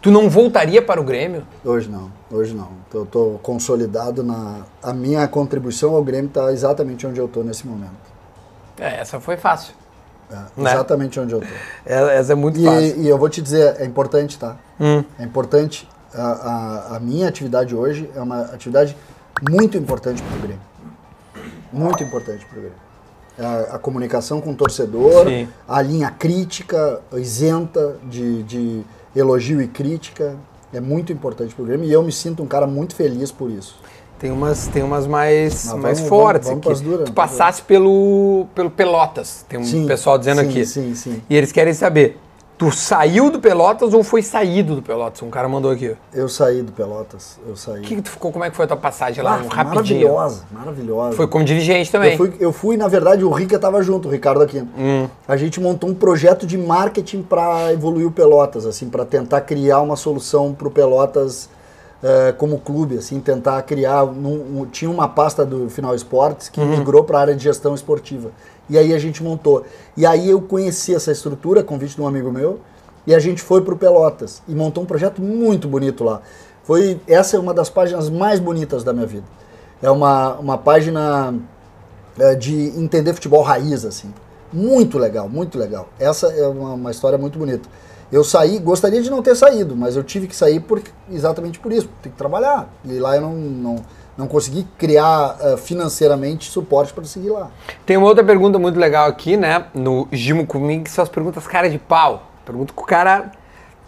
[0.00, 1.42] Tu não voltaria para o Grêmio?
[1.64, 2.68] Hoje não, hoje não.
[2.92, 4.60] Eu tô consolidado na.
[4.80, 7.90] A minha contribuição ao Grêmio está exatamente onde eu tô nesse momento.
[8.78, 9.74] É, essa foi fácil.
[10.30, 10.72] É, Né?
[10.72, 11.46] Exatamente onde eu tô.
[11.86, 12.96] É- Essa é muito fácil.
[13.00, 14.56] E, e eu vou te dizer, é importante, tá?
[14.80, 15.04] Hum.
[15.18, 15.88] É importante.
[16.14, 16.22] A,
[16.92, 18.96] a, a minha atividade hoje é uma atividade
[19.50, 20.62] muito importante para o Grêmio.
[21.72, 22.78] Muito importante pro Grêmio.
[23.38, 25.48] A, a comunicação com o torcedor, Sim.
[25.68, 28.82] a linha crítica, isenta de, de
[29.14, 30.36] elogio e crítica.
[30.72, 33.76] É muito importante pro Grêmio e eu me sinto um cara muito feliz por isso.
[34.18, 36.88] Tem umas, tem umas mais, mais vamos- fortes vamos- vamos aqui.
[36.88, 40.64] duras, tu passasse pelo, pelo Pelotas, tem um Sim, pessoal dizendo sim, aqui.
[40.64, 41.22] sim, sim.
[41.28, 42.18] E eles querem saber,
[42.56, 45.20] tu saiu do Pelotas ou foi saído do Pelotas?
[45.20, 45.94] Um cara mandou aqui.
[46.14, 47.82] Eu saí do Pelotas, eu saí.
[47.82, 49.40] Que, que tu ficou, como é que foi a tua passagem lá?
[49.40, 50.04] Ah, um rapidinho.
[50.08, 51.16] maravilhosa, maravilhosa.
[51.16, 52.12] Foi como dirigente também.
[52.12, 54.68] Eu fui, eu fui, na verdade, o Rica estava junto, o Ricardo Aquino.
[54.78, 55.06] Hum.
[55.28, 59.80] A gente montou um projeto de marketing para evoluir o Pelotas, assim, para tentar criar
[59.80, 61.50] uma solução para o Pelotas
[62.06, 64.04] eh, como clube, assim, tentar criar.
[64.04, 66.66] num- um- tinha uma pasta do Final Esportes que Uhum.
[66.76, 68.30] migrou para a área de gestão esportiva.
[68.68, 69.64] E aí a gente montou.
[69.96, 72.60] E aí eu conheci essa estrutura, convite de um amigo meu,
[73.06, 76.20] e a gente foi para o Pelotas e montou um projeto muito bonito lá.
[76.62, 79.24] Foi essa é uma das páginas mais bonitas da minha vida.
[79.82, 81.34] É uma, uma página
[82.18, 84.12] é, de entender futebol raiz, assim.
[84.52, 85.88] Muito legal, muito legal.
[85.98, 87.68] Essa é uma, uma história muito bonita.
[88.14, 90.80] Eu saí, gostaria de não ter saído, mas eu tive que sair por,
[91.10, 92.68] exatamente por isso, tem que trabalhar.
[92.84, 93.76] E lá eu não, não,
[94.16, 97.50] não consegui criar eh, financeiramente suporte para seguir lá.
[97.84, 99.66] Tem uma outra pergunta muito legal aqui, né?
[99.74, 102.30] No Gimo comigo, que são as perguntas cara de pau.
[102.46, 103.32] Pergunta que o cara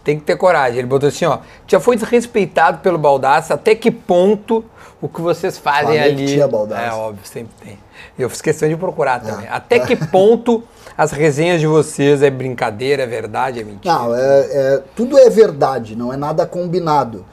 [0.07, 0.79] tem que ter coragem.
[0.79, 1.39] Ele botou assim, ó.
[1.67, 3.51] Já foi desrespeitado pelo Baldaço?
[3.51, 4.63] Até que ponto
[5.01, 6.25] o que vocês fazem Falei que ali...
[6.27, 6.81] tinha Baldasso.
[6.81, 7.77] É óbvio, sempre tem.
[8.17, 9.49] Eu fiz questão de procurar também.
[9.49, 10.63] Até que ponto
[10.97, 13.93] as resenhas de vocês é brincadeira, é verdade, é mentira?
[13.93, 17.25] Não, é, é- tudo é verdade, não é nada combinado.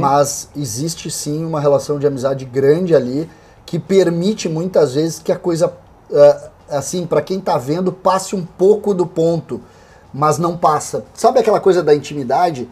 [0.00, 3.28] Mas existe sim uma relação de amizade grande ali
[3.66, 5.70] que permite muitas vezes que a coisa,
[6.10, 9.60] é, assim, para quem tá vendo, passe um pouco do ponto,
[10.12, 11.04] mas não passa.
[11.14, 12.68] Sabe aquela coisa da intimidade?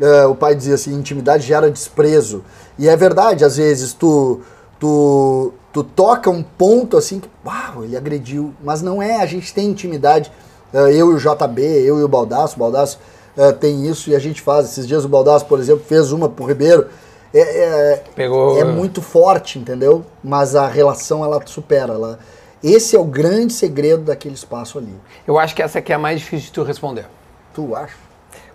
[0.00, 2.44] É, o pai dizia assim, intimidade gera desprezo.
[2.78, 4.40] E é verdade, às vezes tu,
[4.78, 8.52] tu, tu toca um ponto assim que, uau, ele agrediu.
[8.62, 10.30] Mas não é, a gente tem intimidade.
[10.72, 12.98] É, eu e o JB, eu e o Baldaço, o Baldaço
[13.36, 14.66] é, tem isso e a gente faz.
[14.66, 16.86] Esses dias o Baldaço, por exemplo, fez uma pro Ribeiro.
[17.32, 20.04] É, é, Pegou- é muito forte, entendeu?
[20.22, 21.94] Mas a relação ela supera.
[21.94, 22.18] Ela...
[22.62, 24.94] Esse é o grande segredo daquele espaço ali.
[25.26, 27.06] Eu acho que essa aqui é a mais difícil de tu responder.
[27.54, 27.96] Tu acha?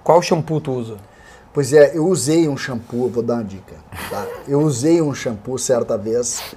[0.04, 0.98] Qual shampoo tu usa?
[1.54, 3.76] Pois é, eu usei um shampoo, vou dar uma dica.
[4.10, 4.26] Tá?
[4.48, 6.56] Eu usei um shampoo certa vez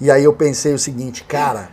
[0.00, 1.70] e aí eu pensei o seguinte, cara,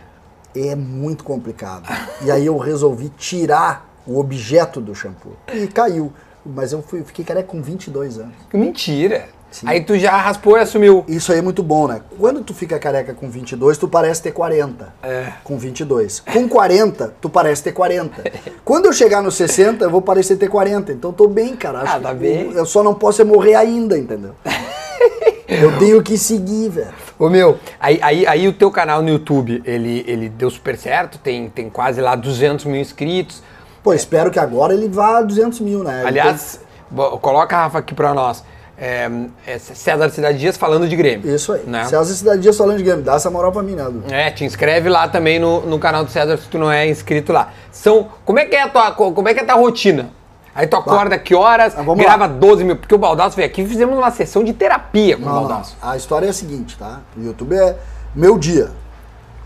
[0.54, 1.88] é muito complicado.
[2.22, 6.12] E aí eu resolvi tirar o objeto do shampoo e caiu.
[6.44, 8.34] Mas eu fui, fiquei careca com 22 anos.
[8.52, 9.28] Mentira.
[9.52, 9.66] Sim.
[9.68, 11.04] Aí tu já raspou e assumiu.
[11.06, 12.00] Isso aí é muito bom, né?
[12.18, 14.92] Quando tu fica careca com 22, tu parece ter 40.
[15.02, 15.32] É.
[15.44, 16.20] Com 22.
[16.20, 18.24] Com 40, tu parece ter 40.
[18.64, 20.90] Quando eu chegar nos 60, eu vou parecer ter 40.
[20.90, 21.80] Então tô bem, cara.
[21.82, 22.46] Acho Ah, tá bem.
[22.46, 24.34] Eu, eu só não posso é morrer ainda, entendeu?
[25.46, 26.94] eu tenho que seguir, velho.
[27.18, 31.18] Ô meu, aí, aí, aí o teu canal no YouTube, ele, ele deu super certo,
[31.18, 33.42] tem, tem quase lá 200 mil inscritos.
[33.82, 36.04] Pô, espero que agora ele vá a 200 mil, né?
[36.06, 36.60] Aliás,
[36.90, 38.42] bo- coloca a Rafa aqui pra nós.
[38.76, 39.08] É,
[39.46, 41.32] é César Cidade Dias falando de Grêmio.
[41.34, 41.62] Isso aí.
[41.66, 41.84] Né?
[41.84, 44.02] César Cidade Dias falando de game, dá essa moral pra mim, né, Edu?
[44.10, 47.32] É, te inscreve lá também no, no canal do César se tu não é inscrito
[47.32, 47.50] lá.
[47.70, 50.10] São, como é que é a tua, co- como é que é a tua rotina?
[50.54, 53.66] Aí tu acorda que horas, Ah, grava 12 mil, porque o Baldaço veio aqui e
[53.66, 55.40] fizemos uma sessão de terapia com o Não, não.
[55.48, 55.76] Baldaço.
[55.80, 57.00] A história é a seguinte, tá?
[57.16, 57.76] O YouTube é
[58.14, 58.70] meu dia.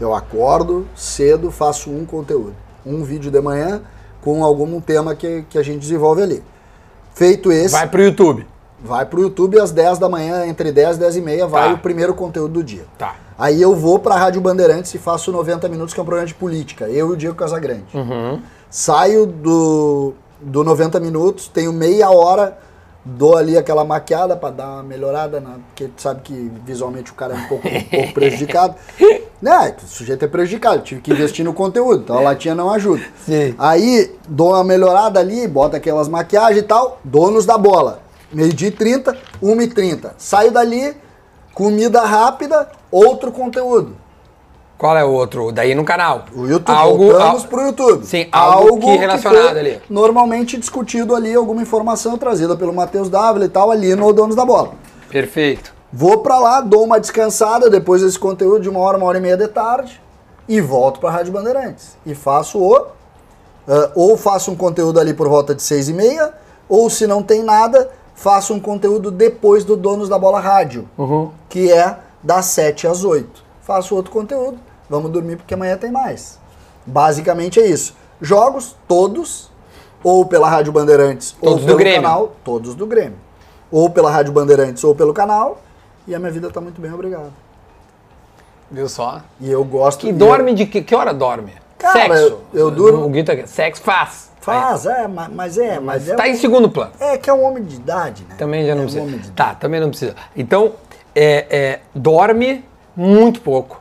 [0.00, 2.54] Eu acordo cedo, faço um conteúdo.
[2.84, 3.82] Um vídeo de manhã
[4.20, 6.42] com algum tema que, que a gente desenvolve ali.
[7.14, 8.44] Feito esse, vai, pro YouTube.
[8.82, 11.74] Vai pro YouTube às 10 da manhã, entre 10 e 10 e meia, vai Tá.
[11.74, 12.84] o primeiro conteúdo do dia.
[12.98, 13.14] Tá.
[13.38, 16.34] Aí eu vou pra Rádio Bandeirantes e faço 90 minutos, que é um programa de
[16.34, 16.88] política.
[16.88, 17.84] Eu e o Diego Casagrande.
[17.94, 18.40] Uhum.
[18.70, 22.58] Saio do, do 90 minutos, tenho meia hora,
[23.04, 27.14] dou ali aquela maquiada pra dar uma melhorada, na, porque tu sabe que visualmente o
[27.14, 28.74] cara é um pouco, um pouco prejudicado.
[29.40, 33.02] Né, o sujeito é prejudicado, tive que investir no conteúdo, então a latinha não ajuda.
[33.24, 33.54] Sim.
[33.58, 38.00] Aí dou uma melhorada ali, bota aquelas maquiagens e tal, donos da bola.
[38.36, 40.14] Meio-dia e 30, 1 e 30.
[40.18, 40.94] Saio dali,
[41.54, 43.96] comida rápida, outro conteúdo.
[44.76, 45.50] Qual é o outro?
[45.50, 46.26] Daí no canal.
[46.36, 48.04] O YouTube, Algo, voltamos al- pro YouTube.
[48.04, 49.80] Sim, algo que relacionado foi ali.
[49.88, 54.44] Normalmente discutido ali, alguma informação trazida pelo Matheus Dávila e tal, ali no Donos da
[54.44, 54.72] Bola.
[55.08, 55.72] Perfeito.
[55.90, 59.20] Vou pra lá, dou uma descansada depois desse conteúdo de uma hora, uma hora e
[59.22, 59.98] meia de tarde
[60.46, 61.96] e volto pra Rádio Bandeirantes.
[62.04, 62.76] E faço o...
[63.66, 66.34] ah, ou faço um conteúdo ali por volta de seis e meia,
[66.68, 71.30] ou se não tem nada, faço um conteúdo depois do Donos da Bola Rádio, Uhum.
[71.48, 73.44] que é das 7 às 8.
[73.62, 74.58] Faço outro conteúdo,
[74.90, 76.38] vamos dormir porque amanhã tem mais.
[76.84, 77.94] Basicamente é isso.
[78.20, 79.50] Jogos, todos,
[80.02, 82.02] ou pela Rádio Bandeirantes, Todos ou do pelo Grêmio.
[82.02, 83.18] canal, todos do Grêmio.
[83.70, 85.60] Ou pela Rádio Bandeirantes, ou pelo canal,
[86.06, 87.32] e a minha vida tá muito bem, obrigado.
[88.70, 89.20] Viu só?
[89.40, 90.00] E eu gosto.
[90.00, 91.52] Que e dorme de que, que hora dorme?
[91.78, 92.38] Cara, Sexo.
[92.54, 94.25] eu durmo- O aqui, Sexo faz.
[94.46, 96.14] Eu, faz, é, ma- mas é, mas é.
[96.14, 96.92] Tá um- em segundo plano.
[97.00, 98.34] É que é um homem de idade, né?
[98.38, 99.02] Também já não é precisa.
[99.02, 100.14] Um homem de Tá, também não precisa.
[100.36, 100.72] Então,
[101.14, 102.64] é, é, dorme
[102.96, 103.80] muito pouco.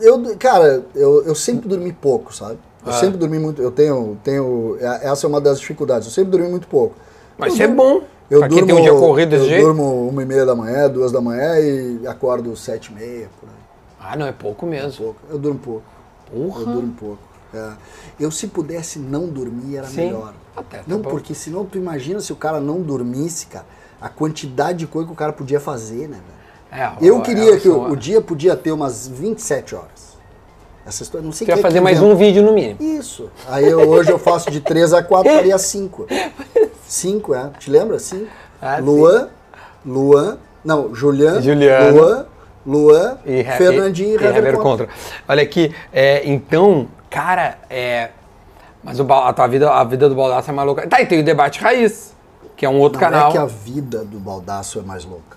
[0.00, 2.58] Eu, cara, eu, eu sempre dormi pouco, sabe?
[2.84, 2.94] Eu Ah.
[2.94, 3.60] sempre dormi muito.
[3.60, 4.76] Eu tenho, tenho.
[4.80, 6.06] é- Essa é uma das dificuldades.
[6.06, 6.94] Eu sempre dormi muito pouco.
[7.36, 8.02] Mas Eu isso é bom.
[8.30, 9.64] Eu pra quem durmo, tem um dia corrido desse eu jeito.
[9.64, 13.28] durmo uma e meia da manhã, duas da manhã e acordo sete e meia.
[14.00, 14.92] Ah, não, é pouco mesmo.
[15.04, 15.20] Pouco.
[15.30, 15.82] Eu durmo pouco.
[16.32, 16.60] Porra.
[16.60, 17.18] Eu durmo pouco.
[17.56, 17.72] É.
[18.18, 19.96] Eu, se pudesse não dormir, era Sim.
[20.06, 20.32] melhor.
[20.56, 21.10] Até, tá não, bom.
[21.10, 23.66] porque senão tu imagina se o cara não dormisse, cara,
[24.00, 26.18] a quantidade de coisa que o cara podia fazer, né?
[26.72, 30.16] É, Eu queria é, que o, o dia podia ter umas 27 horas.
[30.86, 32.76] Essa história, não sei ia quem é que fazer mais um vídeo no mínimo.
[32.80, 33.28] Isso.
[33.48, 36.06] Aí eu- hoje eu faço de 3 a 4, faria 5.
[36.86, 37.50] 5, é.
[37.58, 37.98] Te lembra?
[37.98, 38.26] 5.
[38.62, 39.28] Ah, Luan,
[39.84, 41.96] Luan, não, Julian, Juliano.
[41.98, 42.26] Luan,
[42.66, 44.88] Luan, E, Fernandinho e, e Hever contra.
[45.28, 48.10] Olha aqui, é, então, cara, é.
[48.82, 50.86] Mas o, a tua vida, a vida do Baldaço é mais louca.
[50.86, 52.14] Tá, e tem o debate raiz,
[52.56, 53.28] que é um outro Não canal.
[53.30, 55.36] é que a vida do Baldaço é mais louca.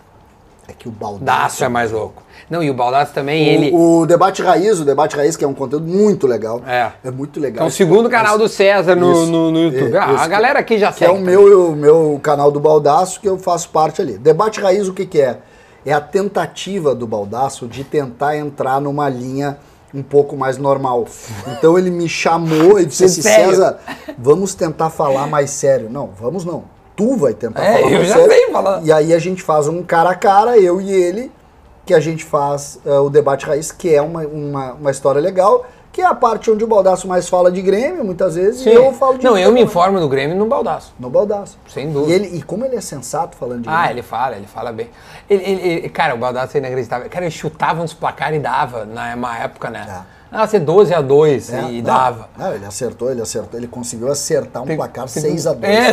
[0.68, 1.24] É que o Baldaço...
[1.24, 2.22] Daço é mais louco.
[2.48, 3.72] Não, e o Baldaço também, ele.
[3.72, 6.62] O, o Debate Raiz, o Debate Raiz, que é um conteúdo muito legal.
[6.68, 6.92] É.
[7.04, 7.66] É muito legal.
[7.66, 9.32] É o segundo canal do César no, Isso.
[9.32, 9.96] no, no YouTube.
[9.96, 11.20] É, Ah, esse a galera aqui já que é segue.
[11.20, 14.16] o meu, o meu canal do Baldaço, que eu faço parte ali.
[14.20, 15.40] Debate Raiz, o que, que é?
[15.84, 19.58] É a tentativa do Baldaço de tentar entrar numa linha
[19.94, 21.06] um pouco mais normal.
[21.48, 23.22] Então ele me chamou e disse assim?
[23.22, 23.80] César,
[24.18, 25.90] vamos tentar falar mais sério.
[25.90, 26.64] Não, vamos não.
[26.96, 28.32] Tu vai tentar É, falar eu mais já sério.
[28.32, 28.82] sei falar.
[28.84, 31.32] E aí a gente faz um cara a cara, eu e ele,
[31.86, 35.66] que a gente faz eh, o Debate Raiz, que é uma, uma, uma história legal,
[35.92, 38.70] que é a parte onde o Baldaço mais fala de Grêmio, muitas vezes, Sim.
[38.70, 40.94] e eu falo de Não, eu me informo no Grêmio no Baldaço.
[41.00, 41.58] No Baldaço.
[41.68, 42.12] Sem dúvida.
[42.12, 43.92] E, ele, e como ele é sensato falando de Ah, Grêmio.
[43.96, 44.90] ele fala, ele fala bem.
[45.30, 47.10] Ele, ele- ele- cara, o Baldaço é inacreditável.
[47.10, 50.04] Cara, ele chutava uns placar e dava na uma época, né?
[50.32, 52.30] Ah, ser 12 a 2 É, e não, dava.
[52.38, 53.60] Não, ele acertou, ele acertou.
[53.60, 55.92] Ele conseguiu acertar um Tem- placar tem- 6 a 2 É,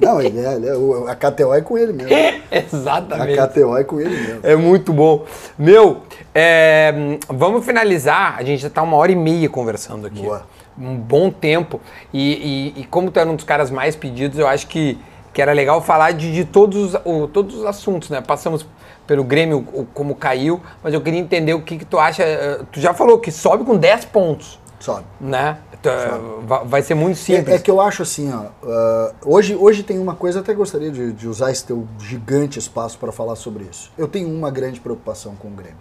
[0.00, 2.10] Não, ele é, ele é- a KTO é com ele mesmo.
[2.54, 3.36] A exatamente.
[3.36, 4.40] KTO é com ele mesmo.
[4.42, 5.24] É muito bom.
[5.58, 6.02] Meu,
[6.34, 6.92] é,
[7.28, 8.36] vamos finalizar.
[8.38, 10.22] A gente já tá uma hora e meia conversando aqui.
[10.22, 10.46] Boa.
[10.78, 11.80] Um bom tempo.
[12.12, 14.98] E, e- e como tu era um dos caras mais pedidos, eu acho que,
[15.32, 18.20] que era legal falar de, de todos, os, o- todos os assuntos, né?
[18.20, 18.66] Passamos
[19.06, 22.22] pelo Grêmio, o- como caiu, mas eu queria entender o que, que tu acha.
[22.22, 25.04] eh, Tu já falou que sobe com 10 pontos, Sobe.
[25.18, 25.58] né?
[25.82, 26.10] Tu, eh,
[26.42, 27.48] va- Vai ser muito simples.
[27.48, 28.48] É, é que eu acho assim, ó.
[28.68, 32.98] ah, hoje, hoje tem uma coisa, até gostaria de, de usar esse teu gigante espaço
[32.98, 33.90] para falar sobre isso.
[33.96, 35.78] Eu tenho uma grande preocupação com o Grêmio.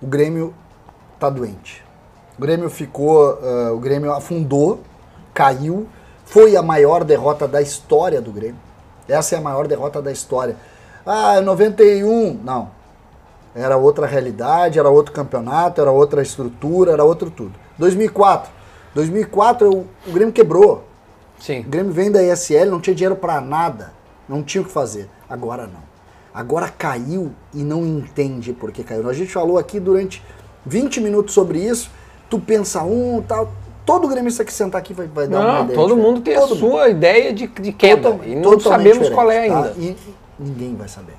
[0.00, 0.54] O Grêmio
[1.20, 1.84] tá doente.
[2.38, 3.38] O Grêmio ficou.
[3.42, 4.80] ah, o Grêmio afundou,
[5.34, 5.86] caiu.
[6.24, 8.60] Foi a maior derrota da história do Grêmio.
[9.06, 10.56] Essa é a maior derrota da história.
[11.04, 12.32] Ah, 91.
[12.42, 12.70] Não.
[13.54, 17.52] Era outra realidade, era outro campeonato, era outra estrutura, era outro tudo.
[17.78, 18.50] 2004.
[18.94, 20.84] 2004 o, o Grêmio quebrou.
[21.38, 21.60] Sim.
[21.60, 23.92] O Grêmio vem da ESL, não tinha dinheiro pra nada.
[24.28, 25.08] Não tinha o que fazer.
[25.28, 25.86] Agora não.
[26.34, 29.08] Agora caiu e não entende por que caiu.
[29.08, 30.22] A gente falou aqui durante
[30.66, 31.90] 20 minutos sobre isso.
[32.28, 33.50] Tu pensa um, tal.
[33.86, 35.74] Todo gremista que sentar aqui vai, vai dar uma Não, ideia.
[35.78, 36.06] todo diferente.
[36.06, 36.58] mundo tem a Todo mundo.
[36.72, 38.10] sua ideia de, de queda.
[38.12, 39.54] Total- e não sabemos qual é tá?
[39.56, 39.74] ainda.
[39.78, 39.96] E
[40.38, 41.14] ninguém vai saber.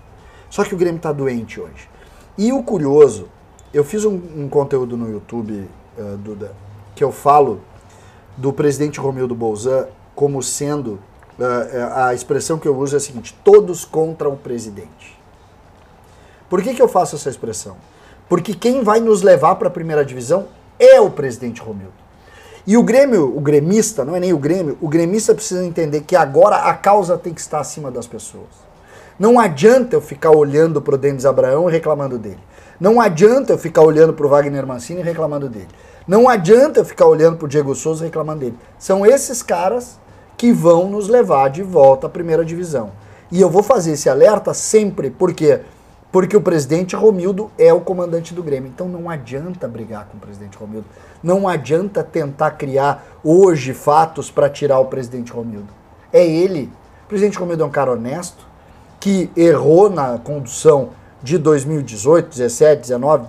[0.51, 1.89] Só que o Grêmio tá doente hoje.
[2.37, 3.27] E o curioso,
[3.73, 6.53] eu fiz um, um conteúdo no YouTube, eh, Duda,
[6.95, 7.61] que eu falo
[8.37, 10.99] do presidente Romildo Bolzan como sendo.
[11.39, 15.17] eh, a expressão que eu uso é a seguinte: todos contra o presidente.
[16.49, 17.77] Por que, que eu faço essa expressão?
[18.27, 20.47] Porque quem vai nos levar para a primeira divisão
[20.77, 21.93] é o presidente Romildo.
[22.65, 26.15] E o Grêmio, o gremista, não é nem o Grêmio, o gremista precisa entender que
[26.15, 28.69] agora a causa tem que estar acima das pessoas.
[29.17, 32.39] Não adianta eu ficar olhando para o Denis Abraão e reclamando dele.
[32.79, 35.67] Não adianta eu ficar olhando para o Wagner Mancini reclamando dele.
[36.07, 38.57] Não adianta eu ficar olhando para o Diego Souza reclamando dele.
[38.77, 39.99] São esses caras
[40.37, 42.91] que vão nos levar de volta à primeira divisão.
[43.29, 45.59] E eu vou fazer esse alerta sempre, por quê?
[46.09, 48.71] Porque o presidente Romildo é o comandante do Grêmio.
[48.73, 50.87] Então não adianta brigar com o presidente Romildo.
[51.21, 55.67] Não adianta tentar criar hoje fatos para tirar o presidente Romildo.
[56.13, 56.71] É ele.
[57.05, 58.47] O presidente Romildo é um cara honesto,
[58.99, 60.89] que errou na condução
[61.21, 63.27] de 2018, 17, 19,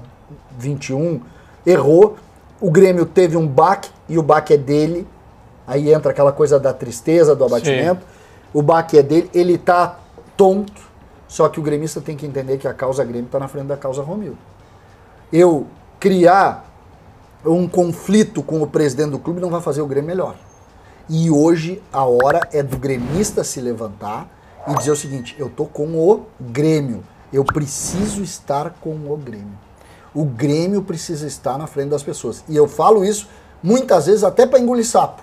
[0.58, 1.20] 21,
[1.66, 2.16] errou.
[2.60, 5.06] O Grêmio teve um baque e o baque é dele.
[5.66, 8.04] Aí entra aquela coisa da tristeza, do abatimento.
[8.52, 9.98] O baque é dele, ele tá
[10.36, 10.90] tonto.
[11.28, 13.76] Só que o gremista tem que entender que a causa Grêmio está na frente da
[13.76, 14.38] causa Romildo.
[15.32, 15.66] Eu
[16.00, 16.68] criar
[17.44, 20.34] um conflito com o presidente do clube não vai fazer o Grêmio melhor.
[21.08, 24.28] E hoje a hora é do gremista se levantar
[24.68, 27.02] e dizer o seguinte: eu tô com o Grêmio.
[27.32, 29.58] Eu preciso estar com o Grêmio.
[30.14, 32.44] O Grêmio precisa estar na frente das pessoas.
[32.48, 33.28] E eu falo isso
[33.62, 35.22] muitas vezes até para engolir sapo.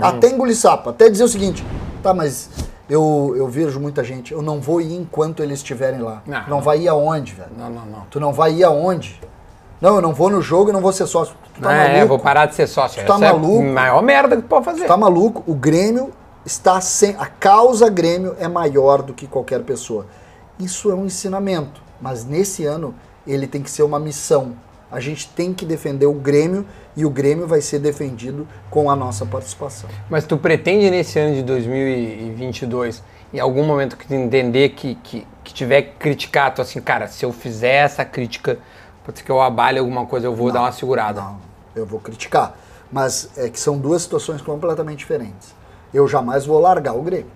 [0.00, 0.90] Até engolir sapo.
[0.90, 1.64] Até dizer o seguinte,
[2.02, 2.48] tá, mas
[2.88, 6.22] eu, eu vejo muita gente, eu não vou ir enquanto eles estiverem lá.
[6.26, 6.60] Não, não, não.
[6.60, 7.50] vai ir aonde, velho?
[7.56, 8.00] Não, não, não.
[8.10, 9.20] Tu não vai ir aonde?
[9.80, 11.34] Não, eu não vou no jogo e não vou ser sócio.
[11.54, 12.08] Tu tá é, maluco?
[12.08, 13.02] vou parar de ser sócio.
[13.02, 13.62] Tu tá Essa é a maluco?
[13.62, 14.84] maior merda que pode fazer.
[14.84, 15.42] Tu tá maluco?
[15.46, 16.10] O Grêmio
[16.44, 17.14] está sem.
[17.18, 20.06] A causa Grêmio é maior do que qualquer pessoa.
[20.58, 21.82] Isso é um ensinamento.
[22.00, 22.94] Mas nesse ano
[23.26, 24.54] ele tem que ser uma missão.
[24.90, 26.64] A gente tem que defender o Grêmio
[26.96, 29.90] e o Grêmio vai ser defendido com a nossa participação.
[30.08, 33.02] Mas tu pretende nesse ano de 2022,
[33.32, 37.24] em algum momento que entender que, que, que tiver que criticar, tu assim, cara, se
[37.24, 38.58] eu fizer essa crítica,
[39.04, 41.20] pode ser que eu abale alguma coisa, eu vou dar uma segurada.
[41.20, 41.40] Não,
[41.74, 42.56] eu vou criticar.
[42.92, 45.52] Mas é que são duas situações completamente diferentes.
[45.92, 47.32] Eu jamais vou largar o Grêmio.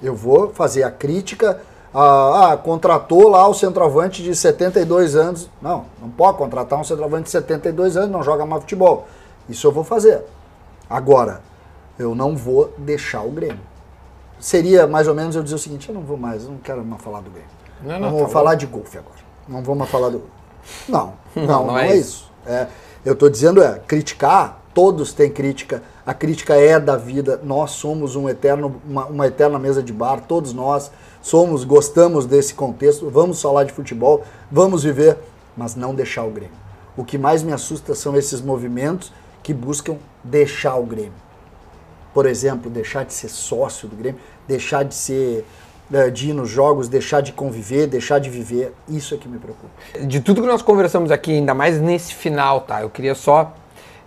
[0.00, 1.60] Eu vou fazer a crítica.
[1.92, 5.50] Ah, ah, contratou lá o centroavante de 72 anos.
[5.60, 9.06] Não, não pode contratar um centroavante de 72 anos, não joga mais futebol.
[9.48, 10.22] Isso eu vou fazer.
[10.88, 11.40] Agora,
[11.98, 13.60] eu não vou deixar o Grêmio.
[14.38, 16.84] Seria mais ou menos eu dizer o seguinte: eu não vou mais, eu não quero
[16.84, 17.50] mais falar do Grêmio.
[17.82, 19.18] Não, não, Vamos tá falar de golfe agora.
[19.48, 20.22] Não vamos mais falar do.
[20.86, 22.30] Não, não, não, é é isso.
[22.46, 22.66] É,
[23.02, 28.16] eu estou dizendo é, criticar, todos têm crítica, a crítica é da vida, nós somos
[28.16, 30.90] um eterno, uma, uma eterna mesa de bar, todos nós
[31.28, 35.18] somos, gostamos desse contexto, vamos falar de futebol, vamos viver,
[35.56, 36.56] mas não deixar o Grêmio.
[36.96, 41.12] O que mais me assusta são esses movimentos que buscam deixar o Grêmio.
[42.14, 45.44] Por exemplo, deixar de ser sócio do Grêmio, deixar de ser
[45.92, 49.38] eh, de ir nos jogos, deixar de conviver, deixar de viver, isso é que me
[49.38, 49.68] preocupa.
[50.00, 52.80] De tudo que nós conversamos aqui, ainda mais nesse final, tá?
[52.80, 53.54] Eu queria só.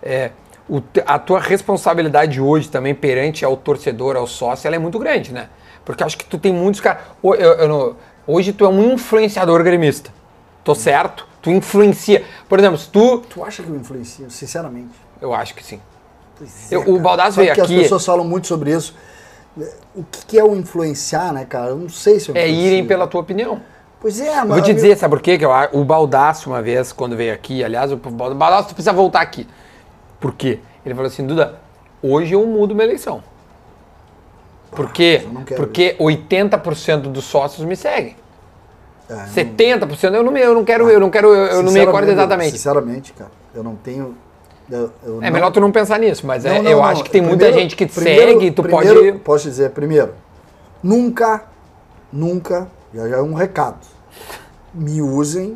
[0.02, 0.32] é,
[0.68, 5.32] o a tua responsabilidade hoje também perante ao torcedor, ao sócio, ela é muito grande,
[5.32, 5.48] né?
[5.84, 7.02] Porque eu acho que tu tem muitos caras.
[8.26, 10.10] Hoje tu é um influenciador gremista.
[10.62, 11.26] Tô certo?
[11.40, 12.24] Tu influencia.
[12.48, 13.18] Por exemplo, se tu.
[13.28, 14.94] Tu acha que eu influencio, sinceramente?
[15.20, 15.80] Eu acho que sim.
[16.38, 17.00] Pois Eu- o.
[17.00, 18.94] Baldassi veio aqui- as pessoas falam muito sobre isso.
[19.94, 21.70] O que é o influenciar, né, cara?
[21.70, 23.60] Eu não sei se eu É irem pela tua opinião.
[24.00, 24.48] Pois é, mas...
[24.48, 25.38] Vou te dizer, sabe por quê?
[25.38, 29.20] Que eu, o Baldaço, uma vez, quando veio aqui, aliás, o Baldaço, tu precisa voltar
[29.20, 29.46] aqui.
[30.18, 30.58] Por quê?
[30.84, 31.60] Ele falou assim, Duda,
[32.02, 33.22] hoje eu mudo minha eleição.
[34.74, 35.26] Por quê?
[35.32, 38.16] não Porque 80% dos sócios me seguem.
[39.08, 41.78] É, não- 70% eu não, eu não quero, eu não quero, eu, eu não me
[41.80, 42.52] recordo exatamente.
[42.52, 44.16] Sinceramente, cara, eu não tenho...
[44.70, 46.84] eu- eu É não- melhor tu não pensar nisso, mas é- Não, não, eu não.
[46.84, 49.18] acho que tem muita Primeiro- gente que te primeiro- segue, tu primeiro, pode...
[49.18, 50.14] Posso dizer, primeiro,
[50.82, 51.42] nunca,
[52.12, 53.76] nunca, já já é um recado,
[54.72, 55.54] me usem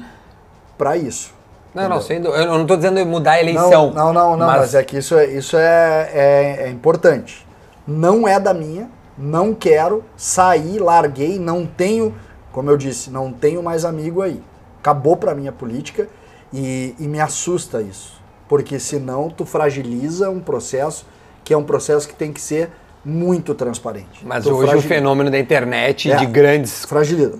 [0.76, 1.34] pra isso.
[1.74, 2.42] Não, não, sem dúvida.
[2.44, 3.92] eu não tô dizendo mudar a eleição.
[3.92, 7.46] Não, não, não, não, mas, é que isso, é, isso é, é, é importante.
[7.86, 8.88] Não é da minha,
[9.18, 12.14] não quero, saí, larguei, não tenho,
[12.52, 14.42] como eu disse, não tenho mais amigo aí.
[14.78, 16.08] Acabou pra mim a política
[16.52, 18.20] e, e me assusta isso.
[18.48, 21.06] Porque senão tu fragiliza um processo
[21.42, 22.70] que é um processo que tem que ser
[23.04, 24.24] muito transparente.
[24.24, 26.16] Mas Tu hoje o fragiliza- fenômeno da internet É.
[26.16, 27.38] de grandes Fragiliza.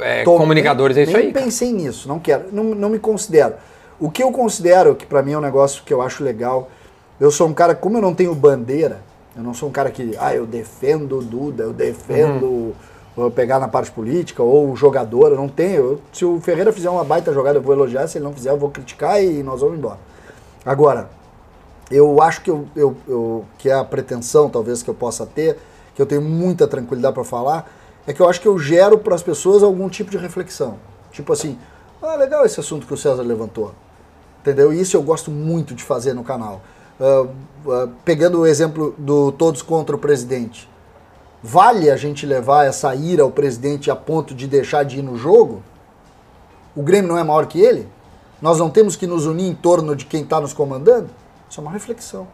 [0.00, 1.44] É, é, comunicadores, é isso nem aí, cara.
[1.44, 3.54] pensei nisso, não quero, não, não me considero.
[3.98, 6.68] O que eu considero, que pra mim é um negócio que eu acho legal,
[7.18, 9.00] eu sou um cara, como eu não tenho bandeira,
[9.36, 12.74] eu não sou um cara que, ah, eu defendo Duda, eu defendo
[13.16, 13.30] Uhum.
[13.30, 15.76] pegar na parte política, ou o jogador, eu não tenho.
[15.76, 18.50] Eu- se o Ferreira fizer uma baita jogada, eu vou elogiar, se ele não fizer,
[18.50, 19.98] eu vou criticar e nós vamos embora.
[20.64, 21.08] Agora,
[21.90, 25.58] eu acho que, eu, eu, eu- que a pretensão, talvez, que eu possa ter,
[25.94, 27.70] que eu tenho muita tranquilidade para falar,
[28.06, 30.76] é que eu acho que eu gero para as pessoas algum tipo de reflexão.
[31.10, 31.58] Tipo assim,
[32.02, 33.72] ah, legal esse assunto que o César levantou.
[34.40, 34.72] Entendeu?
[34.72, 36.60] E Isso eu gosto muito de fazer no canal.
[37.00, 37.26] Ah,
[37.68, 40.68] ah, pegando o exemplo do Todos contra o Presidente.
[41.42, 45.16] Vale a gente levar essa ira ao presidente a ponto de deixar de ir no
[45.16, 45.62] jogo?
[46.74, 47.86] O Grêmio não é maior que ele?
[48.40, 51.08] Nós não temos que nos unir em torno de quem está nos comandando?
[51.48, 52.26] Isso é uma reflexão.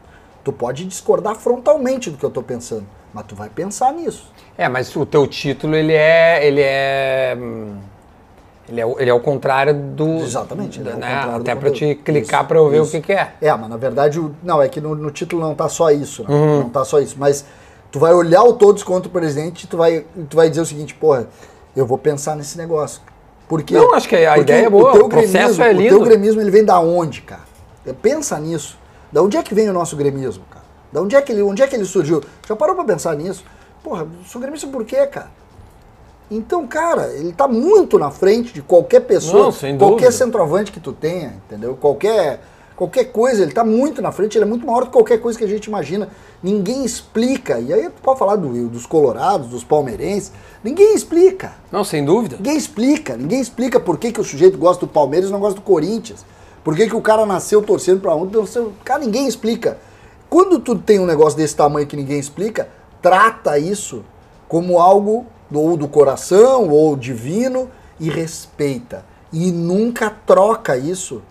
[0.42, 4.32] Tu pode discordar frontalmente do que eu estou pensando, mas tu vai pensar nisso.
[4.56, 6.46] É, mas o teu título, ele é.
[6.46, 7.36] Ele é.
[8.72, 10.16] Ele é, o- ele é o contrário do.
[10.20, 11.24] Exatamente, é o né?
[11.26, 12.92] do Até pra te clicar pra eu ver o isso.
[12.92, 13.34] que, que é.
[13.40, 16.22] É, mas na verdade, o- não, é que no, no título não tá só isso,
[16.22, 16.34] né?
[16.34, 16.60] Uhum.
[16.60, 17.14] Não tá só isso.
[17.18, 17.44] Mas
[17.90, 20.66] tu vai olhar o todos contra o presidente e tu vai, tu vai dizer o
[20.66, 21.28] seguinte, porra,
[21.76, 23.02] eu vou pensar nesse negócio.
[23.46, 25.88] Porque, Não, acho que a ideia é boa, teu o processo gremismo- é O lindo.
[25.96, 27.42] teu gremismo, ele vem da onde, cara?
[28.00, 28.78] Pensa nisso.
[29.12, 30.64] Da onde é que vem o nosso gremismo, cara?
[30.90, 32.22] Da onde é que ele, onde é que ele surgiu?
[32.48, 33.44] Já parou pra pensar nisso?
[33.84, 35.28] Porra, sou gremista por quê, cara?
[36.36, 40.80] Então, cara, ele tá muito na frente de qualquer pessoa, Não, sem qualquer centroavante que
[40.80, 41.76] tu tenha, entendeu?
[41.80, 42.40] Qualquer
[42.82, 45.38] Qualquer coisa, ele está muito na frente, ele é muito maior do que qualquer coisa
[45.38, 46.08] que a gente imagina.
[46.42, 47.60] Ninguém explica.
[47.60, 50.32] E aí tu pode falar do, dos colorados, dos palmeirenses.
[50.64, 51.52] Ninguém explica.
[51.70, 52.36] Não, sem dúvida.
[52.36, 53.16] Ninguém explica.
[53.16, 56.24] Ninguém explica por que, que o sujeito gosta do Palmeiras e não gosta do Corinthians.
[56.64, 58.28] Por que, que o cara nasceu torcendo para um.
[58.82, 59.78] Cara, ninguém explica.
[60.28, 62.68] Quando tu tem um negócio desse tamanho que ninguém explica,
[63.02, 64.02] trata isso
[64.48, 65.26] como algo
[65.58, 69.04] ou do coração ou divino e respeita.
[69.32, 71.22] E nunca troca isso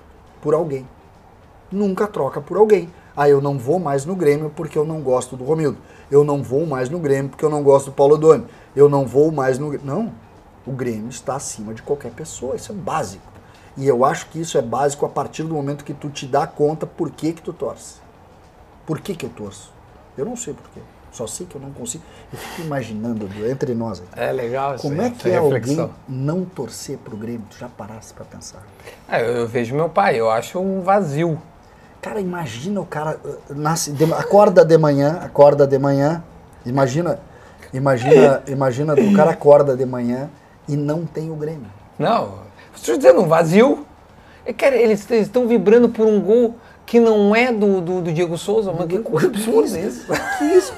[0.42, 0.88] por alguém.
[1.72, 2.90] Nunca troca por alguém.
[3.16, 5.78] Ah, eu não vou mais no Grêmio porque eu não gosto do Romildo.
[6.10, 8.46] Eu não vou mais no Grêmio porque eu não gosto do Paulo Doni.
[8.76, 10.12] Eu não vou mais no Não.
[10.66, 12.56] O Grêmio está acima de qualquer pessoa.
[12.56, 13.32] Isso é básico.
[13.78, 16.46] E eu acho que isso é básico a partir do momento que tu te dá
[16.46, 17.96] conta por que que tu torce.
[18.86, 19.72] Por que que eu torço?
[20.18, 20.82] Eu não sei por quê.
[21.12, 22.04] Só sei que eu não consigo.
[22.32, 24.02] Eu fico imaginando, entre nós.
[24.16, 25.84] É legal Como é que é reflexão.
[25.84, 27.44] alguém não torcer pro Grêmio?
[27.50, 28.64] Tu já parasse para pensar?
[29.10, 31.38] É, eu, eu vejo meu pai, eu acho um vazio
[32.02, 36.24] Cara, imagina o cara uh, nasce, de, acorda de manhã, acorda de manhã.
[36.66, 37.20] Imagina,
[37.72, 40.28] imagina, imagina o cara acorda de manhã
[40.68, 41.70] e não tem o Grêmio.
[42.00, 42.40] Não,
[42.76, 43.86] estou dizendo um vazio.
[44.58, 46.56] Cara, eles estão vibrando por um gol
[46.92, 50.06] que não é do, do, do Diego Souza, mas que coisa absurda isso.
[50.38, 50.74] Que isso?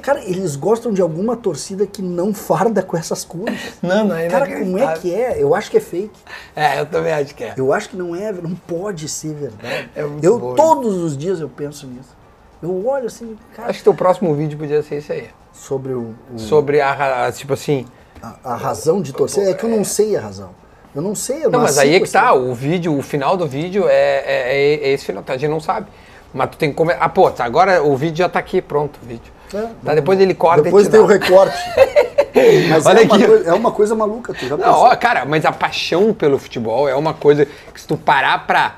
[0.00, 3.74] Cara, eles gostam de alguma torcida que não farda com essas cores.
[3.82, 5.42] Não, não é Cara, como é que é?
[5.42, 6.16] Eu acho que é fake.
[6.54, 7.54] É, eu também acho que é.
[7.56, 9.90] Eu acho que não é, não pode ser verdade.
[9.96, 12.16] É muito eu bom, todos os dias eu penso nisso.
[12.62, 13.68] Eu olho assim, cara.
[13.68, 15.28] Acho que o próximo vídeo podia ser esse aí.
[15.52, 16.14] Sobre o.
[16.32, 16.38] o...
[16.38, 17.84] Sobre a, a, tipo assim.
[18.22, 20.50] A, a, razão de torcer é que eu não sei a razão.
[20.94, 23.36] Eu não sei, eu não Não, mas aí é que tá, o vídeo, o final
[23.36, 25.32] do vídeo é, é, é, esse final, tá?
[25.32, 25.86] a gente não sabe.
[26.34, 26.96] Mas tu tem que comer.
[27.00, 29.32] Ah, pô, tá, agora o vídeo já tá aqui, pronto, o vídeo.
[29.54, 31.56] É, tá, depois ele corta Depois tem o recorte.
[32.70, 35.44] mas Olha é, uma coisa, é uma coisa maluca, tu já Não, ó, cara, mas
[35.44, 38.76] a paixão pelo futebol é uma coisa que se tu parar pra,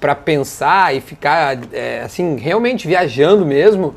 [0.00, 3.94] pra pensar e ficar, é, assim, realmente viajando mesmo,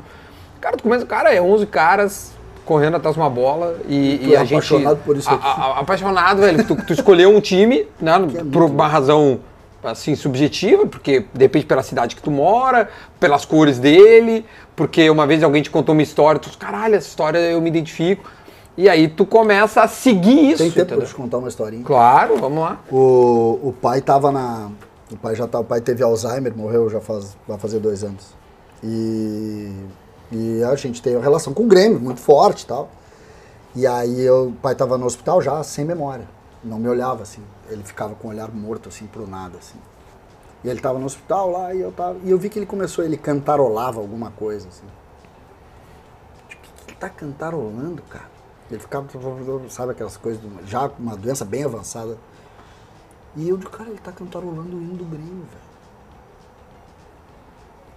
[0.60, 2.33] cara, tu começa, cara, é 11 caras
[2.64, 4.54] correndo atrás de uma bola e, e é a gente...
[4.54, 5.46] apaixonado por isso aqui.
[5.46, 9.40] A, a, apaixonado, velho, tu, tu escolheu um time, né, é por uma razão
[9.82, 12.88] assim, subjetiva, porque depende pela cidade que tu mora,
[13.20, 17.38] pelas cores dele, porque uma vez alguém te contou uma história, tu, caralho, essa história
[17.38, 18.30] eu me identifico.
[18.76, 20.58] E aí tu começa a seguir isso.
[20.58, 20.98] Tem tempo entendeu?
[20.98, 21.84] pra te contar uma historinha?
[21.84, 22.80] Claro, vamos lá.
[22.90, 24.68] O, o pai tava na.
[25.12, 28.34] O pai já tá, o pai teve Alzheimer, morreu já faz, vai fazer dois anos.
[28.82, 29.70] E,
[30.34, 32.90] e a gente tem uma relação com o Grêmio, muito forte e tal.
[33.74, 36.28] E aí o pai tava no hospital já, sem memória.
[36.62, 37.42] Não me olhava assim.
[37.68, 39.78] Ele ficava com o olhar morto, assim, pro nada, assim.
[40.62, 42.18] E ele tava no hospital lá e eu tava.
[42.24, 44.86] E eu vi que ele começou, ele cantarolava alguma coisa, assim.
[46.48, 48.30] Tipo, o que, que tá cantarolando, cara?
[48.70, 49.06] Ele ficava,
[49.68, 52.16] sabe aquelas coisas, já com uma doença bem avançada.
[53.36, 55.73] E eu digo, cara, ele tá cantarolando o hino do Grêmio, velho.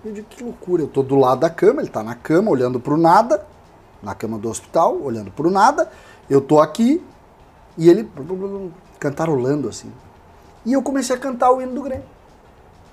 [0.03, 0.84] Eu digo, que loucura.
[0.84, 3.45] Eu tô do lado da cama, ele tá na cama, olhando pro nada,
[4.02, 5.91] na cama do hospital, olhando pro nada.
[6.30, 7.03] Eu tô aqui
[7.78, 8.10] e ele
[8.99, 9.91] cantarolando assim.
[10.65, 12.06] E eu comecei a cantar o hino do Grêmio.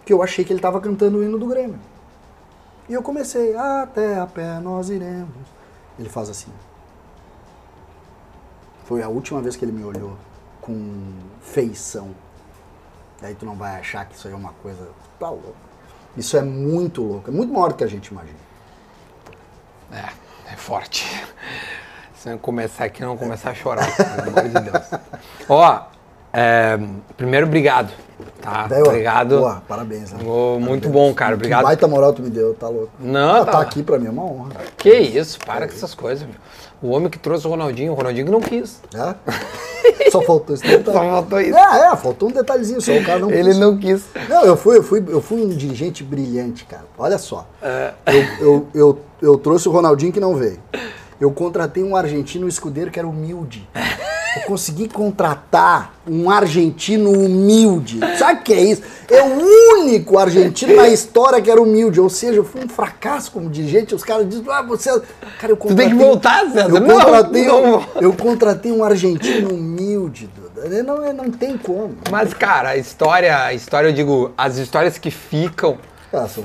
[0.04, 1.78] Que eu achei que ele estava cantando o hino do Grêmio.
[2.88, 5.34] E eu comecei, até a pé nós iremos.
[5.98, 6.52] Ele faz assim.
[8.84, 10.16] Foi a última vez que ele me olhou
[10.60, 12.10] com feição.
[13.20, 14.88] Daí tu não vai achar que isso aí é uma coisa.
[15.18, 15.73] Tá louco.
[16.16, 17.30] Isso é muito louco.
[17.30, 18.38] É muito maior do que a gente imagina.
[19.92, 21.04] É, é forte.
[22.16, 24.84] Se eu começar aqui, não começar a chorar, pelo amor de Deus.
[25.48, 25.82] Ó,
[26.34, 26.78] é,
[27.16, 27.92] primeiro, obrigado.
[28.42, 28.66] Tá?
[28.66, 29.38] Daí, obrigado.
[29.38, 30.12] Boa, parabéns.
[30.12, 30.18] Né?
[30.26, 31.34] Oh, muito bom, cara.
[31.34, 31.60] Obrigado.
[31.60, 32.90] Que baita moral tu me deu, tá louco.
[32.98, 33.52] Não, ah, tá...
[33.52, 34.50] tá aqui pra mim é uma honra.
[34.76, 36.36] Que isso, para é com essas coisas, meu.
[36.82, 38.80] O homem que trouxe o Ronaldinho, o Ronaldinho não quis.
[38.94, 40.10] É?
[40.10, 40.84] Só faltou esse detalhe.
[40.92, 41.56] Só faltou isso.
[41.56, 43.58] É, é, faltou um detalhezinho só, o cara não Ele quis.
[43.58, 44.04] não quis.
[44.28, 46.84] Não, eu fui, eu, fui, eu fui um dirigente brilhante, cara.
[46.98, 47.46] Olha só.
[47.62, 47.94] É.
[48.06, 50.58] Eu, eu, eu, eu trouxe o Ronaldinho que não veio.
[51.18, 53.66] Eu contratei um argentino escudeiro que era humilde.
[54.36, 58.00] Eu consegui contratar um argentino humilde.
[58.18, 58.82] Sabe o que é isso?
[59.10, 62.00] É o único argentino na história que era humilde.
[62.00, 63.94] Ou seja, eu fui um fracasso como dirigente.
[63.94, 64.90] Os caras dizem, ah, você.
[65.38, 65.86] Cara, eu contratei.
[65.86, 66.76] Tu tem que voltar, César.
[66.76, 67.86] Eu contratei, não, não.
[68.00, 70.82] Eu contratei um argentino humilde, Duda.
[70.82, 71.94] Não, não tem como.
[72.10, 75.78] Mas, cara, a história, a história, eu digo, as histórias que ficam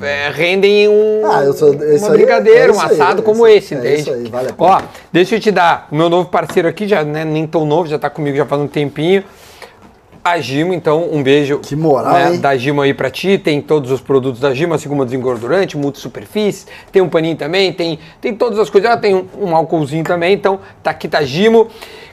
[0.01, 4.09] é, rendem um, ah, sou, uma brincadeira, é um assado aí, como esse, entende?
[4.11, 4.81] Aí, vale Ó,
[5.11, 7.99] deixa eu te dar o meu novo parceiro aqui, já né, nem tão novo, já
[7.99, 9.23] tá comigo já faz um tempinho.
[10.21, 13.37] A Gimo, então, um beijo que moral, né, da Gimo aí pra ti.
[13.37, 17.97] Tem todos os produtos da Gimo, assim como desengordurante, multi-superfície, tem um paninho também, tem,
[18.19, 18.89] tem todas as coisas.
[18.89, 21.69] Ela tem um, um álcoolzinho também, então tá aqui tá Gimo.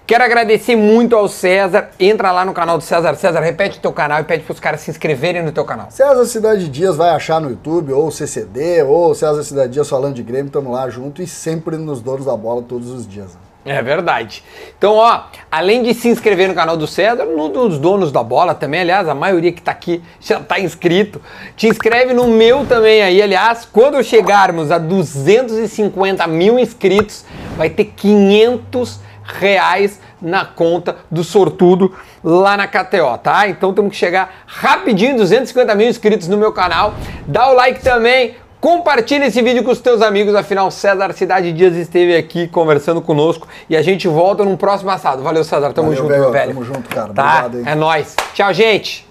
[0.07, 1.91] Quero agradecer muito ao César.
[1.99, 3.17] Entra lá no canal do César.
[3.17, 5.89] César, repete o teu canal e pede para os caras se inscreverem no teu canal.
[5.91, 10.23] César Cidade Dias vai achar no YouTube, ou CCD, ou César Cidade Dias falando de
[10.23, 13.37] Grêmio, estamos lá junto e sempre nos donos da bola todos os dias.
[13.65, 14.45] É verdade.
[14.79, 18.55] Então, ó, além de se inscrever no canal do César, no dos donos da bola
[18.55, 21.21] também, aliás, a maioria que tá aqui já tá inscrito.
[21.57, 27.25] Te inscreve no meu também aí, aliás, quando chegarmos a 250 mil inscritos,
[27.57, 33.49] vai ter 500 reais na conta do sortudo lá na KTO, tá?
[33.49, 36.95] Então temos que chegar rapidinho, 250 mil inscritos no meu canal.
[37.27, 41.77] Dá o like também, Compartilhe esse vídeo com os teus amigos, afinal César Cidade Dias
[41.77, 45.23] esteve aqui conversando conosco e a gente volta num próximo assado.
[45.23, 45.73] Valeu, César.
[45.73, 46.23] Tamo Valeu, junto, velho.
[46.23, 46.55] meu velho.
[46.55, 47.13] Tamo junto, cara.
[47.13, 47.45] Tá?
[47.47, 47.65] Obrigado, hein?
[47.67, 48.17] É nóis.
[48.33, 49.07] Tchau, gente.